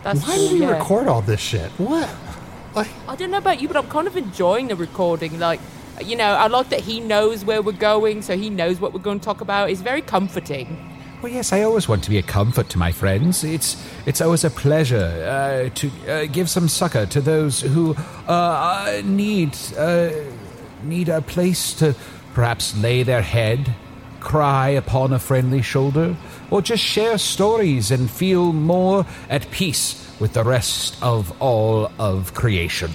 That's 0.02 0.22
Why 0.22 0.34
cool, 0.34 0.48
did 0.48 0.52
we 0.54 0.60
yeah. 0.60 0.78
record 0.78 1.08
all 1.08 1.20
this 1.20 1.40
shit? 1.40 1.70
What? 1.72 2.08
Like, 2.74 2.88
I 3.06 3.16
don't 3.16 3.30
know 3.30 3.36
about 3.36 3.60
you, 3.60 3.68
but 3.68 3.76
I'm 3.76 3.88
kind 3.88 4.06
of 4.06 4.16
enjoying 4.16 4.68
the 4.68 4.76
recording. 4.76 5.38
Like, 5.38 5.60
you 6.02 6.16
know, 6.16 6.32
I 6.34 6.46
like 6.48 6.70
that 6.70 6.80
he 6.80 7.00
knows 7.00 7.44
where 7.44 7.62
we're 7.62 7.72
going, 7.72 8.22
so 8.22 8.36
he 8.36 8.50
knows 8.50 8.80
what 8.80 8.92
we're 8.92 9.00
going 9.00 9.20
to 9.20 9.24
talk 9.24 9.40
about. 9.40 9.70
It's 9.70 9.80
very 9.80 10.02
comforting. 10.02 10.76
Well, 11.22 11.32
yes, 11.32 11.52
I 11.52 11.62
always 11.62 11.88
want 11.88 12.04
to 12.04 12.10
be 12.10 12.18
a 12.18 12.22
comfort 12.22 12.68
to 12.70 12.78
my 12.78 12.92
friends. 12.92 13.44
It's 13.44 13.82
it's 14.04 14.20
always 14.20 14.44
a 14.44 14.50
pleasure 14.50 15.06
uh, 15.26 15.74
to 15.74 15.90
uh, 16.06 16.26
give 16.26 16.50
some 16.50 16.68
succor 16.68 17.06
to 17.06 17.20
those 17.22 17.62
who 17.62 17.94
uh, 18.28 19.00
need 19.04 19.56
uh, 19.78 20.10
need 20.82 21.08
a 21.08 21.22
place 21.22 21.72
to 21.74 21.94
perhaps 22.34 22.76
lay 22.76 23.04
their 23.04 23.22
head, 23.22 23.74
cry 24.20 24.68
upon 24.68 25.14
a 25.14 25.18
friendly 25.18 25.62
shoulder, 25.62 26.14
or 26.50 26.60
just 26.60 26.82
share 26.82 27.16
stories 27.16 27.90
and 27.90 28.10
feel 28.10 28.52
more 28.52 29.06
at 29.30 29.50
peace 29.50 30.14
with 30.20 30.34
the 30.34 30.44
rest 30.44 31.02
of 31.02 31.32
all 31.40 31.90
of 31.98 32.34
creation. 32.34 32.90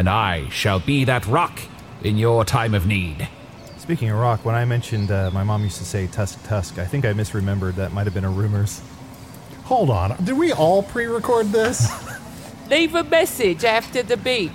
And 0.00 0.08
I 0.08 0.48
shall 0.48 0.80
be 0.80 1.04
that 1.04 1.26
rock 1.26 1.60
in 2.02 2.16
your 2.16 2.42
time 2.46 2.72
of 2.72 2.86
need. 2.86 3.28
Speaking 3.76 4.08
of 4.08 4.16
rock, 4.18 4.46
when 4.46 4.54
I 4.54 4.64
mentioned 4.64 5.10
uh, 5.10 5.30
my 5.30 5.44
mom 5.44 5.62
used 5.62 5.76
to 5.76 5.84
say 5.84 6.06
tusk, 6.06 6.42
tusk, 6.42 6.78
I 6.78 6.86
think 6.86 7.04
I 7.04 7.12
misremembered 7.12 7.74
that 7.74 7.92
might 7.92 8.06
have 8.06 8.14
been 8.14 8.24
a 8.24 8.30
rumors. 8.30 8.80
hold 9.64 9.90
on. 9.90 10.16
Did 10.24 10.38
we 10.38 10.54
all 10.54 10.82
pre-record 10.82 11.48
this? 11.52 11.86
Leave 12.70 12.94
a 12.94 13.04
message 13.04 13.62
after 13.62 14.02
the 14.02 14.16
beep. 14.16 14.52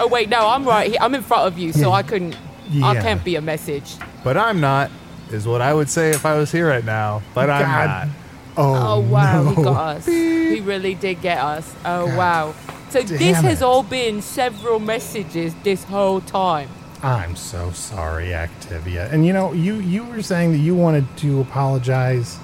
Oh 0.00 0.08
wait, 0.08 0.28
no, 0.28 0.48
I'm 0.48 0.64
right 0.64 0.88
here. 0.90 0.98
I'm 1.00 1.14
in 1.14 1.22
front 1.22 1.46
of 1.46 1.56
you, 1.56 1.72
so 1.72 1.90
Yeah. 1.90 1.94
I 1.94 2.02
couldn't. 2.02 2.36
I 2.82 2.96
can't 2.96 3.22
be 3.22 3.36
a 3.36 3.40
message. 3.40 3.94
But 4.24 4.36
I'm 4.36 4.60
not, 4.60 4.90
is 5.30 5.46
what 5.46 5.62
I 5.62 5.72
would 5.72 5.88
say 5.88 6.10
if 6.10 6.26
I 6.26 6.36
was 6.36 6.50
here 6.50 6.66
right 6.68 6.84
now. 6.84 7.22
But 7.32 7.48
I'm 7.48 7.62
God. 7.62 8.08
not. 8.08 8.16
Oh, 8.56 8.74
Oh 8.96 9.00
wow, 9.08 9.42
no. 9.44 9.50
he 9.50 9.62
got 9.62 9.96
us. 9.98 10.06
He 10.06 10.60
really 10.62 10.96
did 10.96 11.22
get 11.22 11.38
us. 11.38 11.72
Oh 11.84 12.06
wow. 12.16 12.56
So 12.94 13.02
this 13.02 13.18
damn 13.18 13.42
has 13.42 13.60
it. 13.60 13.64
all 13.64 13.82
been 13.82 14.22
several 14.22 14.78
messages 14.78 15.52
this 15.64 15.82
whole 15.82 16.20
time. 16.20 16.68
I'm 17.02 17.34
so 17.34 17.72
sorry, 17.72 18.26
Activia. 18.26 19.12
And 19.12 19.26
you 19.26 19.32
know, 19.32 19.52
you 19.52 19.80
you 19.80 20.04
were 20.04 20.22
saying 20.22 20.52
that 20.52 20.58
you 20.58 20.76
wanted 20.76 21.04
to 21.16 21.40
apologize 21.40 22.38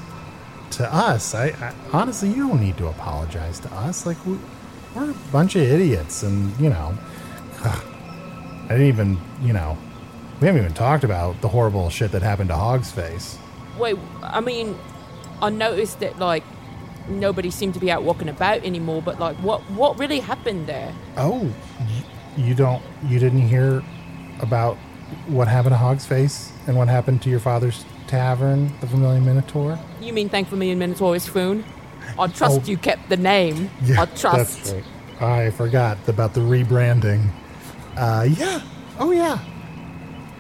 to 0.72 0.92
us. 0.92 1.36
I, 1.36 1.50
I 1.50 1.72
honestly, 1.92 2.30
you 2.30 2.48
don't 2.48 2.60
need 2.60 2.76
to 2.78 2.88
apologize 2.88 3.60
to 3.60 3.72
us. 3.72 4.06
Like 4.06 4.26
we, 4.26 4.40
we're 4.92 5.12
a 5.12 5.14
bunch 5.30 5.54
of 5.54 5.62
idiots, 5.62 6.24
and 6.24 6.58
you 6.58 6.70
know, 6.70 6.98
ugh, 7.62 7.84
I 8.64 8.70
didn't 8.70 8.88
even, 8.88 9.18
you 9.42 9.52
know, 9.52 9.78
we 10.40 10.48
haven't 10.48 10.62
even 10.62 10.74
talked 10.74 11.04
about 11.04 11.40
the 11.42 11.48
horrible 11.48 11.90
shit 11.90 12.10
that 12.10 12.22
happened 12.22 12.48
to 12.48 12.56
Hog's 12.56 12.90
Face. 12.90 13.38
Wait, 13.78 13.96
I 14.20 14.40
mean, 14.40 14.76
I 15.40 15.50
noticed 15.50 16.00
that 16.00 16.18
like 16.18 16.42
nobody 17.08 17.50
seemed 17.50 17.74
to 17.74 17.80
be 17.80 17.90
out 17.90 18.02
walking 18.02 18.28
about 18.28 18.64
anymore. 18.64 19.02
But 19.02 19.18
like, 19.18 19.36
what 19.36 19.60
what 19.70 19.98
really 19.98 20.20
happened 20.20 20.66
there? 20.66 20.92
Oh, 21.16 21.50
you 22.36 22.54
don't, 22.54 22.82
you 23.06 23.18
didn't 23.18 23.48
hear 23.48 23.82
about 24.40 24.76
what 25.26 25.48
happened 25.48 25.72
to 25.72 25.78
Hog's 25.78 26.06
Face 26.06 26.52
and 26.66 26.76
what 26.76 26.88
happened 26.88 27.20
to 27.22 27.30
your 27.30 27.40
father's 27.40 27.84
tavern, 28.06 28.72
the 28.80 28.86
Vermilion 28.86 29.24
Minotaur? 29.24 29.78
You 30.00 30.12
mean 30.12 30.28
thank 30.28 30.48
for 30.48 30.56
Minotaur 30.56 31.16
is 31.16 31.26
Foon? 31.26 31.64
I 32.18 32.26
trust 32.28 32.60
Oh. 32.62 32.66
you 32.70 32.76
kept 32.76 33.08
the 33.08 33.16
name. 33.16 33.70
I 33.98 34.06
trust. 34.06 34.64
That's 34.64 34.72
right. 34.72 34.84
I 35.22 35.50
forgot 35.50 35.98
about 36.08 36.34
the 36.34 36.40
rebranding. 36.40 37.28
Uh, 37.96 38.26
yeah. 38.30 38.62
Oh, 38.98 39.10
yeah. 39.10 39.38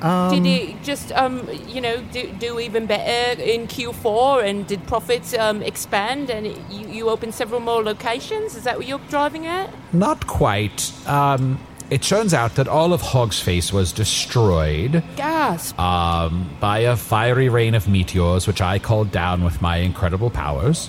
Did 0.00 0.46
it 0.46 0.82
just, 0.82 1.12
um, 1.12 1.48
you 1.66 1.80
know, 1.80 2.00
do, 2.12 2.32
do 2.38 2.58
even 2.58 2.86
better 2.86 3.40
in 3.40 3.66
Q4? 3.66 4.44
And 4.44 4.66
did 4.66 4.86
profits 4.86 5.34
um, 5.34 5.62
expand? 5.62 6.30
And 6.30 6.46
you, 6.70 6.88
you 6.88 7.08
opened 7.10 7.34
several 7.34 7.60
more 7.60 7.82
locations? 7.82 8.56
Is 8.56 8.64
that 8.64 8.78
what 8.78 8.86
you're 8.86 9.00
driving 9.10 9.46
at? 9.46 9.70
Not 9.92 10.26
quite. 10.26 10.92
Um, 11.06 11.60
it 11.90 12.02
turns 12.02 12.32
out 12.32 12.54
that 12.54 12.68
all 12.68 12.92
of 12.92 13.00
Hog's 13.00 13.40
Face 13.40 13.72
was 13.72 13.92
destroyed 13.92 15.02
Gasp! 15.16 15.78
um, 15.78 16.48
by 16.60 16.78
a 16.80 16.96
fiery 16.96 17.48
rain 17.48 17.74
of 17.74 17.88
meteors, 17.88 18.46
which 18.46 18.60
I 18.60 18.78
called 18.78 19.10
down 19.10 19.44
with 19.44 19.60
my 19.60 19.78
incredible 19.78 20.30
powers. 20.30 20.88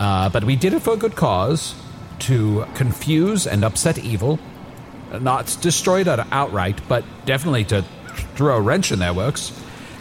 Uh, 0.00 0.28
but 0.28 0.42
we 0.42 0.56
did 0.56 0.74
it 0.74 0.80
for 0.80 0.94
a 0.94 0.96
good 0.96 1.14
cause 1.14 1.74
to 2.20 2.66
confuse 2.74 3.46
and 3.46 3.64
upset 3.64 3.96
evil. 3.98 4.40
Not 5.20 5.56
destroy 5.60 6.02
outright, 6.32 6.80
but 6.88 7.04
definitely 7.24 7.64
to 7.66 7.84
throw 8.36 8.56
a 8.56 8.60
wrench 8.60 8.92
in 8.92 8.98
their 8.98 9.12
works. 9.14 9.52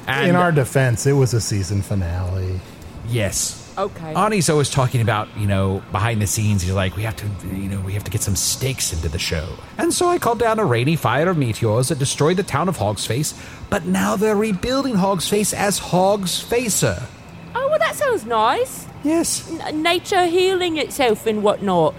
And 0.07 0.29
In 0.29 0.35
our 0.35 0.51
defense, 0.51 1.05
it 1.05 1.13
was 1.13 1.33
a 1.33 1.41
season 1.41 1.81
finale. 1.81 2.59
yes, 3.07 3.59
Okay. 3.75 4.13
Arnie's 4.13 4.51
always 4.51 4.69
talking 4.69 5.01
about, 5.01 5.27
you 5.35 5.47
know, 5.47 5.81
behind 5.91 6.21
the 6.21 6.27
scenes. 6.27 6.61
He's 6.61 6.71
like, 6.73 6.95
we 6.95 7.01
have 7.03 7.15
to, 7.15 7.25
you 7.47 7.67
know, 7.69 7.79
we 7.79 7.93
have 7.93 8.03
to 8.03 8.11
get 8.11 8.21
some 8.21 8.35
stakes 8.35 8.93
into 8.93 9.09
the 9.09 9.17
show. 9.17 9.47
And 9.79 9.91
so 9.91 10.07
I 10.09 10.19
called 10.19 10.37
down 10.37 10.59
a 10.59 10.65
rainy 10.65 10.95
fire 10.95 11.27
of 11.27 11.37
meteors 11.39 11.87
that 11.87 11.97
destroyed 11.97 12.37
the 12.37 12.43
town 12.43 12.69
of 12.69 12.77
Hogsface, 12.77 13.33
but 13.71 13.85
now 13.85 14.15
they're 14.15 14.35
rebuilding 14.35 14.93
Hogsface 14.93 15.55
as 15.55 15.79
Hog's 15.79 16.39
Facer. 16.39 17.01
oh, 17.55 17.67
well, 17.67 17.79
that 17.79 17.95
sounds 17.95 18.25
nice. 18.27 18.85
Yes. 19.03 19.51
N- 19.59 19.81
nature 19.81 20.27
healing 20.27 20.77
itself 20.77 21.25
and 21.25 21.41
whatnot. 21.41 21.95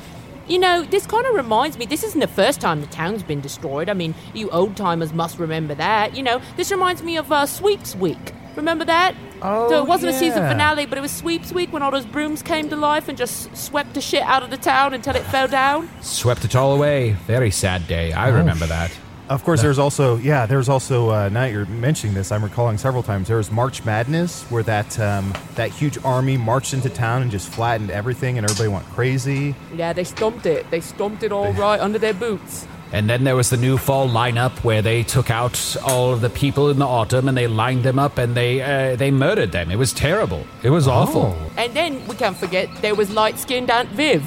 You 0.46 0.58
know, 0.58 0.82
this 0.82 1.06
kind 1.06 1.26
of 1.26 1.34
reminds 1.34 1.78
me, 1.78 1.86
this 1.86 2.04
isn't 2.04 2.20
the 2.20 2.26
first 2.26 2.60
time 2.60 2.80
the 2.82 2.86
town's 2.88 3.22
been 3.22 3.40
destroyed. 3.40 3.88
I 3.88 3.94
mean, 3.94 4.14
you 4.34 4.50
old 4.50 4.76
timers 4.76 5.12
must 5.12 5.38
remember 5.38 5.74
that. 5.76 6.14
You 6.14 6.22
know, 6.22 6.42
this 6.56 6.70
reminds 6.70 7.02
me 7.02 7.16
of 7.16 7.32
uh, 7.32 7.46
Sweeps 7.46 7.96
Week. 7.96 8.34
Remember 8.54 8.84
that? 8.84 9.14
Oh, 9.42 9.68
so 9.68 9.82
it 9.82 9.88
wasn't 9.88 10.14
a 10.14 10.18
season 10.18 10.42
finale, 10.48 10.86
but 10.86 10.96
it 10.96 11.00
was 11.00 11.10
Sweeps 11.10 11.52
Week 11.52 11.72
when 11.72 11.82
all 11.82 11.90
those 11.90 12.06
brooms 12.06 12.42
came 12.42 12.68
to 12.68 12.76
life 12.76 13.08
and 13.08 13.18
just 13.18 13.54
swept 13.56 13.94
the 13.94 14.00
shit 14.00 14.22
out 14.22 14.42
of 14.42 14.50
the 14.50 14.56
town 14.56 14.94
until 14.94 15.16
it 15.16 15.22
fell 15.24 15.48
down. 15.48 15.88
Swept 16.02 16.44
it 16.44 16.54
all 16.54 16.74
away. 16.74 17.12
Very 17.26 17.50
sad 17.50 17.88
day. 17.88 18.12
I 18.12 18.28
remember 18.28 18.66
that. 18.66 18.96
Of 19.28 19.42
course, 19.42 19.62
there's 19.62 19.78
also 19.78 20.16
yeah. 20.16 20.44
There's 20.44 20.68
also 20.68 21.10
uh, 21.10 21.28
now 21.30 21.42
that 21.42 21.52
you're 21.52 21.64
mentioning 21.66 22.14
this, 22.14 22.30
I'm 22.30 22.44
recalling 22.44 22.76
several 22.76 23.02
times. 23.02 23.28
There 23.28 23.38
was 23.38 23.50
March 23.50 23.84
Madness, 23.84 24.42
where 24.50 24.62
that 24.64 24.98
um, 25.00 25.32
that 25.54 25.70
huge 25.70 25.96
army 26.04 26.36
marched 26.36 26.74
into 26.74 26.90
town 26.90 27.22
and 27.22 27.30
just 27.30 27.48
flattened 27.48 27.90
everything, 27.90 28.36
and 28.36 28.44
everybody 28.44 28.68
went 28.68 28.84
crazy. 28.90 29.54
Yeah, 29.74 29.94
they 29.94 30.04
stomped 30.04 30.44
it. 30.44 30.70
They 30.70 30.80
stomped 30.80 31.22
it 31.22 31.32
all 31.32 31.52
right 31.54 31.80
under 31.80 31.98
their 31.98 32.12
boots. 32.12 32.66
And 32.92 33.10
then 33.10 33.24
there 33.24 33.34
was 33.34 33.50
the 33.50 33.56
new 33.56 33.76
fall 33.76 34.08
lineup 34.08 34.62
where 34.62 34.80
they 34.80 35.02
took 35.02 35.28
out 35.30 35.76
all 35.84 36.12
of 36.12 36.20
the 36.20 36.30
people 36.30 36.70
in 36.70 36.78
the 36.78 36.86
autumn 36.86 37.26
and 37.26 37.36
they 37.36 37.48
lined 37.48 37.82
them 37.82 37.98
up 37.98 38.18
and 38.18 38.36
they 38.36 38.60
uh, 38.62 38.94
they 38.94 39.10
murdered 39.10 39.52
them. 39.52 39.70
It 39.70 39.76
was 39.76 39.92
terrible. 39.92 40.46
It 40.62 40.70
was 40.70 40.86
awful. 40.86 41.36
And 41.56 41.74
then 41.74 42.06
we 42.06 42.14
can't 42.14 42.36
forget 42.36 42.68
there 42.82 42.94
was 42.94 43.10
light 43.10 43.38
skinned 43.38 43.70
Aunt 43.70 43.88
Viv. 43.88 44.22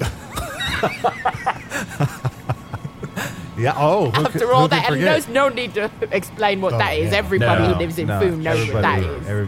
Yeah. 3.62 3.74
Oh, 3.76 4.06
who 4.06 4.12
could- 4.12 4.26
After 4.26 4.52
all 4.52 4.62
who 4.62 4.68
that, 4.68 4.90
and 4.90 5.00
there's 5.02 5.28
no 5.28 5.48
need 5.48 5.74
to 5.74 5.90
explain 6.10 6.60
what 6.60 6.72
Oh, 6.74 6.78
that 6.78 6.92
is. 6.98 7.12
yeah. 7.12 7.18
Everybody 7.18 7.62
No, 7.62 7.72
who 7.74 7.78
lives 7.78 7.98
in 7.98 8.06
no, 8.08 8.20
Foon 8.20 8.42
knows 8.42 8.72
what 8.72 8.82
that 8.82 8.98
everybody- 8.98 9.28
every- 9.30 9.46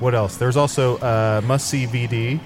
what 0.00 0.14
else? 0.14 0.36
There's 0.36 0.56
also 0.56 0.96
uh, 0.98 1.40
must 1.44 1.68
see 1.68 1.86
VD, 1.86 2.40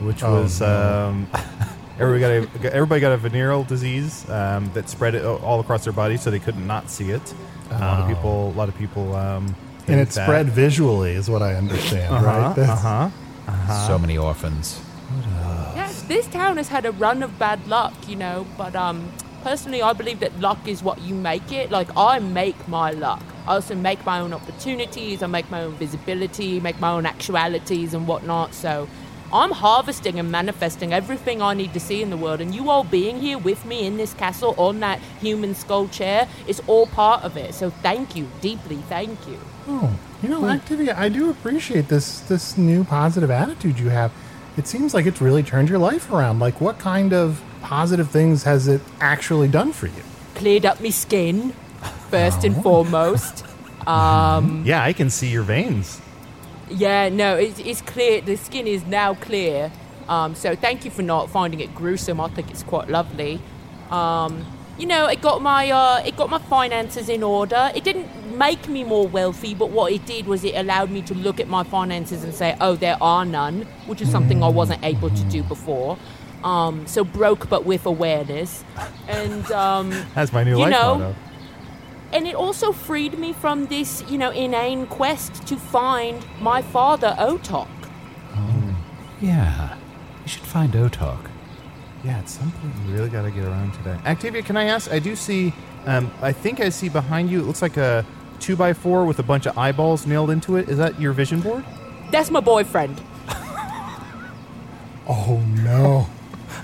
which 0.00 0.22
Oh, 0.24 0.42
was 0.42 0.60
no. 0.60 0.66
um, 1.10 1.26
everybody 2.00 2.46
got 2.46 2.64
a, 2.64 2.74
everybody 2.74 3.00
got 3.00 3.12
a 3.12 3.16
venereal 3.16 3.64
disease 3.64 4.28
um, 4.30 4.70
that 4.74 4.88
spread 4.88 5.14
it 5.14 5.24
all 5.24 5.60
across 5.60 5.84
their 5.84 5.92
body, 5.92 6.16
so 6.16 6.30
they 6.30 6.38
could 6.40 6.56
not 6.56 6.66
not 6.66 6.90
see 6.90 7.10
it. 7.10 7.34
A 7.70 7.74
lot 7.78 7.98
of 8.00 8.04
Oh. 8.04 8.08
people, 8.14 8.48
a 8.54 8.56
lot 8.56 8.68
of 8.68 8.76
people, 8.78 9.14
um, 9.14 9.54
and 9.86 10.00
it 10.00 10.08
that- 10.10 10.24
spread 10.24 10.48
visually, 10.48 11.12
is 11.12 11.28
what 11.30 11.42
I 11.42 11.54
understand, 11.54 12.14
Uh-huh, 12.14 12.26
right? 12.26 12.56
That's- 12.56 12.78
uh-huh, 12.84 13.08
uh-huh. 13.48 13.86
So 13.88 13.98
many 13.98 14.16
orphans. 14.18 14.80
Yes, 15.74 16.02
this 16.02 16.26
town 16.26 16.56
has 16.56 16.68
had 16.68 16.84
a 16.84 16.92
run 16.92 17.22
of 17.22 17.38
bad 17.38 17.66
luck, 17.66 17.94
you 18.06 18.16
know, 18.16 18.46
but 18.58 18.74
um, 18.76 19.08
personally, 19.42 19.82
I 19.82 19.92
believe 19.92 20.20
that 20.20 20.38
luck 20.40 20.66
is 20.66 20.82
what 20.82 21.00
you 21.00 21.14
make 21.14 21.52
it. 21.52 21.70
Like, 21.70 21.88
I 21.96 22.18
make 22.18 22.68
my 22.68 22.90
luck. 22.90 23.22
I 23.46 23.54
also 23.54 23.74
make 23.74 24.04
my 24.04 24.20
own 24.20 24.34
opportunities, 24.34 25.22
I 25.22 25.26
make 25.26 25.50
my 25.50 25.62
own 25.62 25.74
visibility, 25.74 26.60
make 26.60 26.78
my 26.80 26.90
own 26.90 27.06
actualities 27.06 27.94
and 27.94 28.06
whatnot. 28.06 28.52
So 28.52 28.88
I'm 29.32 29.50
harvesting 29.50 30.18
and 30.18 30.30
manifesting 30.30 30.92
everything 30.92 31.42
I 31.42 31.54
need 31.54 31.72
to 31.74 31.80
see 31.80 32.02
in 32.02 32.10
the 32.10 32.16
world, 32.16 32.40
and 32.40 32.54
you 32.54 32.70
all 32.70 32.84
being 32.84 33.20
here 33.20 33.36
with 33.36 33.64
me 33.66 33.86
in 33.86 33.96
this 33.96 34.14
castle 34.14 34.54
on 34.56 34.80
that 34.80 35.00
human 35.20 35.54
skull 35.54 35.88
chair 35.88 36.28
is 36.46 36.62
all 36.66 36.86
part 36.86 37.24
of 37.24 37.36
it. 37.36 37.54
So 37.54 37.70
thank 37.70 38.16
you, 38.16 38.28
deeply 38.40 38.76
thank 38.88 39.26
you. 39.28 39.38
Oh, 39.66 39.98
you 40.22 40.30
know, 40.30 40.40
Activia, 40.42 40.94
I 40.96 41.10
do 41.10 41.28
appreciate 41.28 41.88
this 41.88 42.20
this 42.20 42.56
new 42.56 42.84
positive 42.84 43.30
attitude 43.30 43.78
you 43.78 43.90
have. 43.90 44.12
It 44.56 44.66
seems 44.66 44.94
like 44.94 45.06
it's 45.06 45.20
really 45.20 45.42
turned 45.42 45.68
your 45.68 45.78
life 45.78 46.10
around. 46.10 46.38
Like, 46.38 46.60
what 46.60 46.78
kind 46.78 47.12
of 47.12 47.42
positive 47.62 48.10
things 48.10 48.42
has 48.44 48.68
it 48.68 48.80
actually 49.00 49.48
done 49.48 49.72
for 49.72 49.86
you? 49.86 50.02
Cleared 50.34 50.64
up 50.66 50.80
my 50.80 50.90
skin, 50.90 51.52
first 52.10 52.44
and 52.44 52.60
foremost. 52.62 53.44
Um, 53.86 54.62
Yeah, 54.66 54.82
I 54.82 54.92
can 54.92 55.10
see 55.10 55.28
your 55.28 55.42
veins. 55.42 56.00
Yeah, 56.70 57.08
no, 57.08 57.36
it's, 57.36 57.58
it's 57.58 57.80
clear. 57.80 58.20
The 58.20 58.36
skin 58.36 58.66
is 58.66 58.84
now 58.86 59.14
clear. 59.14 59.72
Um, 60.08 60.34
so 60.34 60.54
thank 60.54 60.84
you 60.84 60.90
for 60.90 61.02
not 61.02 61.30
finding 61.30 61.60
it 61.60 61.74
gruesome. 61.74 62.20
I 62.20 62.28
think 62.28 62.50
it's 62.50 62.62
quite 62.62 62.88
lovely. 62.88 63.40
Um, 63.90 64.44
you 64.78 64.86
know, 64.86 65.06
it 65.06 65.20
got 65.20 65.42
my 65.42 65.70
uh, 65.70 66.02
it 66.06 66.16
got 66.16 66.30
my 66.30 66.38
finances 66.38 67.08
in 67.08 67.22
order. 67.22 67.70
It 67.74 67.82
didn't 67.84 68.36
make 68.38 68.68
me 68.68 68.84
more 68.84 69.08
wealthy, 69.08 69.54
but 69.54 69.70
what 69.70 69.92
it 69.92 70.06
did 70.06 70.26
was 70.26 70.44
it 70.44 70.54
allowed 70.54 70.90
me 70.90 71.02
to 71.02 71.14
look 71.14 71.40
at 71.40 71.48
my 71.48 71.64
finances 71.64 72.22
and 72.22 72.32
say, 72.32 72.56
"Oh, 72.60 72.76
there 72.76 72.96
are 73.02 73.24
none," 73.24 73.62
which 73.86 74.00
is 74.00 74.10
something 74.10 74.42
I 74.42 74.48
wasn't 74.48 74.84
able 74.84 75.10
to 75.10 75.24
do 75.24 75.42
before. 75.42 75.98
Um, 76.44 76.86
so 76.86 77.02
broke, 77.04 77.48
but 77.48 77.64
with 77.64 77.84
awareness, 77.86 78.64
and 79.08 79.50
um, 79.50 79.90
That's 80.14 80.32
my 80.32 80.44
new 80.44 80.52
you 80.52 80.58
life 80.58 80.70
know, 80.70 80.94
motto. 80.98 81.14
and 82.12 82.26
it 82.28 82.34
also 82.36 82.70
freed 82.72 83.18
me 83.18 83.32
from 83.32 83.66
this, 83.66 84.04
you 84.08 84.18
know, 84.18 84.30
inane 84.30 84.86
quest 84.86 85.46
to 85.48 85.56
find 85.56 86.24
my 86.40 86.62
father, 86.62 87.16
Otok. 87.18 87.66
Oh, 88.36 88.76
yeah. 89.20 89.76
You 90.22 90.28
should 90.28 90.44
find 90.44 90.72
Otok. 90.74 91.18
Yeah, 92.04 92.18
at 92.18 92.28
some 92.28 92.52
point 92.52 92.72
you 92.86 92.94
really 92.94 93.10
got 93.10 93.22
to 93.22 93.32
get 93.32 93.44
around 93.44 93.72
to 93.74 93.82
that. 93.82 94.04
Activia, 94.04 94.44
can 94.44 94.56
I 94.56 94.64
ask? 94.66 94.92
I 94.92 95.00
do 95.00 95.16
see. 95.16 95.52
Um, 95.86 96.08
I 96.22 96.30
think 96.30 96.60
I 96.60 96.68
see 96.68 96.88
behind 96.88 97.30
you. 97.30 97.40
It 97.40 97.46
looks 97.46 97.62
like 97.62 97.76
a 97.76 98.06
two 98.38 98.54
by 98.54 98.72
four 98.74 99.04
with 99.04 99.18
a 99.18 99.24
bunch 99.24 99.46
of 99.46 99.58
eyeballs 99.58 100.06
nailed 100.06 100.30
into 100.30 100.54
it. 100.56 100.68
Is 100.68 100.78
that 100.78 101.00
your 101.00 101.12
vision 101.12 101.40
board? 101.40 101.64
That's 102.12 102.30
my 102.30 102.38
boyfriend. 102.40 103.02
Oh 105.10 105.42
no! 105.64 106.06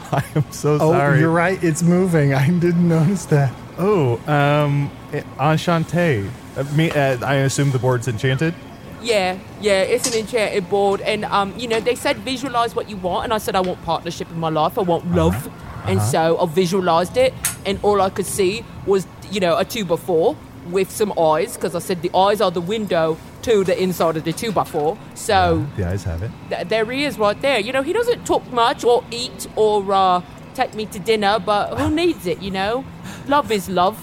I 0.12 0.24
am 0.34 0.44
so 0.50 0.78
sorry. 0.78 0.90
oh, 0.90 0.92
sorry. 0.92 1.20
you're 1.20 1.30
right. 1.30 1.62
It's 1.62 1.82
moving. 1.82 2.34
I 2.34 2.46
didn't 2.50 2.88
notice 2.88 3.24
that. 3.26 3.52
Oh, 3.78 4.20
um, 4.26 4.90
eh, 5.12 5.22
enchanté. 5.38 6.28
Uh, 6.56 6.64
me, 6.76 6.90
uh, 6.90 7.24
I 7.26 7.34
assume 7.36 7.70
the 7.72 7.78
board's 7.78 8.06
enchanted. 8.08 8.54
Yeah, 9.02 9.36
yeah, 9.60 9.82
it's 9.82 10.06
an 10.10 10.18
enchanted 10.20 10.70
board, 10.70 11.00
and 11.02 11.24
um, 11.26 11.52
you 11.58 11.68
know, 11.68 11.78
they 11.80 11.94
said 11.94 12.16
visualize 12.18 12.74
what 12.74 12.88
you 12.88 12.96
want, 12.96 13.24
and 13.24 13.34
I 13.34 13.38
said 13.38 13.54
I 13.54 13.60
want 13.60 13.82
partnership 13.84 14.30
in 14.30 14.38
my 14.40 14.48
life, 14.48 14.78
I 14.78 14.82
want 14.82 15.10
love, 15.12 15.46
and 15.86 15.98
Uh-huh. 15.98 16.10
so 16.10 16.38
I 16.38 16.46
visualized 16.46 17.16
it, 17.18 17.34
and 17.66 17.78
all 17.82 18.00
I 18.00 18.08
could 18.08 18.24
see 18.24 18.64
was, 18.86 19.06
you 19.30 19.40
know, 19.40 19.58
a 19.58 19.64
two 19.64 19.84
by 19.84 19.96
four 19.96 20.36
with 20.70 20.90
some 20.90 21.12
eyes, 21.18 21.56
because 21.56 21.74
I 21.74 21.78
said 21.78 22.02
the 22.02 22.10
eyes 22.16 22.40
are 22.40 22.50
the 22.50 22.60
window 22.60 23.16
to 23.42 23.64
the 23.64 23.80
inside 23.82 24.16
of 24.16 24.24
the 24.24 24.32
two 24.32 24.52
by 24.52 24.64
four. 24.64 24.96
So 25.14 25.66
The 25.76 25.86
eyes 25.88 26.04
have 26.04 26.22
it. 26.22 26.30
th- 26.48 26.68
there 26.68 26.84
he 26.90 27.04
is, 27.04 27.18
right 27.18 27.38
there. 27.40 27.58
You 27.60 27.72
know, 27.72 27.82
he 27.82 27.92
doesn't 27.92 28.24
talk 28.26 28.50
much 28.52 28.84
or 28.84 29.04
eat 29.10 29.46
or 29.56 29.92
uh, 29.92 30.22
take 30.54 30.74
me 30.74 30.86
to 30.86 30.98
dinner, 30.98 31.38
but 31.38 31.78
who 31.78 31.90
needs 31.94 32.26
it? 32.26 32.40
You 32.40 32.50
know, 32.50 32.84
love 33.28 33.50
is 33.52 33.68
love. 33.68 33.98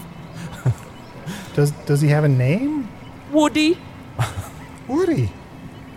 Does 1.54 1.70
Does 1.86 2.00
he 2.00 2.08
have 2.08 2.24
a 2.24 2.28
name? 2.28 2.88
Woody. 3.30 3.76
Woody. 4.88 5.30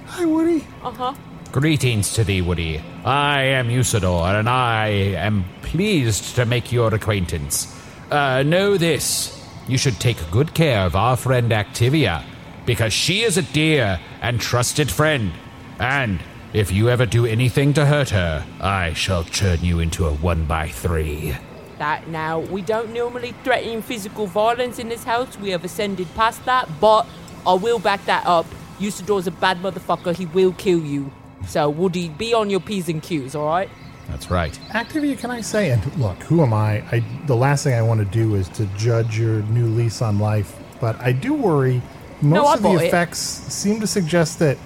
Hi, 0.07 0.25
Woody. 0.25 0.65
Uh 0.83 0.91
huh. 0.91 1.13
Greetings 1.51 2.13
to 2.13 2.23
thee, 2.23 2.41
Woody. 2.41 2.81
I 3.05 3.41
am 3.43 3.69
Usidore, 3.69 4.37
and 4.39 4.49
I 4.49 4.87
am 5.17 5.45
pleased 5.61 6.35
to 6.35 6.45
make 6.45 6.71
your 6.71 6.93
acquaintance. 6.93 7.73
Uh, 8.11 8.43
know 8.43 8.77
this 8.77 9.44
you 9.67 9.77
should 9.77 9.99
take 9.99 10.17
good 10.31 10.53
care 10.53 10.81
of 10.81 10.95
our 10.95 11.17
friend 11.17 11.51
Activia, 11.51 12.23
because 12.65 12.93
she 12.93 13.23
is 13.23 13.37
a 13.37 13.41
dear 13.41 13.99
and 14.21 14.39
trusted 14.39 14.89
friend. 14.89 15.31
And 15.79 16.19
if 16.53 16.71
you 16.71 16.89
ever 16.89 17.05
do 17.05 17.25
anything 17.25 17.73
to 17.73 17.85
hurt 17.85 18.09
her, 18.09 18.45
I 18.61 18.93
shall 18.93 19.23
turn 19.23 19.63
you 19.63 19.79
into 19.79 20.05
a 20.05 20.13
one 20.13 20.45
by 20.45 20.69
three. 20.69 21.35
that 21.77 22.07
now. 22.07 22.39
We 22.39 22.61
don't 22.61 22.93
normally 22.93 23.33
threaten 23.43 23.81
physical 23.81 24.27
violence 24.27 24.79
in 24.79 24.89
this 24.89 25.03
house. 25.03 25.37
We 25.37 25.49
have 25.49 25.65
ascended 25.65 26.07
past 26.15 26.45
that, 26.45 26.69
but 26.79 27.05
I 27.45 27.53
will 27.53 27.79
back 27.79 28.05
that 28.05 28.25
up. 28.25 28.45
Usidore's 28.79 29.27
a 29.27 29.31
bad 29.31 29.57
motherfucker. 29.57 30.15
He 30.15 30.25
will 30.25 30.53
kill 30.53 30.79
you. 30.79 31.11
So, 31.47 31.69
Woody, 31.69 32.09
be 32.09 32.33
on 32.33 32.49
your 32.49 32.59
P's 32.59 32.89
and 32.89 33.03
Q's, 33.03 33.35
all 33.35 33.45
right? 33.45 33.69
That's 34.09 34.29
right. 34.29 34.53
Activia, 34.69 35.17
can 35.17 35.31
I 35.31 35.41
say? 35.41 35.71
And 35.71 35.95
look, 35.97 36.17
who 36.23 36.41
am 36.43 36.53
I? 36.53 36.83
I 36.91 37.03
the 37.25 37.35
last 37.35 37.63
thing 37.63 37.73
I 37.73 37.81
want 37.81 37.99
to 37.99 38.05
do 38.05 38.35
is 38.35 38.47
to 38.49 38.65
judge 38.77 39.17
your 39.17 39.41
new 39.43 39.67
lease 39.67 40.01
on 40.01 40.19
life. 40.19 40.55
But 40.79 40.99
I 41.01 41.11
do 41.11 41.33
worry. 41.33 41.81
Most 42.21 42.43
No, 42.43 42.53
of 42.53 42.61
the 42.61 42.69
bought 42.69 42.81
it. 42.81 42.87
effects 42.87 43.19
seem 43.19 43.79
to 43.81 43.87
suggest 43.87 44.39
that. 44.39 44.57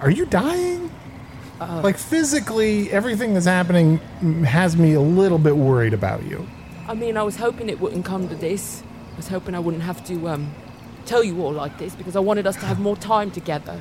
Are 0.00 0.10
you 0.10 0.26
dying? 0.26 0.90
Uh, 1.60 1.80
like 1.82 1.96
physically, 1.96 2.90
everything 2.92 3.32
that's 3.34 3.46
happening 3.46 3.98
has 4.44 4.76
me 4.76 4.92
a 4.94 5.00
little 5.00 5.38
bit 5.38 5.56
worried 5.56 5.94
about 5.94 6.24
you. 6.24 6.46
I 6.86 6.94
mean, 6.94 7.16
I 7.16 7.22
was 7.22 7.36
hoping 7.36 7.68
it 7.68 7.80
wouldn't 7.80 8.04
come 8.04 8.28
to 8.28 8.34
this. 8.34 8.82
I 9.14 9.16
was 9.16 9.28
hoping 9.28 9.54
I 9.54 9.60
wouldn't 9.60 9.84
have 9.84 10.04
to 10.06 10.28
um, 10.28 10.52
tell 11.06 11.24
you 11.24 11.40
all 11.42 11.52
like 11.52 11.78
this 11.78 11.94
because 11.94 12.16
I 12.16 12.20
wanted 12.20 12.46
us 12.46 12.56
to 12.56 12.66
have 12.66 12.80
more 12.80 12.96
time 12.96 13.30
together. 13.30 13.80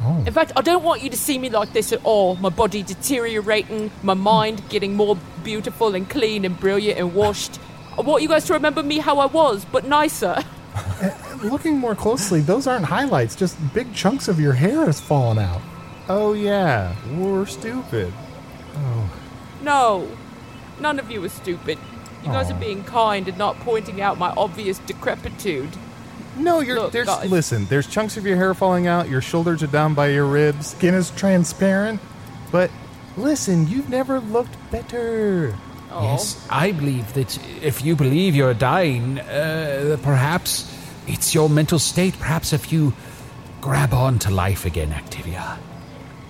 Oh. 0.00 0.24
In 0.26 0.32
fact, 0.32 0.52
I 0.56 0.62
don't 0.62 0.82
want 0.82 1.02
you 1.02 1.10
to 1.10 1.16
see 1.16 1.38
me 1.38 1.50
like 1.50 1.72
this 1.72 1.92
at 1.92 2.00
all. 2.04 2.36
My 2.36 2.48
body 2.48 2.82
deteriorating, 2.82 3.90
my 4.02 4.14
mind 4.14 4.68
getting 4.68 4.94
more 4.94 5.16
beautiful 5.44 5.94
and 5.94 6.08
clean 6.08 6.44
and 6.44 6.58
brilliant 6.58 6.98
and 6.98 7.14
washed. 7.14 7.60
I 7.96 8.00
want 8.00 8.22
you 8.22 8.28
guys 8.28 8.44
to 8.46 8.54
remember 8.54 8.82
me 8.82 8.98
how 8.98 9.18
I 9.18 9.26
was, 9.26 9.64
but 9.64 9.84
nicer. 9.84 10.42
Uh, 10.74 11.10
looking 11.42 11.76
more 11.76 11.94
closely, 11.94 12.40
those 12.40 12.66
aren't 12.66 12.86
highlights. 12.86 13.36
Just 13.36 13.58
big 13.74 13.92
chunks 13.92 14.26
of 14.26 14.40
your 14.40 14.54
hair 14.54 14.86
has 14.86 15.02
fallen 15.02 15.38
out. 15.38 15.60
Oh 16.08 16.32
yeah, 16.32 16.94
we're 17.14 17.44
stupid. 17.44 18.10
Oh. 18.74 19.10
No, 19.62 20.08
none 20.80 20.98
of 20.98 21.10
you 21.10 21.22
are 21.24 21.28
stupid. 21.28 21.78
You 22.22 22.28
guys 22.28 22.50
Aw. 22.50 22.54
are 22.54 22.60
being 22.60 22.84
kind 22.84 23.28
and 23.28 23.36
not 23.36 23.56
pointing 23.60 24.00
out 24.00 24.16
my 24.18 24.30
obvious 24.30 24.78
decrepitude. 24.78 25.70
No, 26.36 26.60
you're 26.60 26.80
Look, 26.80 26.92
there's 26.92 27.06
guys. 27.06 27.30
listen. 27.30 27.66
There's 27.66 27.86
chunks 27.86 28.16
of 28.16 28.26
your 28.26 28.36
hair 28.36 28.54
falling 28.54 28.86
out. 28.86 29.08
Your 29.08 29.20
shoulders 29.20 29.62
are 29.62 29.66
down 29.66 29.94
by 29.94 30.08
your 30.08 30.24
ribs. 30.26 30.68
Skin 30.68 30.94
is 30.94 31.10
transparent. 31.10 32.00
But 32.50 32.70
listen, 33.16 33.68
you've 33.68 33.88
never 33.90 34.20
looked 34.20 34.56
better. 34.70 35.56
Yes, 35.90 36.46
I 36.48 36.72
believe 36.72 37.12
that 37.12 37.38
if 37.62 37.84
you 37.84 37.94
believe 37.96 38.34
you're 38.34 38.54
dying, 38.54 39.20
uh, 39.20 39.98
perhaps 40.02 40.74
it's 41.06 41.34
your 41.34 41.50
mental 41.50 41.78
state. 41.78 42.18
Perhaps 42.18 42.54
if 42.54 42.72
you 42.72 42.94
grab 43.60 43.92
on 43.92 44.18
to 44.20 44.30
life 44.30 44.64
again, 44.64 44.90
Activia, 44.90 45.58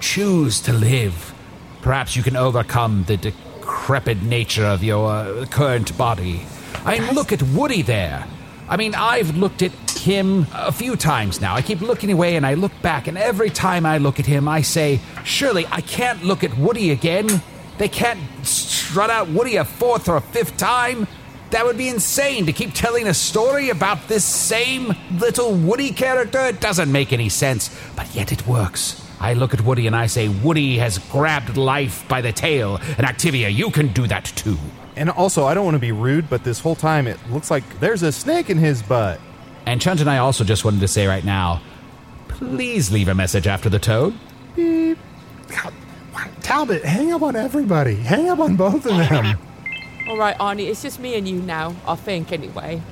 choose 0.01 0.61
to 0.63 0.73
live, 0.73 1.33
perhaps 1.81 2.17
you 2.17 2.25
can 2.25 2.35
overcome 2.35 3.05
the 3.07 3.17
decrepit 3.17 4.21
nature 4.23 4.65
of 4.67 4.83
your 4.83 5.09
uh, 5.13 5.47
current 5.47 5.97
body. 5.97 6.45
I 6.85 6.99
mean, 6.99 7.15
look 7.15 7.31
at 7.33 7.41
Woody 7.43 7.83
there. 7.83 8.27
I 8.73 8.79
mean, 8.79 8.95
I've 8.95 9.37
looked 9.37 9.61
at 9.61 9.73
him 9.91 10.47
a 10.55 10.73
few 10.73 10.97
times 10.97 11.43
now. 11.43 11.55
I 11.55 11.61
keep 11.61 11.83
looking 11.83 12.11
away 12.11 12.37
and 12.37 12.47
I 12.47 12.55
look 12.55 12.73
back, 12.81 13.07
and 13.07 13.19
every 13.19 13.51
time 13.51 13.85
I 13.85 13.99
look 13.99 14.19
at 14.19 14.25
him, 14.25 14.49
I 14.49 14.63
say, 14.63 14.99
surely 15.25 15.67
I 15.71 15.83
can't 15.83 16.25
look 16.25 16.43
at 16.43 16.57
Woody 16.57 16.91
again. 16.91 17.29
They 17.77 17.89
can't 17.89 18.19
strut 18.47 19.11
out 19.11 19.29
Woody 19.29 19.57
a 19.57 19.67
fourth 19.67 20.09
or 20.09 20.17
a 20.17 20.23
fifth 20.23 20.57
time. 20.57 21.07
That 21.51 21.67
would 21.67 21.77
be 21.77 21.89
insane 21.89 22.47
to 22.47 22.53
keep 22.55 22.73
telling 22.73 23.07
a 23.09 23.13
story 23.13 23.69
about 23.69 24.09
this 24.09 24.25
same 24.25 24.95
little 25.19 25.53
Woody 25.53 25.91
character. 25.91 26.41
It 26.47 26.63
doesn't 26.63 26.91
make 26.91 27.13
any 27.13 27.29
sense, 27.29 27.79
but 27.95 28.15
yet 28.15 28.33
it 28.33 28.47
works. 28.47 29.07
I 29.21 29.35
look 29.35 29.53
at 29.53 29.61
Woody 29.61 29.87
and 29.87 29.95
I 29.95 30.07
say, 30.07 30.29
Woody 30.29 30.79
has 30.79 30.97
grabbed 30.97 31.59
life 31.59 32.09
by 32.09 32.23
the 32.23 32.33
tail, 32.33 32.79
and 32.97 33.07
Activia, 33.07 33.55
you 33.55 33.71
can 33.71 33.89
do 33.89 34.07
that 34.07 34.25
too. 34.25 34.57
And 34.97 35.09
also, 35.11 35.47
I 35.47 35.55
don't 35.55 35.65
want 35.65 35.75
to 35.75 35.81
be 35.81 35.93
rude, 35.93 36.29
but 36.29 36.45
this 36.45 36.61
whole 36.61 36.75
time 36.77 37.07
it 37.07 37.19
looks 37.31 37.51
like 37.51 37.81
there's 37.81 38.03
a 38.03 38.13
snake 38.13 38.51
in 38.51 38.59
his 38.59 38.83
butt. 38.83 39.21
And 39.67 39.81
Chunt 39.81 40.01
and 40.01 40.11
I 40.11 40.19
also 40.19 40.45
just 40.45 40.65
wanted 40.65 40.81
to 40.81 40.89
say 40.89 41.07
right 41.07 41.25
now, 41.25 41.63
please 42.29 42.91
leave 42.93 43.09
a 43.09 43.15
message 43.15 43.47
after 43.47 43.69
the 43.71 43.79
toad. 43.79 44.15
Beep. 44.55 44.99
God, 45.49 45.73
Talbot, 46.43 46.85
hang 46.85 47.13
up 47.13 47.23
on 47.23 47.37
everybody. 47.37 47.95
Hang 47.95 48.29
up 48.29 48.39
on 48.41 48.57
both 48.57 48.85
of 48.87 48.97
them. 48.97 49.39
All 50.09 50.19
right, 50.19 50.37
Arnie, 50.39 50.67
it's 50.69 50.83
just 50.83 50.99
me 51.01 51.15
and 51.15 51.27
you 51.29 51.41
now, 51.41 51.75
I 51.87 51.95
think, 51.95 52.33
anyway. 52.33 52.83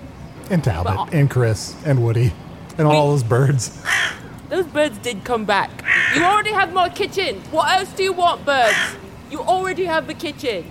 And 0.49 0.63
Talbot, 0.65 0.95
But- 0.95 1.13
and 1.15 1.29
Chris, 1.31 1.75
and 1.85 2.03
Woody, 2.05 2.33
and 2.79 2.87
all 2.87 3.11
those 3.11 3.23
birds. 3.23 3.83
Those 4.49 4.67
birds 4.67 4.99
did 4.99 5.23
come 5.23 5.45
back. 5.45 5.71
You 6.17 6.25
already 6.25 6.51
have 6.51 6.73
my 6.73 6.89
kitchen. 6.89 7.41
What 7.53 7.71
else 7.71 7.93
do 7.93 8.03
you 8.03 8.13
want, 8.13 8.45
birds? 8.45 8.77
You 9.31 9.39
already 9.43 9.85
have 9.85 10.09
the 10.09 10.15
kitchen. 10.15 10.65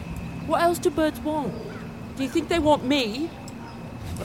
What 0.50 0.64
else 0.64 0.80
do 0.80 0.90
birds 0.90 1.20
want? 1.20 1.54
Do 2.18 2.24
you 2.24 2.30
think 2.30 2.50
they 2.50 2.58
want 2.58 2.84
me? 2.84 3.30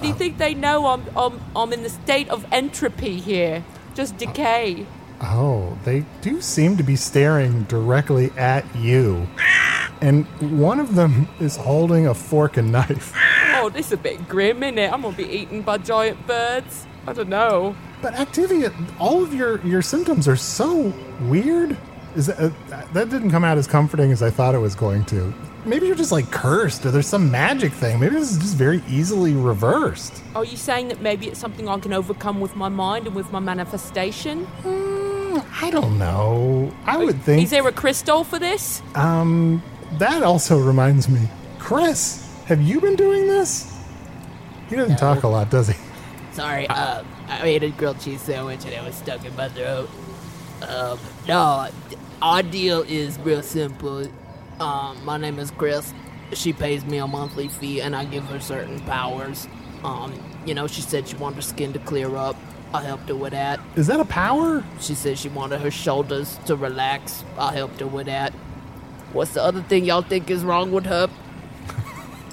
Do 0.00 0.08
you 0.08 0.14
think 0.14 0.38
they 0.38 0.54
know 0.54 0.86
I'm, 0.86 1.04
I'm, 1.14 1.38
I'm 1.54 1.70
in 1.74 1.82
the 1.82 1.90
state 1.90 2.30
of 2.30 2.46
entropy 2.50 3.20
here? 3.20 3.62
Just 3.94 4.16
decay. 4.16 4.86
Oh, 5.20 5.76
they 5.84 6.06
do 6.22 6.40
seem 6.40 6.78
to 6.78 6.82
be 6.82 6.96
staring 6.96 7.64
directly 7.64 8.30
at 8.38 8.64
you. 8.74 9.28
And 10.00 10.24
one 10.58 10.80
of 10.80 10.94
them 10.94 11.28
is 11.40 11.56
holding 11.56 12.06
a 12.06 12.14
fork 12.14 12.56
and 12.56 12.72
knife. 12.72 13.12
Oh, 13.56 13.68
this 13.68 13.88
is 13.88 13.92
a 13.92 13.96
bit 13.98 14.26
grim, 14.26 14.60
innit? 14.62 14.90
I'm 14.90 15.02
gonna 15.02 15.14
be 15.14 15.24
eaten 15.24 15.60
by 15.60 15.76
giant 15.76 16.26
birds. 16.26 16.86
I 17.06 17.12
don't 17.12 17.28
know. 17.28 17.76
But 18.00 18.14
Activia, 18.14 18.72
all 18.98 19.22
of 19.22 19.34
your, 19.34 19.60
your 19.60 19.82
symptoms 19.82 20.26
are 20.26 20.36
so 20.36 20.90
weird. 21.20 21.76
Is 22.16 22.28
that, 22.28 22.40
uh, 22.40 22.50
that 22.94 23.10
didn't 23.10 23.30
come 23.30 23.44
out 23.44 23.58
as 23.58 23.66
comforting 23.66 24.10
as 24.10 24.22
I 24.22 24.30
thought 24.30 24.54
it 24.54 24.58
was 24.58 24.74
going 24.74 25.04
to. 25.06 25.34
Maybe 25.64 25.86
you're 25.86 25.96
just 25.96 26.12
like 26.12 26.30
cursed, 26.30 26.84
or 26.84 26.90
there's 26.90 27.06
some 27.06 27.30
magic 27.30 27.72
thing. 27.72 27.98
Maybe 27.98 28.16
this 28.16 28.32
is 28.32 28.38
just 28.38 28.56
very 28.56 28.82
easily 28.88 29.32
reversed. 29.32 30.22
Are 30.34 30.44
you 30.44 30.58
saying 30.58 30.88
that 30.88 31.00
maybe 31.00 31.26
it's 31.26 31.40
something 31.40 31.68
I 31.68 31.78
can 31.78 31.94
overcome 31.94 32.40
with 32.40 32.54
my 32.54 32.68
mind 32.68 33.06
and 33.06 33.16
with 33.16 33.32
my 33.32 33.40
manifestation? 33.40 34.46
I 34.66 35.70
don't 35.70 35.98
know. 35.98 36.72
I 36.84 36.98
would 36.98 37.22
think. 37.22 37.44
Is 37.44 37.50
there 37.50 37.66
a 37.66 37.72
crystal 37.72 38.24
for 38.24 38.38
this? 38.38 38.82
Um, 38.94 39.62
that 39.98 40.22
also 40.22 40.58
reminds 40.58 41.08
me. 41.08 41.28
Chris, 41.58 42.28
have 42.44 42.60
you 42.60 42.80
been 42.80 42.96
doing 42.96 43.26
this? 43.26 43.74
He 44.68 44.76
doesn't 44.76 44.96
talk 44.96 45.22
a 45.22 45.28
lot, 45.28 45.50
does 45.50 45.68
he? 45.68 45.74
Sorry, 46.32 46.66
uh, 46.68 47.02
I 47.28 47.46
ate 47.46 47.62
a 47.62 47.70
grilled 47.70 48.00
cheese 48.00 48.20
sandwich 48.20 48.64
and 48.64 48.74
it 48.74 48.82
was 48.82 48.96
stuck 48.96 49.24
in 49.24 49.34
my 49.36 49.48
throat. 49.48 49.88
Um, 50.62 50.98
no, 51.26 51.68
our 52.20 52.42
deal 52.42 52.82
is 52.82 53.18
real 53.20 53.42
simple. 53.42 54.06
Um, 54.60 55.04
my 55.04 55.16
name 55.16 55.38
is 55.38 55.50
Chris. 55.52 55.92
She 56.32 56.52
pays 56.52 56.84
me 56.84 56.98
a 56.98 57.06
monthly 57.06 57.48
fee 57.48 57.80
and 57.80 57.94
I 57.94 58.04
give 58.04 58.24
her 58.26 58.40
certain 58.40 58.80
powers. 58.80 59.46
Um, 59.82 60.12
you 60.46 60.54
know, 60.54 60.66
she 60.66 60.80
said 60.80 61.08
she 61.08 61.16
wanted 61.16 61.36
her 61.36 61.42
skin 61.42 61.72
to 61.72 61.78
clear 61.80 62.16
up. 62.16 62.36
I 62.72 62.82
helped 62.82 63.08
her 63.08 63.14
with 63.14 63.32
that. 63.32 63.60
Is 63.76 63.86
that 63.86 64.00
a 64.00 64.04
power? 64.04 64.64
She 64.80 64.94
said 64.94 65.18
she 65.18 65.28
wanted 65.28 65.60
her 65.60 65.70
shoulders 65.70 66.38
to 66.46 66.56
relax. 66.56 67.24
I 67.38 67.52
helped 67.52 67.80
her 67.80 67.86
with 67.86 68.06
that. 68.06 68.32
What's 69.12 69.32
the 69.34 69.42
other 69.42 69.62
thing 69.62 69.84
y'all 69.84 70.02
think 70.02 70.28
is 70.30 70.42
wrong 70.44 70.72
with 70.72 70.86
her? 70.86 71.08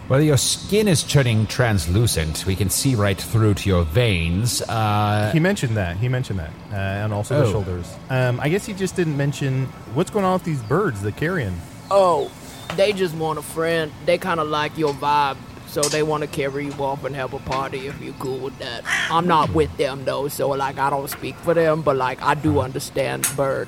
Well, 0.10 0.20
your 0.22 0.36
skin 0.36 0.90
is 0.90 1.04
turning 1.04 1.48
translucent. 1.48 2.46
We 2.46 2.58
can 2.58 2.70
see 2.70 2.96
right 2.96 3.16
through 3.22 3.54
to 3.54 3.70
your 3.70 3.84
veins. 3.86 4.62
Uh, 4.64 5.30
He 5.32 5.40
mentioned 5.40 5.78
that. 5.78 5.96
He 5.96 6.10
mentioned 6.10 6.40
that, 6.40 6.50
uh, 6.70 6.76
and 6.76 7.14
also 7.14 7.40
the 7.40 7.46
Oh. 7.48 7.52
shoulders. 7.54 7.88
Um, 8.10 8.38
I 8.42 8.50
guess 8.50 8.66
he 8.66 8.74
just 8.74 8.98
didn't 8.98 9.16
mention 9.16 9.68
what's 9.94 10.10
going 10.10 10.26
on 10.26 10.34
with 10.34 10.44
these 10.44 10.62
birds, 10.64 11.02
the 11.02 11.14
carrion. 11.14 11.54
Oh, 11.94 12.32
they 12.78 12.94
just 12.94 13.14
want 13.16 13.38
a 13.38 13.42
friend. 13.42 13.92
They 14.06 14.18
kind 14.18 14.40
of 14.40 14.48
like 14.48 14.78
your 14.78 14.94
vibe, 14.94 15.36
so 15.68 15.82
they 15.82 16.04
want 16.04 16.22
to 16.24 16.28
carry 16.28 16.66
you 16.66 16.72
off 16.74 17.04
and 17.04 17.14
have 17.16 17.34
a 17.34 17.40
party 17.40 17.88
if 17.88 18.02
you're 18.02 18.14
cool 18.14 18.38
with 18.40 18.58
that. 18.60 18.84
I'm 19.10 19.28
not 19.28 19.54
with 19.54 19.76
them 19.78 20.06
though, 20.06 20.30
so 20.30 20.50
like 20.50 20.78
I 20.78 20.90
don't 20.90 21.10
speak 21.10 21.36
for 21.36 21.54
them, 21.54 21.82
but 21.82 21.98
like 21.98 22.22
I 22.22 22.34
do 22.36 22.60
understand 22.62 23.28
bird. 23.36 23.68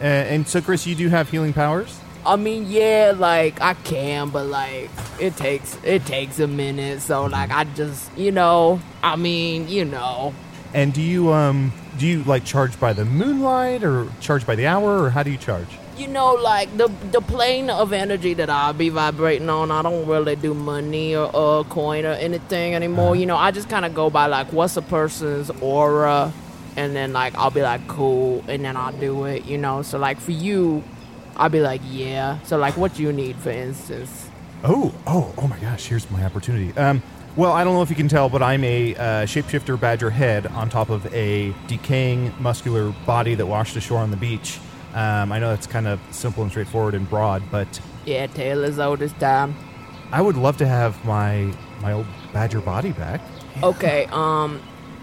Uh, 0.00 0.04
and 0.04 0.48
so, 0.48 0.60
Chris, 0.62 0.86
you 0.86 0.94
do 0.94 1.08
have 1.10 1.30
healing 1.30 1.52
powers. 1.52 2.00
I 2.24 2.36
mean, 2.36 2.66
yeah, 2.70 3.12
like 3.16 3.60
I 3.60 3.74
can, 3.74 4.30
but 4.30 4.46
like 4.46 4.90
it 5.20 5.36
takes 5.36 5.76
it 5.82 6.06
takes 6.06 6.38
a 6.38 6.46
minute. 6.46 7.02
So 7.02 7.26
like 7.26 7.50
I 7.50 7.64
just, 7.64 8.16
you 8.16 8.32
know, 8.32 8.80
I 9.02 9.16
mean, 9.16 9.68
you 9.68 9.84
know, 9.84 10.34
And 10.72 10.94
do 10.94 11.02
you 11.02 11.32
um 11.32 11.72
do 11.98 12.06
you 12.06 12.22
like 12.24 12.44
charge 12.44 12.78
by 12.80 12.92
the 12.94 13.04
moonlight 13.04 13.84
or 13.84 14.08
charge 14.20 14.46
by 14.46 14.54
the 14.54 14.66
hour 14.66 15.02
or 15.02 15.10
how 15.10 15.22
do 15.22 15.30
you 15.30 15.36
charge? 15.36 15.68
You 16.02 16.08
know, 16.08 16.34
like 16.34 16.76
the 16.76 16.88
the 17.12 17.20
plane 17.20 17.70
of 17.70 17.92
energy 17.92 18.34
that 18.34 18.50
I'll 18.50 18.72
be 18.72 18.88
vibrating 18.88 19.48
on. 19.48 19.70
I 19.70 19.82
don't 19.82 20.04
really 20.06 20.34
do 20.34 20.52
money 20.52 21.14
or, 21.14 21.34
or 21.34 21.64
coin 21.64 22.04
or 22.04 22.12
anything 22.12 22.74
anymore. 22.74 23.14
You 23.14 23.26
know, 23.26 23.36
I 23.36 23.52
just 23.52 23.68
kind 23.68 23.84
of 23.84 23.94
go 23.94 24.10
by 24.10 24.26
like 24.26 24.52
what's 24.52 24.76
a 24.76 24.82
person's 24.82 25.48
aura, 25.60 26.32
and 26.76 26.96
then 26.96 27.12
like 27.12 27.36
I'll 27.36 27.52
be 27.52 27.62
like 27.62 27.86
cool, 27.86 28.44
and 28.48 28.64
then 28.64 28.76
I'll 28.76 28.92
do 28.92 29.24
it. 29.26 29.44
You 29.44 29.58
know, 29.58 29.82
so 29.82 29.96
like 29.96 30.18
for 30.18 30.32
you, 30.32 30.82
I'll 31.36 31.50
be 31.50 31.60
like 31.60 31.80
yeah. 31.88 32.42
So 32.42 32.58
like 32.58 32.76
what 32.76 32.94
do 32.94 33.02
you 33.02 33.12
need, 33.12 33.36
for 33.36 33.50
instance. 33.50 34.28
Oh, 34.64 34.92
oh, 35.06 35.32
oh 35.38 35.46
my 35.46 35.58
gosh! 35.60 35.86
Here's 35.86 36.10
my 36.10 36.24
opportunity. 36.24 36.76
Um, 36.76 37.00
well, 37.36 37.52
I 37.52 37.62
don't 37.62 37.74
know 37.74 37.82
if 37.82 37.90
you 37.90 37.96
can 37.96 38.08
tell, 38.08 38.28
but 38.28 38.42
I'm 38.42 38.64
a 38.64 38.94
uh, 38.96 39.00
shapeshifter 39.24 39.78
badger 39.78 40.10
head 40.10 40.48
on 40.48 40.68
top 40.68 40.90
of 40.90 41.06
a 41.14 41.54
decaying 41.68 42.34
muscular 42.40 42.90
body 43.06 43.36
that 43.36 43.46
washed 43.46 43.76
ashore 43.76 43.98
on 43.98 44.10
the 44.10 44.16
beach. 44.16 44.58
Um, 44.94 45.32
I 45.32 45.38
know 45.38 45.50
that's 45.50 45.66
kind 45.66 45.86
of 45.86 46.00
simple 46.10 46.42
and 46.42 46.50
straightforward 46.52 46.94
and 46.94 47.08
broad, 47.08 47.42
but 47.50 47.80
Yeah, 48.04 48.26
tale 48.26 48.64
as 48.64 48.78
old 48.78 49.00
as 49.02 49.12
time. 49.14 49.54
I 50.12 50.20
would 50.20 50.36
love 50.36 50.56
to 50.58 50.66
have 50.66 51.02
my 51.04 51.52
my 51.80 51.92
old 51.92 52.06
badger 52.32 52.60
body 52.60 52.92
back. 52.92 53.20
Okay, 53.62 54.06
um, 54.12 54.60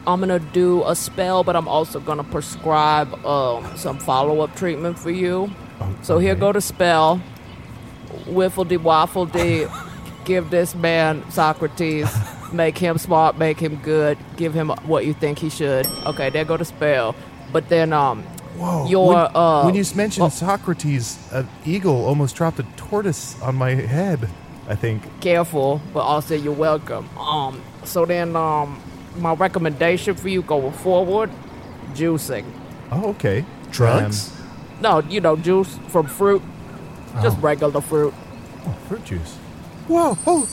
I'm 0.08 0.20
gonna 0.20 0.40
do 0.40 0.84
a 0.86 0.96
spell, 0.96 1.44
but 1.44 1.56
I'm 1.56 1.68
also 1.68 2.00
gonna 2.00 2.24
prescribe 2.24 3.14
um 3.26 3.64
some 3.78 4.00
follow 4.00 4.42
up 4.42 4.56
treatment 4.56 4.98
for 4.98 5.12
you. 5.12 5.52
So 6.02 6.18
here 6.18 6.34
go 6.36 6.52
the 6.52 6.62
spell. 6.62 7.22
Wiffle 8.26 8.68
de 8.68 8.78
waffle 8.78 9.26
de. 9.28 9.68
Give 10.26 10.50
this 10.50 10.74
man 10.76 11.24
Socrates. 11.32 12.10
Make 12.52 12.78
him 12.78 12.98
smart. 12.98 13.38
Make 13.38 13.60
him 13.60 13.76
good. 13.78 14.18
Give 14.36 14.54
him 14.54 14.70
what 14.86 15.06
you 15.06 15.14
think 15.14 15.40
he 15.40 15.50
should. 15.50 15.86
Okay, 16.06 16.30
there 16.30 16.46
go 16.46 16.58
the 16.58 16.66
spell. 16.66 17.16
But 17.54 17.70
then 17.70 17.94
um, 17.94 18.24
Whoa! 18.60 18.88
your 18.88 19.08
when, 19.08 19.18
uh, 19.18 19.64
when 19.64 19.76
you 19.76 19.86
mentioned 19.96 20.26
oh, 20.26 20.30
Socrates, 20.30 21.18
an 21.32 21.48
eagle 21.66 22.06
almost 22.06 22.36
dropped 22.36 22.60
a 22.60 22.64
tortoise 22.76 23.42
on 23.42 23.56
my 23.56 23.72
head. 23.72 24.30
I 24.68 24.76
think. 24.76 25.02
careful, 25.20 25.82
but 25.94 26.02
also 26.02 26.36
you're 26.36 26.54
welcome. 26.54 27.10
Um, 27.18 27.60
so 27.86 28.06
then 28.06 28.36
um, 28.36 28.80
my 29.18 29.34
recommendation 29.34 30.14
for 30.14 30.30
you 30.30 30.44
going 30.44 30.72
forward, 30.74 31.32
juicing. 31.94 32.46
Oh, 32.92 33.10
okay. 33.10 33.46
Drugs? 33.72 34.32
No, 34.80 35.00
you 35.00 35.22
know, 35.22 35.36
juice 35.36 35.76
from 35.88 36.06
fruit. 36.06 36.44
Just 37.24 37.40
regular 37.42 37.82
fruit. 37.82 38.14
Oh, 38.66 38.78
fruit 38.88 39.04
juice. 39.04 39.36
Whoa! 39.88 40.16
Oh, 40.28 40.48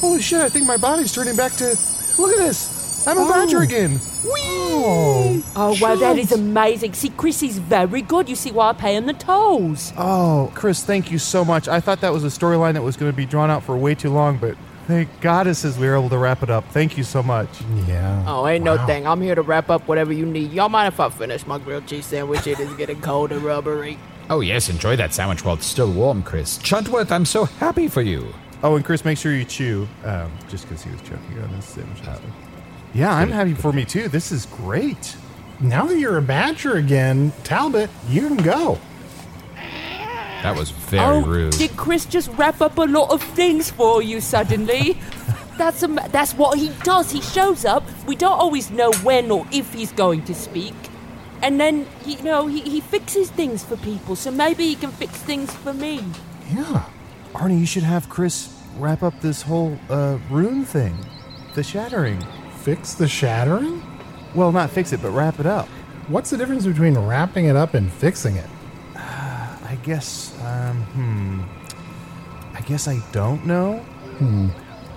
holy 0.00 0.20
shit! 0.20 0.40
I 0.40 0.50
think 0.50 0.66
my 0.66 0.76
body's 0.76 1.12
turning 1.12 1.34
back 1.34 1.52
to. 1.54 1.76
Look 2.18 2.32
at 2.32 2.38
this! 2.38 2.73
I'm 3.06 3.18
a 3.18 3.28
badger 3.28 3.60
again. 3.62 4.00
Oh, 4.26 5.42
Oh, 5.56 5.76
wow, 5.80 5.94
that 5.94 6.18
is 6.18 6.32
amazing. 6.32 6.94
See, 6.94 7.10
Chris 7.10 7.42
is 7.42 7.58
very 7.58 8.02
good. 8.02 8.28
You 8.28 8.34
see 8.36 8.50
why 8.50 8.70
I 8.70 8.72
pay 8.72 8.96
him 8.96 9.06
the 9.06 9.12
tolls. 9.12 9.92
Oh, 9.96 10.50
Chris, 10.54 10.82
thank 10.84 11.10
you 11.12 11.18
so 11.18 11.44
much. 11.44 11.68
I 11.68 11.80
thought 11.80 12.00
that 12.00 12.12
was 12.12 12.24
a 12.24 12.28
storyline 12.28 12.74
that 12.74 12.82
was 12.82 12.96
going 12.96 13.10
to 13.12 13.16
be 13.16 13.26
drawn 13.26 13.50
out 13.50 13.62
for 13.62 13.76
way 13.76 13.94
too 13.94 14.10
long, 14.10 14.36
but 14.38 14.56
thank 14.86 15.08
goddesses 15.20 15.78
we 15.78 15.86
were 15.86 15.94
able 15.96 16.08
to 16.10 16.18
wrap 16.18 16.42
it 16.42 16.50
up. 16.50 16.64
Thank 16.70 16.96
you 16.98 17.04
so 17.04 17.22
much. 17.22 17.48
yeah. 17.86 18.24
Oh, 18.26 18.46
ain't 18.46 18.64
no 18.64 18.76
Wow. 18.76 18.86
thing. 18.86 19.06
I'm 19.06 19.20
here 19.20 19.34
to 19.34 19.42
wrap 19.42 19.70
up 19.70 19.86
whatever 19.88 20.12
you 20.12 20.26
need. 20.26 20.52
Y'all 20.52 20.68
mind 20.68 20.92
if 20.92 20.98
I 21.00 21.08
finish 21.10 21.46
my 21.46 21.58
grilled 21.58 21.86
cheese 21.86 22.06
sandwich? 22.06 22.46
It 22.46 22.58
is 22.60 22.72
getting 22.74 23.00
cold 23.00 23.32
and 23.32 23.42
rubbery. 23.42 23.98
oh, 24.30 24.40
yes, 24.40 24.68
enjoy 24.68 24.96
that 24.96 25.12
sandwich 25.14 25.44
while 25.44 25.54
it's 25.54 25.66
still 25.66 25.92
warm, 25.92 26.22
Chris. 26.22 26.58
Chuntworth, 26.58 27.10
I'm 27.12 27.24
so 27.26 27.44
happy 27.44 27.88
for 27.88 28.02
you. 28.02 28.26
Oh, 28.62 28.76
and 28.76 28.84
Chris, 28.84 29.04
make 29.04 29.18
sure 29.18 29.32
you 29.34 29.44
chew, 29.44 29.86
um, 30.04 30.32
just 30.48 30.66
because 30.66 30.82
he 30.82 30.90
was 30.90 31.00
choking 31.02 31.38
on 31.42 31.52
this 31.54 31.66
sandwich. 31.66 32.00
Yeah, 32.94 33.12
I'm 33.12 33.30
happy 33.30 33.54
for 33.54 33.72
me 33.72 33.84
too. 33.84 34.08
This 34.08 34.30
is 34.30 34.46
great. 34.46 35.16
Now 35.60 35.86
that 35.86 35.98
you're 35.98 36.18
a 36.18 36.22
badger 36.22 36.76
again, 36.76 37.32
Talbot, 37.42 37.90
you 38.08 38.28
can 38.28 38.36
go. 38.36 38.78
That 40.42 40.56
was 40.56 40.70
very 40.70 41.02
oh, 41.04 41.22
rude. 41.22 41.54
did 41.54 41.76
Chris 41.76 42.04
just 42.04 42.28
wrap 42.32 42.60
up 42.60 42.76
a 42.76 42.82
lot 42.82 43.10
of 43.10 43.22
things 43.22 43.70
for 43.70 44.02
you 44.02 44.20
suddenly? 44.20 44.98
That's 45.56 45.84
a, 45.84 45.86
that's 46.10 46.34
what 46.34 46.58
he 46.58 46.70
does. 46.82 47.12
He 47.12 47.20
shows 47.20 47.64
up. 47.64 47.84
We 48.08 48.16
don't 48.16 48.36
always 48.36 48.72
know 48.72 48.90
when 49.04 49.30
or 49.30 49.46
if 49.52 49.72
he's 49.72 49.92
going 49.92 50.24
to 50.24 50.34
speak. 50.34 50.74
And 51.42 51.60
then, 51.60 51.86
you 52.04 52.20
know, 52.22 52.48
he, 52.48 52.60
he 52.62 52.80
fixes 52.80 53.30
things 53.30 53.62
for 53.62 53.76
people. 53.76 54.16
So 54.16 54.32
maybe 54.32 54.66
he 54.66 54.74
can 54.74 54.90
fix 54.90 55.12
things 55.18 55.54
for 55.54 55.72
me. 55.72 56.04
Yeah. 56.52 56.88
Arnie, 57.34 57.60
you 57.60 57.66
should 57.66 57.84
have 57.84 58.08
Chris 58.08 58.52
wrap 58.78 59.04
up 59.04 59.20
this 59.20 59.42
whole 59.42 59.78
uh, 59.88 60.18
rune 60.28 60.64
thing. 60.64 60.98
The 61.54 61.62
shattering. 61.62 62.20
Fix 62.64 62.94
the 62.94 63.06
shattering? 63.06 63.82
Well, 64.34 64.50
not 64.50 64.70
fix 64.70 64.94
it, 64.94 65.02
but 65.02 65.10
wrap 65.10 65.38
it 65.38 65.44
up. 65.44 65.68
What's 66.08 66.30
the 66.30 66.38
difference 66.38 66.64
between 66.64 66.96
wrapping 66.96 67.44
it 67.44 67.56
up 67.56 67.74
and 67.74 67.92
fixing 67.92 68.36
it? 68.36 68.48
I 68.96 69.76
guess, 69.82 70.34
um, 70.42 70.82
hmm. 70.94 71.42
I 72.56 72.62
guess 72.62 72.88
I 72.88 73.02
don't 73.12 73.44
know. 73.44 73.80
Hmm. 74.16 74.48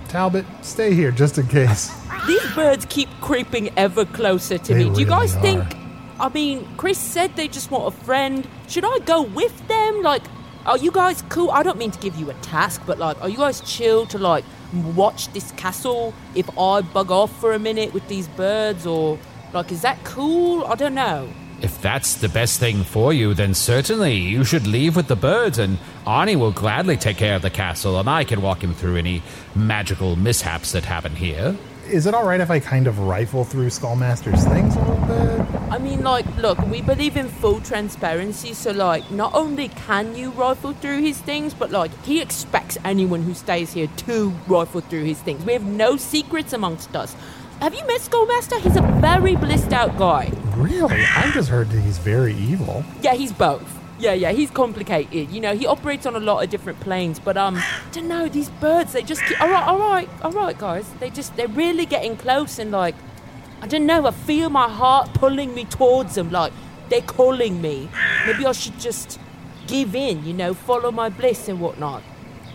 Talbot, 0.07 0.45
stay 0.61 0.93
here 0.93 1.11
just 1.11 1.37
in 1.39 1.47
case. 1.47 1.93
These 2.25 2.55
birds 2.55 2.85
keep 2.85 3.09
creeping 3.19 3.69
ever 3.75 4.05
closer 4.05 4.57
to 4.57 4.73
They 4.73 4.85
me. 4.85 4.93
Do 4.93 5.01
you 5.01 5.05
guys 5.05 5.35
really 5.35 5.57
think? 5.59 5.77
I 6.21 6.29
mean, 6.29 6.65
Chris 6.77 6.97
said 6.97 7.35
they 7.35 7.49
just 7.49 7.69
want 7.69 7.93
a 7.93 8.05
friend. 8.05 8.47
Should 8.69 8.85
I 8.85 8.99
go 8.99 9.23
with 9.23 9.67
them? 9.67 10.03
Like, 10.03 10.23
are 10.65 10.77
you 10.77 10.91
guys 10.91 11.21
cool? 11.23 11.51
I 11.51 11.63
don't 11.63 11.77
mean 11.77 11.91
to 11.91 11.99
give 11.99 12.15
you 12.15 12.29
a 12.29 12.33
task, 12.35 12.83
but 12.85 12.97
like, 12.97 13.21
are 13.21 13.27
you 13.27 13.37
guys 13.37 13.59
chill 13.59 14.05
to 14.05 14.17
like 14.17 14.45
watch 14.73 15.31
this 15.33 15.51
castle 15.51 16.13
if 16.35 16.49
I 16.57 16.81
bug 16.81 17.11
off 17.11 17.37
for 17.39 17.53
a 17.53 17.59
minute 17.59 17.93
with 17.93 18.07
these 18.07 18.27
birds, 18.27 18.85
or 18.85 19.19
like, 19.53 19.71
is 19.71 19.81
that 19.81 20.03
cool? 20.03 20.65
I 20.65 20.75
don't 20.75 20.95
know. 20.95 21.29
If 21.59 21.81
that's 21.81 22.15
the 22.15 22.29
best 22.29 22.59
thing 22.59 22.83
for 22.83 23.11
you, 23.11 23.33
then 23.33 23.55
certainly 23.55 24.15
you 24.15 24.43
should 24.43 24.67
leave 24.67 24.95
with 24.95 25.07
the 25.07 25.15
birds, 25.15 25.57
and 25.57 25.79
Arnie 26.05 26.35
will 26.35 26.51
gladly 26.51 26.97
take 26.97 27.17
care 27.17 27.35
of 27.35 27.41
the 27.41 27.49
castle, 27.49 27.99
and 27.99 28.07
I 28.07 28.25
can 28.25 28.41
walk 28.43 28.63
him 28.63 28.75
through 28.75 28.97
any 28.97 29.23
magical 29.55 30.15
mishaps 30.15 30.71
that 30.73 30.85
happen 30.85 31.15
here. 31.15 31.55
Is 31.87 32.05
it 32.05 32.13
all 32.13 32.25
right 32.25 32.41
if 32.41 32.51
I 32.51 32.59
kind 32.59 32.85
of 32.85 32.99
rifle 32.99 33.43
through 33.43 33.67
Skullmaster's 33.67 34.45
things 34.45 34.75
a 34.75 34.79
little 34.81 35.07
bit? 35.07 35.56
I 35.69 35.79
mean, 35.79 36.01
like, 36.01 36.25
look, 36.37 36.57
we 36.67 36.81
believe 36.81 37.17
in 37.17 37.27
full 37.27 37.59
transparency, 37.59 38.53
so, 38.53 38.71
like, 38.71 39.11
not 39.11 39.33
only 39.35 39.67
can 39.67 40.15
you 40.15 40.31
rifle 40.31 40.71
through 40.71 41.01
his 41.01 41.17
things, 41.17 41.53
but, 41.53 41.71
like, 41.71 41.91
he 42.05 42.21
expects 42.21 42.77
anyone 42.85 43.23
who 43.23 43.33
stays 43.33 43.73
here 43.73 43.87
to 43.87 44.29
rifle 44.47 44.79
through 44.79 45.03
his 45.03 45.19
things. 45.19 45.43
We 45.43 45.51
have 45.53 45.65
no 45.65 45.97
secrets 45.97 46.53
amongst 46.53 46.95
us. 46.95 47.15
Have 47.59 47.73
you 47.73 47.85
met 47.85 47.99
Skullmaster? 47.99 48.59
He's 48.61 48.77
a 48.77 48.81
very 49.01 49.35
blissed 49.35 49.73
out 49.73 49.97
guy. 49.97 50.31
Really? 50.55 51.03
I 51.15 51.31
just 51.31 51.49
heard 51.49 51.69
that 51.71 51.81
he's 51.81 51.97
very 51.97 52.33
evil. 52.35 52.85
Yeah, 53.01 53.15
he's 53.15 53.33
both. 53.33 53.67
Yeah, 53.99 54.13
yeah, 54.13 54.31
he's 54.31 54.51
complicated. 54.51 55.31
You 55.31 55.41
know, 55.41 55.55
he 55.55 55.65
operates 55.65 56.05
on 56.05 56.15
a 56.15 56.19
lot 56.19 56.43
of 56.43 56.49
different 56.49 56.79
planes, 56.79 57.19
but 57.19 57.35
um, 57.35 57.55
I 57.55 57.65
don't 57.91 58.07
know. 58.07 58.29
These 58.29 58.51
birds, 58.51 58.93
they 58.93 59.01
just 59.01 59.21
keep. 59.25 59.41
All 59.41 59.49
right, 59.49 59.67
all 59.67 59.79
right, 59.79 60.09
all 60.21 60.31
right, 60.31 60.57
guys. 60.57 60.87
They 60.99 61.09
just, 61.09 61.35
they're 61.35 61.47
really 61.47 61.85
getting 61.85 62.15
close, 62.15 62.57
and 62.59 62.71
like, 62.71 62.95
I 63.61 63.67
don't 63.67 63.85
know. 63.85 64.05
I 64.05 64.11
feel 64.11 64.49
my 64.49 64.69
heart 64.69 65.13
pulling 65.13 65.53
me 65.53 65.65
towards 65.65 66.15
them. 66.15 66.31
Like 66.31 66.53
they're 66.89 67.01
calling 67.01 67.61
me. 67.61 67.89
Maybe 68.25 68.45
I 68.45 68.51
should 68.51 68.79
just 68.79 69.19
give 69.67 69.95
in. 69.95 70.25
You 70.25 70.33
know, 70.33 70.53
follow 70.53 70.91
my 70.91 71.09
bliss 71.09 71.47
and 71.47 71.59
whatnot. 71.59 72.03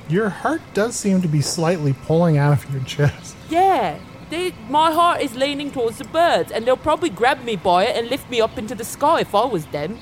Your 0.09 0.29
heart 0.29 0.61
does 0.75 0.97
seem 0.97 1.23
to 1.23 1.29
be 1.29 1.41
slightly 1.41 1.93
pulling 1.93 2.37
out 2.37 2.65
of 2.65 2.73
your 2.73 2.83
chest. 2.85 3.37
Yeah. 3.49 3.99
They, 4.31 4.55
my 4.71 4.91
heart 4.91 5.21
is 5.21 5.35
leaning 5.35 5.71
towards 5.71 5.99
the 5.99 6.05
birds, 6.05 6.51
and 6.53 6.65
they'll 6.65 6.75
probably 6.75 7.11
grab 7.11 7.45
me 7.45 7.55
by 7.55 7.85
it 7.85 7.97
and 7.97 8.09
lift 8.09 8.31
me 8.31 8.41
up 8.41 8.57
into 8.57 8.75
the 8.75 8.85
sky 8.85 9.21
if 9.21 9.35
I 9.35 9.45
was 9.45 9.67
them. 9.67 9.99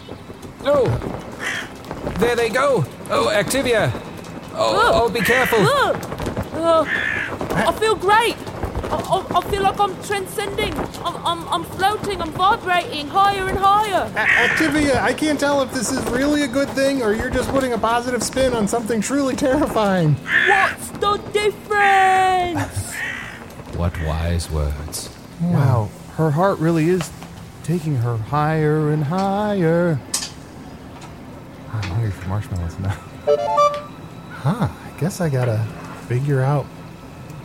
Oh, 0.64 0.86
there 2.18 2.36
they 2.36 2.48
go. 2.48 2.84
Oh, 3.10 3.26
Activia. 3.32 3.90
Oh, 4.54 4.92
oh, 4.94 5.08
be 5.08 5.20
careful. 5.20 5.60
Look! 5.60 5.96
Oh, 6.54 6.86
I 7.50 7.72
feel 7.72 7.96
great. 7.96 8.36
I, 8.90 8.96
I, 8.96 9.38
I 9.38 9.50
feel 9.50 9.62
like 9.62 9.78
I'm 9.78 10.02
transcending. 10.02 10.74
I'm, 10.74 11.16
I'm, 11.24 11.48
I'm 11.48 11.64
floating. 11.64 12.20
I'm 12.20 12.32
vibrating 12.32 13.06
higher 13.06 13.46
and 13.48 13.58
higher. 13.58 14.10
Uh, 14.16 14.26
Activia, 14.26 14.96
I 14.96 15.12
can't 15.12 15.38
tell 15.38 15.62
if 15.62 15.72
this 15.72 15.92
is 15.92 16.02
really 16.10 16.42
a 16.42 16.48
good 16.48 16.68
thing 16.70 17.02
or 17.02 17.12
you're 17.12 17.30
just 17.30 17.48
putting 17.50 17.72
a 17.72 17.78
positive 17.78 18.22
spin 18.22 18.52
on 18.52 18.66
something 18.66 19.00
truly 19.00 19.36
terrifying. 19.36 20.14
What's 20.48 20.90
the 20.90 21.16
difference? 21.32 22.94
What 23.76 23.96
wise 24.02 24.50
words. 24.50 25.16
Wow, 25.40 25.88
her 26.16 26.30
heart 26.30 26.58
really 26.58 26.88
is 26.88 27.10
taking 27.62 27.96
her 27.96 28.16
higher 28.16 28.90
and 28.90 29.04
higher. 29.04 29.98
I'm 31.72 31.82
hungry 31.84 32.10
for 32.10 32.28
marshmallows 32.28 32.78
now. 32.80 32.98
Huh, 34.30 34.68
I 34.68 35.00
guess 35.00 35.20
I 35.20 35.28
gotta 35.28 35.64
figure 36.08 36.42
out 36.42 36.66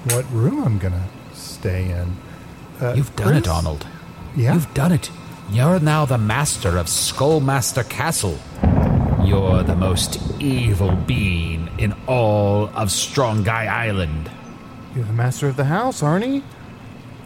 what 0.09 0.29
room 0.31 0.63
I'm 0.63 0.77
gonna 0.77 1.07
stay 1.65 1.89
in. 1.89 2.15
Uh, 2.79 2.93
You've 2.93 3.15
done 3.15 3.29
it, 3.29 3.31
Chris? 3.31 3.43
Donald. 3.43 3.87
Yeah? 4.35 4.53
You've 4.53 4.71
done 4.75 4.91
it. 4.91 5.09
You're 5.49 5.79
now 5.79 6.05
the 6.05 6.17
master 6.19 6.77
of 6.77 6.85
Skullmaster 6.85 7.87
Castle. 7.89 8.37
You're 9.23 9.63
the 9.63 9.75
most 9.75 10.21
evil 10.39 10.91
being 10.91 11.69
in 11.79 11.93
all 12.07 12.67
of 12.75 12.91
Strong 12.91 13.43
Guy 13.43 13.65
Island. 13.65 14.29
You're 14.95 15.05
the 15.05 15.13
master 15.13 15.47
of 15.47 15.55
the 15.55 15.63
house, 15.63 16.01
Arnie. 16.01 16.43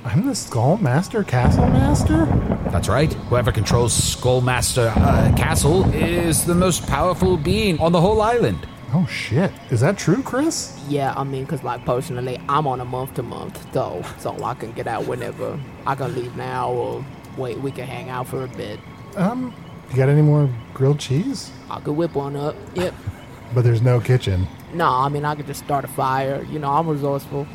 I'm 0.06 0.26
the 0.26 0.36
Skull 0.36 0.78
Master 0.78 1.26
Castle 1.26 1.68
Master? 1.68 2.26
That's 2.72 2.88
right. 2.88 3.12
Whoever 3.28 3.52
controls 3.52 3.94
Skullmaster 3.94 4.96
uh, 4.96 5.36
Castle 5.36 5.84
is 5.94 6.46
the 6.46 6.56
most 6.56 6.88
powerful 6.88 7.36
being 7.36 7.78
on 7.80 7.92
the 7.92 8.00
whole 8.00 8.22
island. 8.22 8.66
Oh 8.92 9.06
shit. 9.06 9.52
Is 9.70 9.82
that 9.82 9.98
true, 9.98 10.24
Chris? 10.24 10.80
Yeah, 10.88 11.14
I 11.16 11.24
mean, 11.24 11.46
cause 11.46 11.64
like 11.64 11.86
personally, 11.86 12.40
I'm 12.50 12.66
on 12.66 12.82
a 12.82 12.86
month 12.86 13.14
to 13.16 13.24
month, 13.24 13.72
though, 13.72 14.04
so 14.18 14.44
I 14.44 14.56
can 14.56 14.72
get 14.72 14.88
out 14.88 15.06
whenever. 15.06 15.60
I 15.86 15.96
can 15.96 16.16
leave 16.16 16.36
now, 16.36 16.72
or 16.72 17.06
wait, 17.38 17.60
we 17.60 17.72
can 17.72 17.86
hang 17.86 18.10
out 18.10 18.28
for 18.28 18.44
a 18.44 18.48
bit. 18.48 18.80
Um, 19.16 19.54
you 19.92 19.96
got 19.96 20.10
any 20.10 20.22
more 20.24 20.50
grilled 20.74 21.00
cheese? 21.00 21.52
I 21.70 21.80
could 21.82 21.94
whip 21.94 22.16
one 22.16 22.36
up. 22.36 22.56
Yep. 22.76 22.94
But 23.52 23.64
there's 23.64 23.82
no 23.82 24.00
kitchen. 24.00 24.48
No, 24.74 24.86
I 24.88 25.10
mean 25.10 25.26
I 25.26 25.34
could 25.34 25.48
just 25.48 25.64
start 25.64 25.84
a 25.84 25.88
fire. 25.88 26.46
You 26.52 26.60
know, 26.60 26.70
I'm 26.70 26.88
resourceful. 26.88 27.48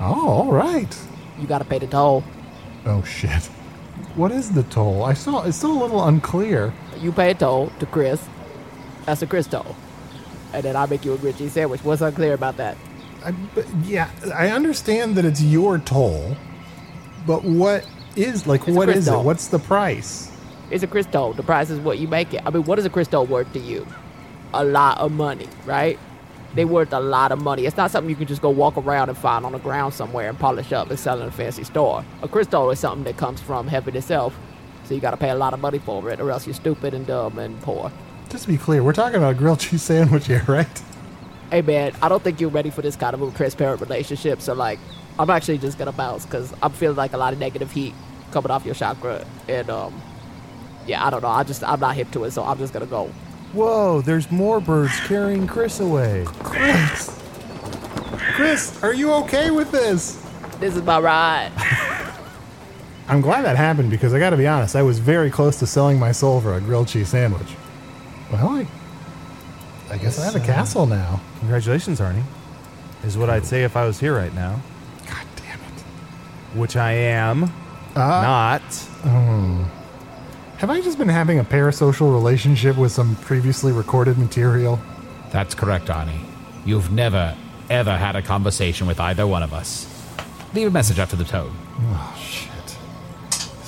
Oh, 0.00 0.28
all 0.28 0.50
right. 0.52 0.98
You 1.38 1.46
gotta 1.46 1.64
pay 1.64 1.78
the 1.78 1.86
toll. 1.86 2.24
Oh 2.84 3.04
shit. 3.04 3.44
What 4.16 4.32
is 4.32 4.50
the 4.50 4.64
toll? 4.64 5.04
I 5.04 5.12
saw 5.14 5.44
it's 5.44 5.56
still 5.56 5.72
a 5.72 5.80
little 5.80 6.02
unclear. 6.04 6.74
You 6.98 7.12
pay 7.12 7.30
a 7.30 7.34
toll 7.34 7.70
to 7.78 7.86
Chris. 7.86 8.20
That's 9.06 9.22
a 9.22 9.28
Chris 9.28 9.46
toll. 9.46 9.76
And 10.52 10.62
then 10.62 10.76
I'll 10.76 10.86
make 10.86 11.04
you 11.04 11.14
a 11.14 11.18
grilled 11.18 11.38
cheese 11.38 11.52
sandwich. 11.52 11.82
What's 11.82 12.02
unclear 12.02 12.34
about 12.34 12.56
that? 12.58 12.76
I, 13.24 13.32
but 13.54 13.66
yeah, 13.84 14.10
I 14.34 14.48
understand 14.48 15.16
that 15.16 15.24
it's 15.24 15.40
your 15.40 15.78
toll, 15.78 16.36
but 17.26 17.44
what 17.44 17.86
is 18.16 18.46
like 18.46 18.66
It's 18.66 18.76
what 18.76 18.88
is 18.88 19.08
it? 19.08 19.16
What's 19.16 19.48
the 19.48 19.58
price? 19.58 20.30
It's 20.70 20.82
a 20.82 20.86
crystal. 20.86 21.32
The 21.32 21.42
price 21.42 21.70
is 21.70 21.78
what 21.78 21.98
you 21.98 22.08
make 22.08 22.34
it. 22.34 22.42
I 22.44 22.50
mean, 22.50 22.64
what 22.64 22.78
is 22.78 22.84
a 22.84 22.90
crystal 22.90 23.26
worth 23.26 23.52
to 23.52 23.58
you? 23.58 23.86
A 24.54 24.64
lot 24.64 24.98
of 24.98 25.12
money, 25.12 25.48
right? 25.64 25.98
They 26.54 26.64
worth 26.64 26.92
a 26.92 27.00
lot 27.00 27.32
of 27.32 27.40
money. 27.40 27.64
It's 27.64 27.76
not 27.76 27.90
something 27.90 28.10
you 28.10 28.16
can 28.16 28.26
just 28.26 28.42
go 28.42 28.50
walk 28.50 28.76
around 28.76 29.08
and 29.08 29.16
find 29.16 29.46
on 29.46 29.52
the 29.52 29.58
ground 29.58 29.94
somewhere 29.94 30.28
and 30.28 30.38
polish 30.38 30.72
up 30.72 30.90
and 30.90 30.98
sell 30.98 31.20
in 31.22 31.28
a 31.28 31.30
fancy 31.30 31.64
store. 31.64 32.04
A 32.22 32.28
crystal 32.28 32.70
is 32.70 32.78
something 32.80 33.04
that 33.04 33.16
comes 33.16 33.40
from 33.40 33.68
heaven 33.68 33.96
itself. 33.96 34.38
So 34.84 34.94
you 34.94 35.00
gotta 35.00 35.16
pay 35.16 35.30
a 35.30 35.34
lot 35.34 35.54
of 35.54 35.60
money 35.60 35.78
for 35.78 36.10
it, 36.10 36.20
or 36.20 36.30
else 36.30 36.46
you're 36.46 36.54
stupid 36.54 36.92
and 36.92 37.06
dumb 37.06 37.38
and 37.38 37.58
poor. 37.62 37.90
Just 38.32 38.44
to 38.44 38.48
be 38.48 38.56
clear, 38.56 38.82
we're 38.82 38.94
talking 38.94 39.16
about 39.16 39.32
a 39.32 39.34
grilled 39.34 39.60
cheese 39.60 39.82
sandwich 39.82 40.26
here, 40.26 40.42
right? 40.48 40.82
Hey 41.50 41.60
man, 41.60 41.92
I 42.00 42.08
don't 42.08 42.24
think 42.24 42.40
you're 42.40 42.48
ready 42.48 42.70
for 42.70 42.80
this 42.80 42.96
kind 42.96 43.12
of 43.12 43.20
a 43.20 43.30
transparent 43.36 43.82
relationship. 43.82 44.40
So 44.40 44.54
like, 44.54 44.78
I'm 45.18 45.28
actually 45.28 45.58
just 45.58 45.76
gonna 45.76 45.92
bounce 45.92 46.24
because 46.24 46.54
I'm 46.62 46.72
feeling 46.72 46.96
like 46.96 47.12
a 47.12 47.18
lot 47.18 47.34
of 47.34 47.38
negative 47.38 47.70
heat 47.70 47.92
coming 48.30 48.50
off 48.50 48.64
your 48.64 48.74
chakra, 48.74 49.26
and 49.48 49.68
um, 49.68 50.00
yeah, 50.86 51.06
I 51.06 51.10
don't 51.10 51.20
know. 51.20 51.28
I 51.28 51.42
just 51.42 51.62
I'm 51.62 51.78
not 51.78 51.94
hip 51.94 52.10
to 52.12 52.24
it, 52.24 52.30
so 52.30 52.42
I'm 52.42 52.56
just 52.56 52.72
gonna 52.72 52.86
go. 52.86 53.08
Whoa, 53.52 54.00
there's 54.00 54.30
more 54.30 54.60
birds 54.60 54.98
carrying 55.00 55.46
Chris 55.46 55.80
away. 55.80 56.24
Chris, 56.26 57.22
Chris, 58.34 58.82
are 58.82 58.94
you 58.94 59.12
okay 59.12 59.50
with 59.50 59.70
this? 59.70 60.26
This 60.58 60.74
is 60.74 60.82
my 60.82 60.98
ride. 61.00 61.52
I'm 63.08 63.20
glad 63.20 63.44
that 63.44 63.58
happened 63.58 63.90
because 63.90 64.14
I 64.14 64.18
got 64.18 64.30
to 64.30 64.38
be 64.38 64.46
honest, 64.46 64.74
I 64.74 64.80
was 64.82 65.00
very 65.00 65.30
close 65.30 65.58
to 65.58 65.66
selling 65.66 65.98
my 65.98 66.12
soul 66.12 66.40
for 66.40 66.54
a 66.54 66.60
grilled 66.62 66.88
cheese 66.88 67.10
sandwich. 67.10 67.48
Well, 68.32 68.48
I, 68.48 68.66
I 69.90 69.98
guess 69.98 70.18
I 70.18 70.24
have 70.24 70.36
a 70.36 70.40
castle 70.40 70.86
now. 70.86 71.20
Congratulations, 71.40 72.00
Arnie. 72.00 72.24
Is 73.04 73.18
what 73.18 73.28
I'd 73.28 73.44
say 73.44 73.64
if 73.64 73.76
I 73.76 73.84
was 73.84 74.00
here 74.00 74.16
right 74.16 74.32
now. 74.34 74.60
God 75.06 75.26
damn 75.36 75.60
it. 75.60 75.80
Which 76.54 76.76
I 76.76 76.92
am. 76.92 77.44
Uh, 77.44 77.98
not. 77.98 78.62
Oh. 79.04 79.70
Have 80.56 80.70
I 80.70 80.80
just 80.80 80.96
been 80.96 81.08
having 81.08 81.40
a 81.40 81.44
parasocial 81.44 82.12
relationship 82.12 82.78
with 82.78 82.92
some 82.92 83.16
previously 83.16 83.72
recorded 83.72 84.16
material? 84.16 84.80
That's 85.30 85.54
correct, 85.54 85.86
Arnie. 85.86 86.24
You've 86.64 86.92
never, 86.92 87.36
ever 87.68 87.96
had 87.96 88.16
a 88.16 88.22
conversation 88.22 88.86
with 88.86 89.00
either 89.00 89.26
one 89.26 89.42
of 89.42 89.52
us. 89.52 89.86
Leave 90.54 90.68
a 90.68 90.70
message 90.70 90.98
after 90.98 91.16
the 91.16 91.24
tone. 91.24 91.54
Oh, 91.80 92.18
shit. 92.18 92.48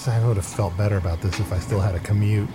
I 0.06 0.24
would 0.26 0.36
have 0.36 0.46
felt 0.46 0.76
better 0.76 0.98
about 0.98 1.20
this 1.20 1.40
if 1.40 1.52
I 1.52 1.58
still 1.58 1.80
had 1.80 1.94
a 1.94 2.00
commute. 2.00 2.48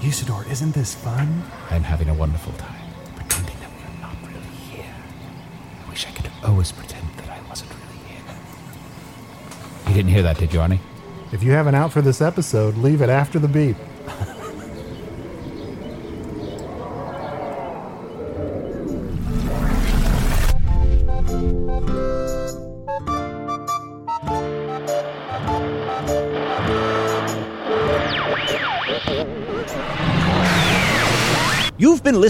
Usidore, 0.00 0.50
isn't 0.50 0.74
this 0.74 0.94
fun? 0.94 1.42
I'm 1.70 1.82
having 1.82 2.08
a 2.08 2.14
wonderful 2.14 2.54
time, 2.54 2.90
pretending 3.16 3.54
that 3.60 3.70
we're 3.70 4.00
not 4.00 4.16
really 4.22 4.56
here. 4.70 4.94
I 5.84 5.90
wish 5.90 6.06
I 6.06 6.10
could 6.10 6.30
always 6.42 6.72
pretend 6.72 7.06
that 7.18 7.28
I 7.28 7.40
wasn't 7.48 7.70
really 7.70 7.98
here. 8.08 8.22
You 9.88 9.94
didn't 9.94 10.10
hear 10.10 10.22
that, 10.22 10.38
did 10.38 10.54
you, 10.54 10.60
Arnie? 10.60 10.78
If 11.32 11.42
you 11.42 11.52
have 11.52 11.66
an 11.66 11.74
out 11.74 11.92
for 11.92 12.00
this 12.00 12.22
episode, 12.22 12.78
leave 12.78 13.02
it 13.02 13.10
after 13.10 13.38
the 13.38 13.46
beep. 13.46 13.76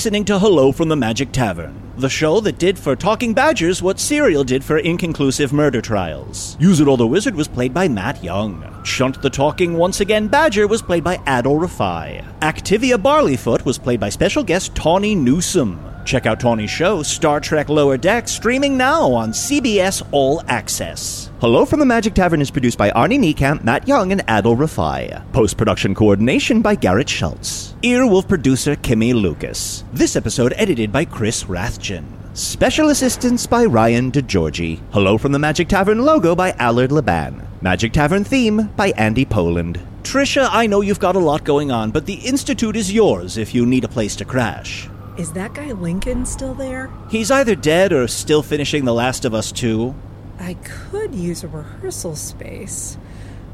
Listening 0.01 0.25
to 0.25 0.39
Hello 0.39 0.73
from 0.73 0.89
the 0.89 0.97
Magic 0.97 1.31
Tavern, 1.31 1.93
the 1.99 2.09
show 2.09 2.41
that 2.41 2.59
did 2.59 2.79
for 2.79 2.97
Talking 2.97 3.35
Badgers 3.35 3.83
what 3.83 4.01
Serial 4.01 4.45
did 4.45 4.65
for 4.65 4.79
inconclusive 4.79 5.53
murder 5.53 5.83
trials. 5.83 6.57
Usidore 6.59 6.97
the 6.97 7.07
Wizard 7.07 7.35
was 7.35 7.47
played 7.47 7.75
by 7.75 7.87
Matt 7.87 8.25
Young. 8.25 8.65
Chunt 8.83 9.21
the 9.21 9.29
Talking 9.29 9.75
Once 9.75 10.01
Again 10.01 10.27
Badger 10.27 10.67
was 10.67 10.81
played 10.81 11.05
by 11.05 11.19
Adal 11.27 11.61
Rifai. 11.61 12.25
Activia 12.39 12.97
Barleyfoot 12.97 13.67
was 13.67 13.77
played 13.77 14.01
by 14.01 14.09
special 14.09 14.43
guest 14.43 14.75
Tawny 14.75 15.15
Newsome. 15.15 15.79
Check 16.07 16.25
out 16.25 16.41
Tawny's 16.41 16.71
show, 16.71 17.03
Star 17.03 17.39
Trek 17.39 17.69
Lower 17.69 17.99
Deck, 17.99 18.27
streaming 18.27 18.79
now 18.79 19.13
on 19.13 19.33
CBS 19.33 20.03
All 20.13 20.43
Access. 20.49 21.30
Hello 21.41 21.65
from 21.65 21.81
the 21.81 21.87
Magic 21.87 22.13
Tavern 22.13 22.43
is 22.43 22.51
produced 22.51 22.77
by 22.77 22.91
Arnie 22.91 23.19
Niekamp, 23.19 23.65
Matt 23.65 23.89
Young, 23.89 24.13
and 24.13 24.21
Adal 24.27 24.59
Rifai. 24.59 25.33
Post 25.33 25.57
production 25.57 25.95
coordination 25.95 26.61
by 26.61 26.75
Garrett 26.75 27.09
Schultz. 27.09 27.75
Earwolf 27.83 28.29
producer 28.29 28.77
Kimmie 28.77 29.15
Lucas. 29.15 29.83
This 29.91 30.17
episode 30.17 30.53
edited 30.59 30.93
by 30.93 31.07
Chris 31.07 31.45
Rathjen. 31.45 32.05
Special 32.37 32.91
assistance 32.91 33.47
by 33.47 33.65
Ryan 33.65 34.13
DiGiorgi. 34.13 34.83
Hello 34.93 35.17
from 35.17 35.33
the 35.33 35.39
Magic 35.39 35.69
Tavern 35.69 36.05
logo 36.05 36.35
by 36.35 36.51
Allard 36.59 36.93
Laban. 36.93 37.41
Magic 37.63 37.95
Tavern 37.95 38.23
theme 38.23 38.67
by 38.77 38.91
Andy 38.99 39.25
Poland. 39.25 39.81
Tricia, 40.03 40.47
I 40.53 40.67
know 40.67 40.83
you've 40.83 41.01
got 41.01 41.17
a 41.17 41.19
lot 41.19 41.45
going 41.45 41.71
on, 41.71 41.91
but 41.91 42.05
the 42.05 42.17
Institute 42.17 42.77
is 42.77 42.93
yours 42.93 43.39
if 43.39 43.55
you 43.55 43.65
need 43.65 43.85
a 43.85 43.89
place 43.89 44.15
to 44.17 44.27
crash. 44.27 44.91
Is 45.17 45.33
that 45.33 45.55
guy 45.55 45.73
Lincoln 45.73 46.27
still 46.27 46.53
there? 46.53 46.91
He's 47.09 47.31
either 47.31 47.55
dead 47.55 47.95
or 47.95 48.07
still 48.09 48.43
finishing 48.43 48.85
The 48.85 48.93
Last 48.93 49.25
of 49.25 49.33
Us 49.33 49.51
2. 49.53 49.95
I 50.41 50.55
could 50.55 51.15
use 51.15 51.45
a 51.45 51.49
rehearsal 51.49 52.17
space. 52.17 52.97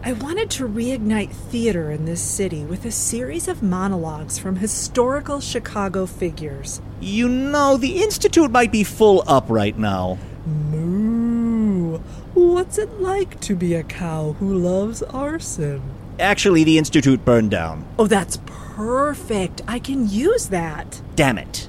I 0.04 0.12
wanted 0.12 0.50
to 0.50 0.68
reignite 0.68 1.32
theater 1.32 1.90
in 1.90 2.04
this 2.04 2.20
city 2.20 2.64
with 2.64 2.84
a 2.84 2.92
series 2.92 3.48
of 3.48 3.60
monologues 3.60 4.38
from 4.38 4.54
historical 4.54 5.40
Chicago 5.40 6.06
figures. 6.06 6.80
You 7.00 7.28
know, 7.28 7.76
the 7.76 8.00
Institute 8.04 8.52
might 8.52 8.70
be 8.70 8.84
full 8.84 9.24
up 9.26 9.46
right 9.48 9.76
now. 9.76 10.18
Moo! 10.46 11.98
What's 12.34 12.78
it 12.78 13.00
like 13.00 13.40
to 13.40 13.56
be 13.56 13.74
a 13.74 13.82
cow 13.82 14.36
who 14.38 14.54
loves 14.54 15.02
arson? 15.02 15.82
Actually, 16.20 16.62
the 16.62 16.78
Institute 16.78 17.24
burned 17.24 17.50
down. 17.50 17.84
Oh, 17.98 18.06
that's 18.06 18.38
perfect. 18.46 19.60
I 19.66 19.80
can 19.80 20.08
use 20.08 20.50
that. 20.50 21.02
Damn 21.16 21.38
it. 21.38 21.68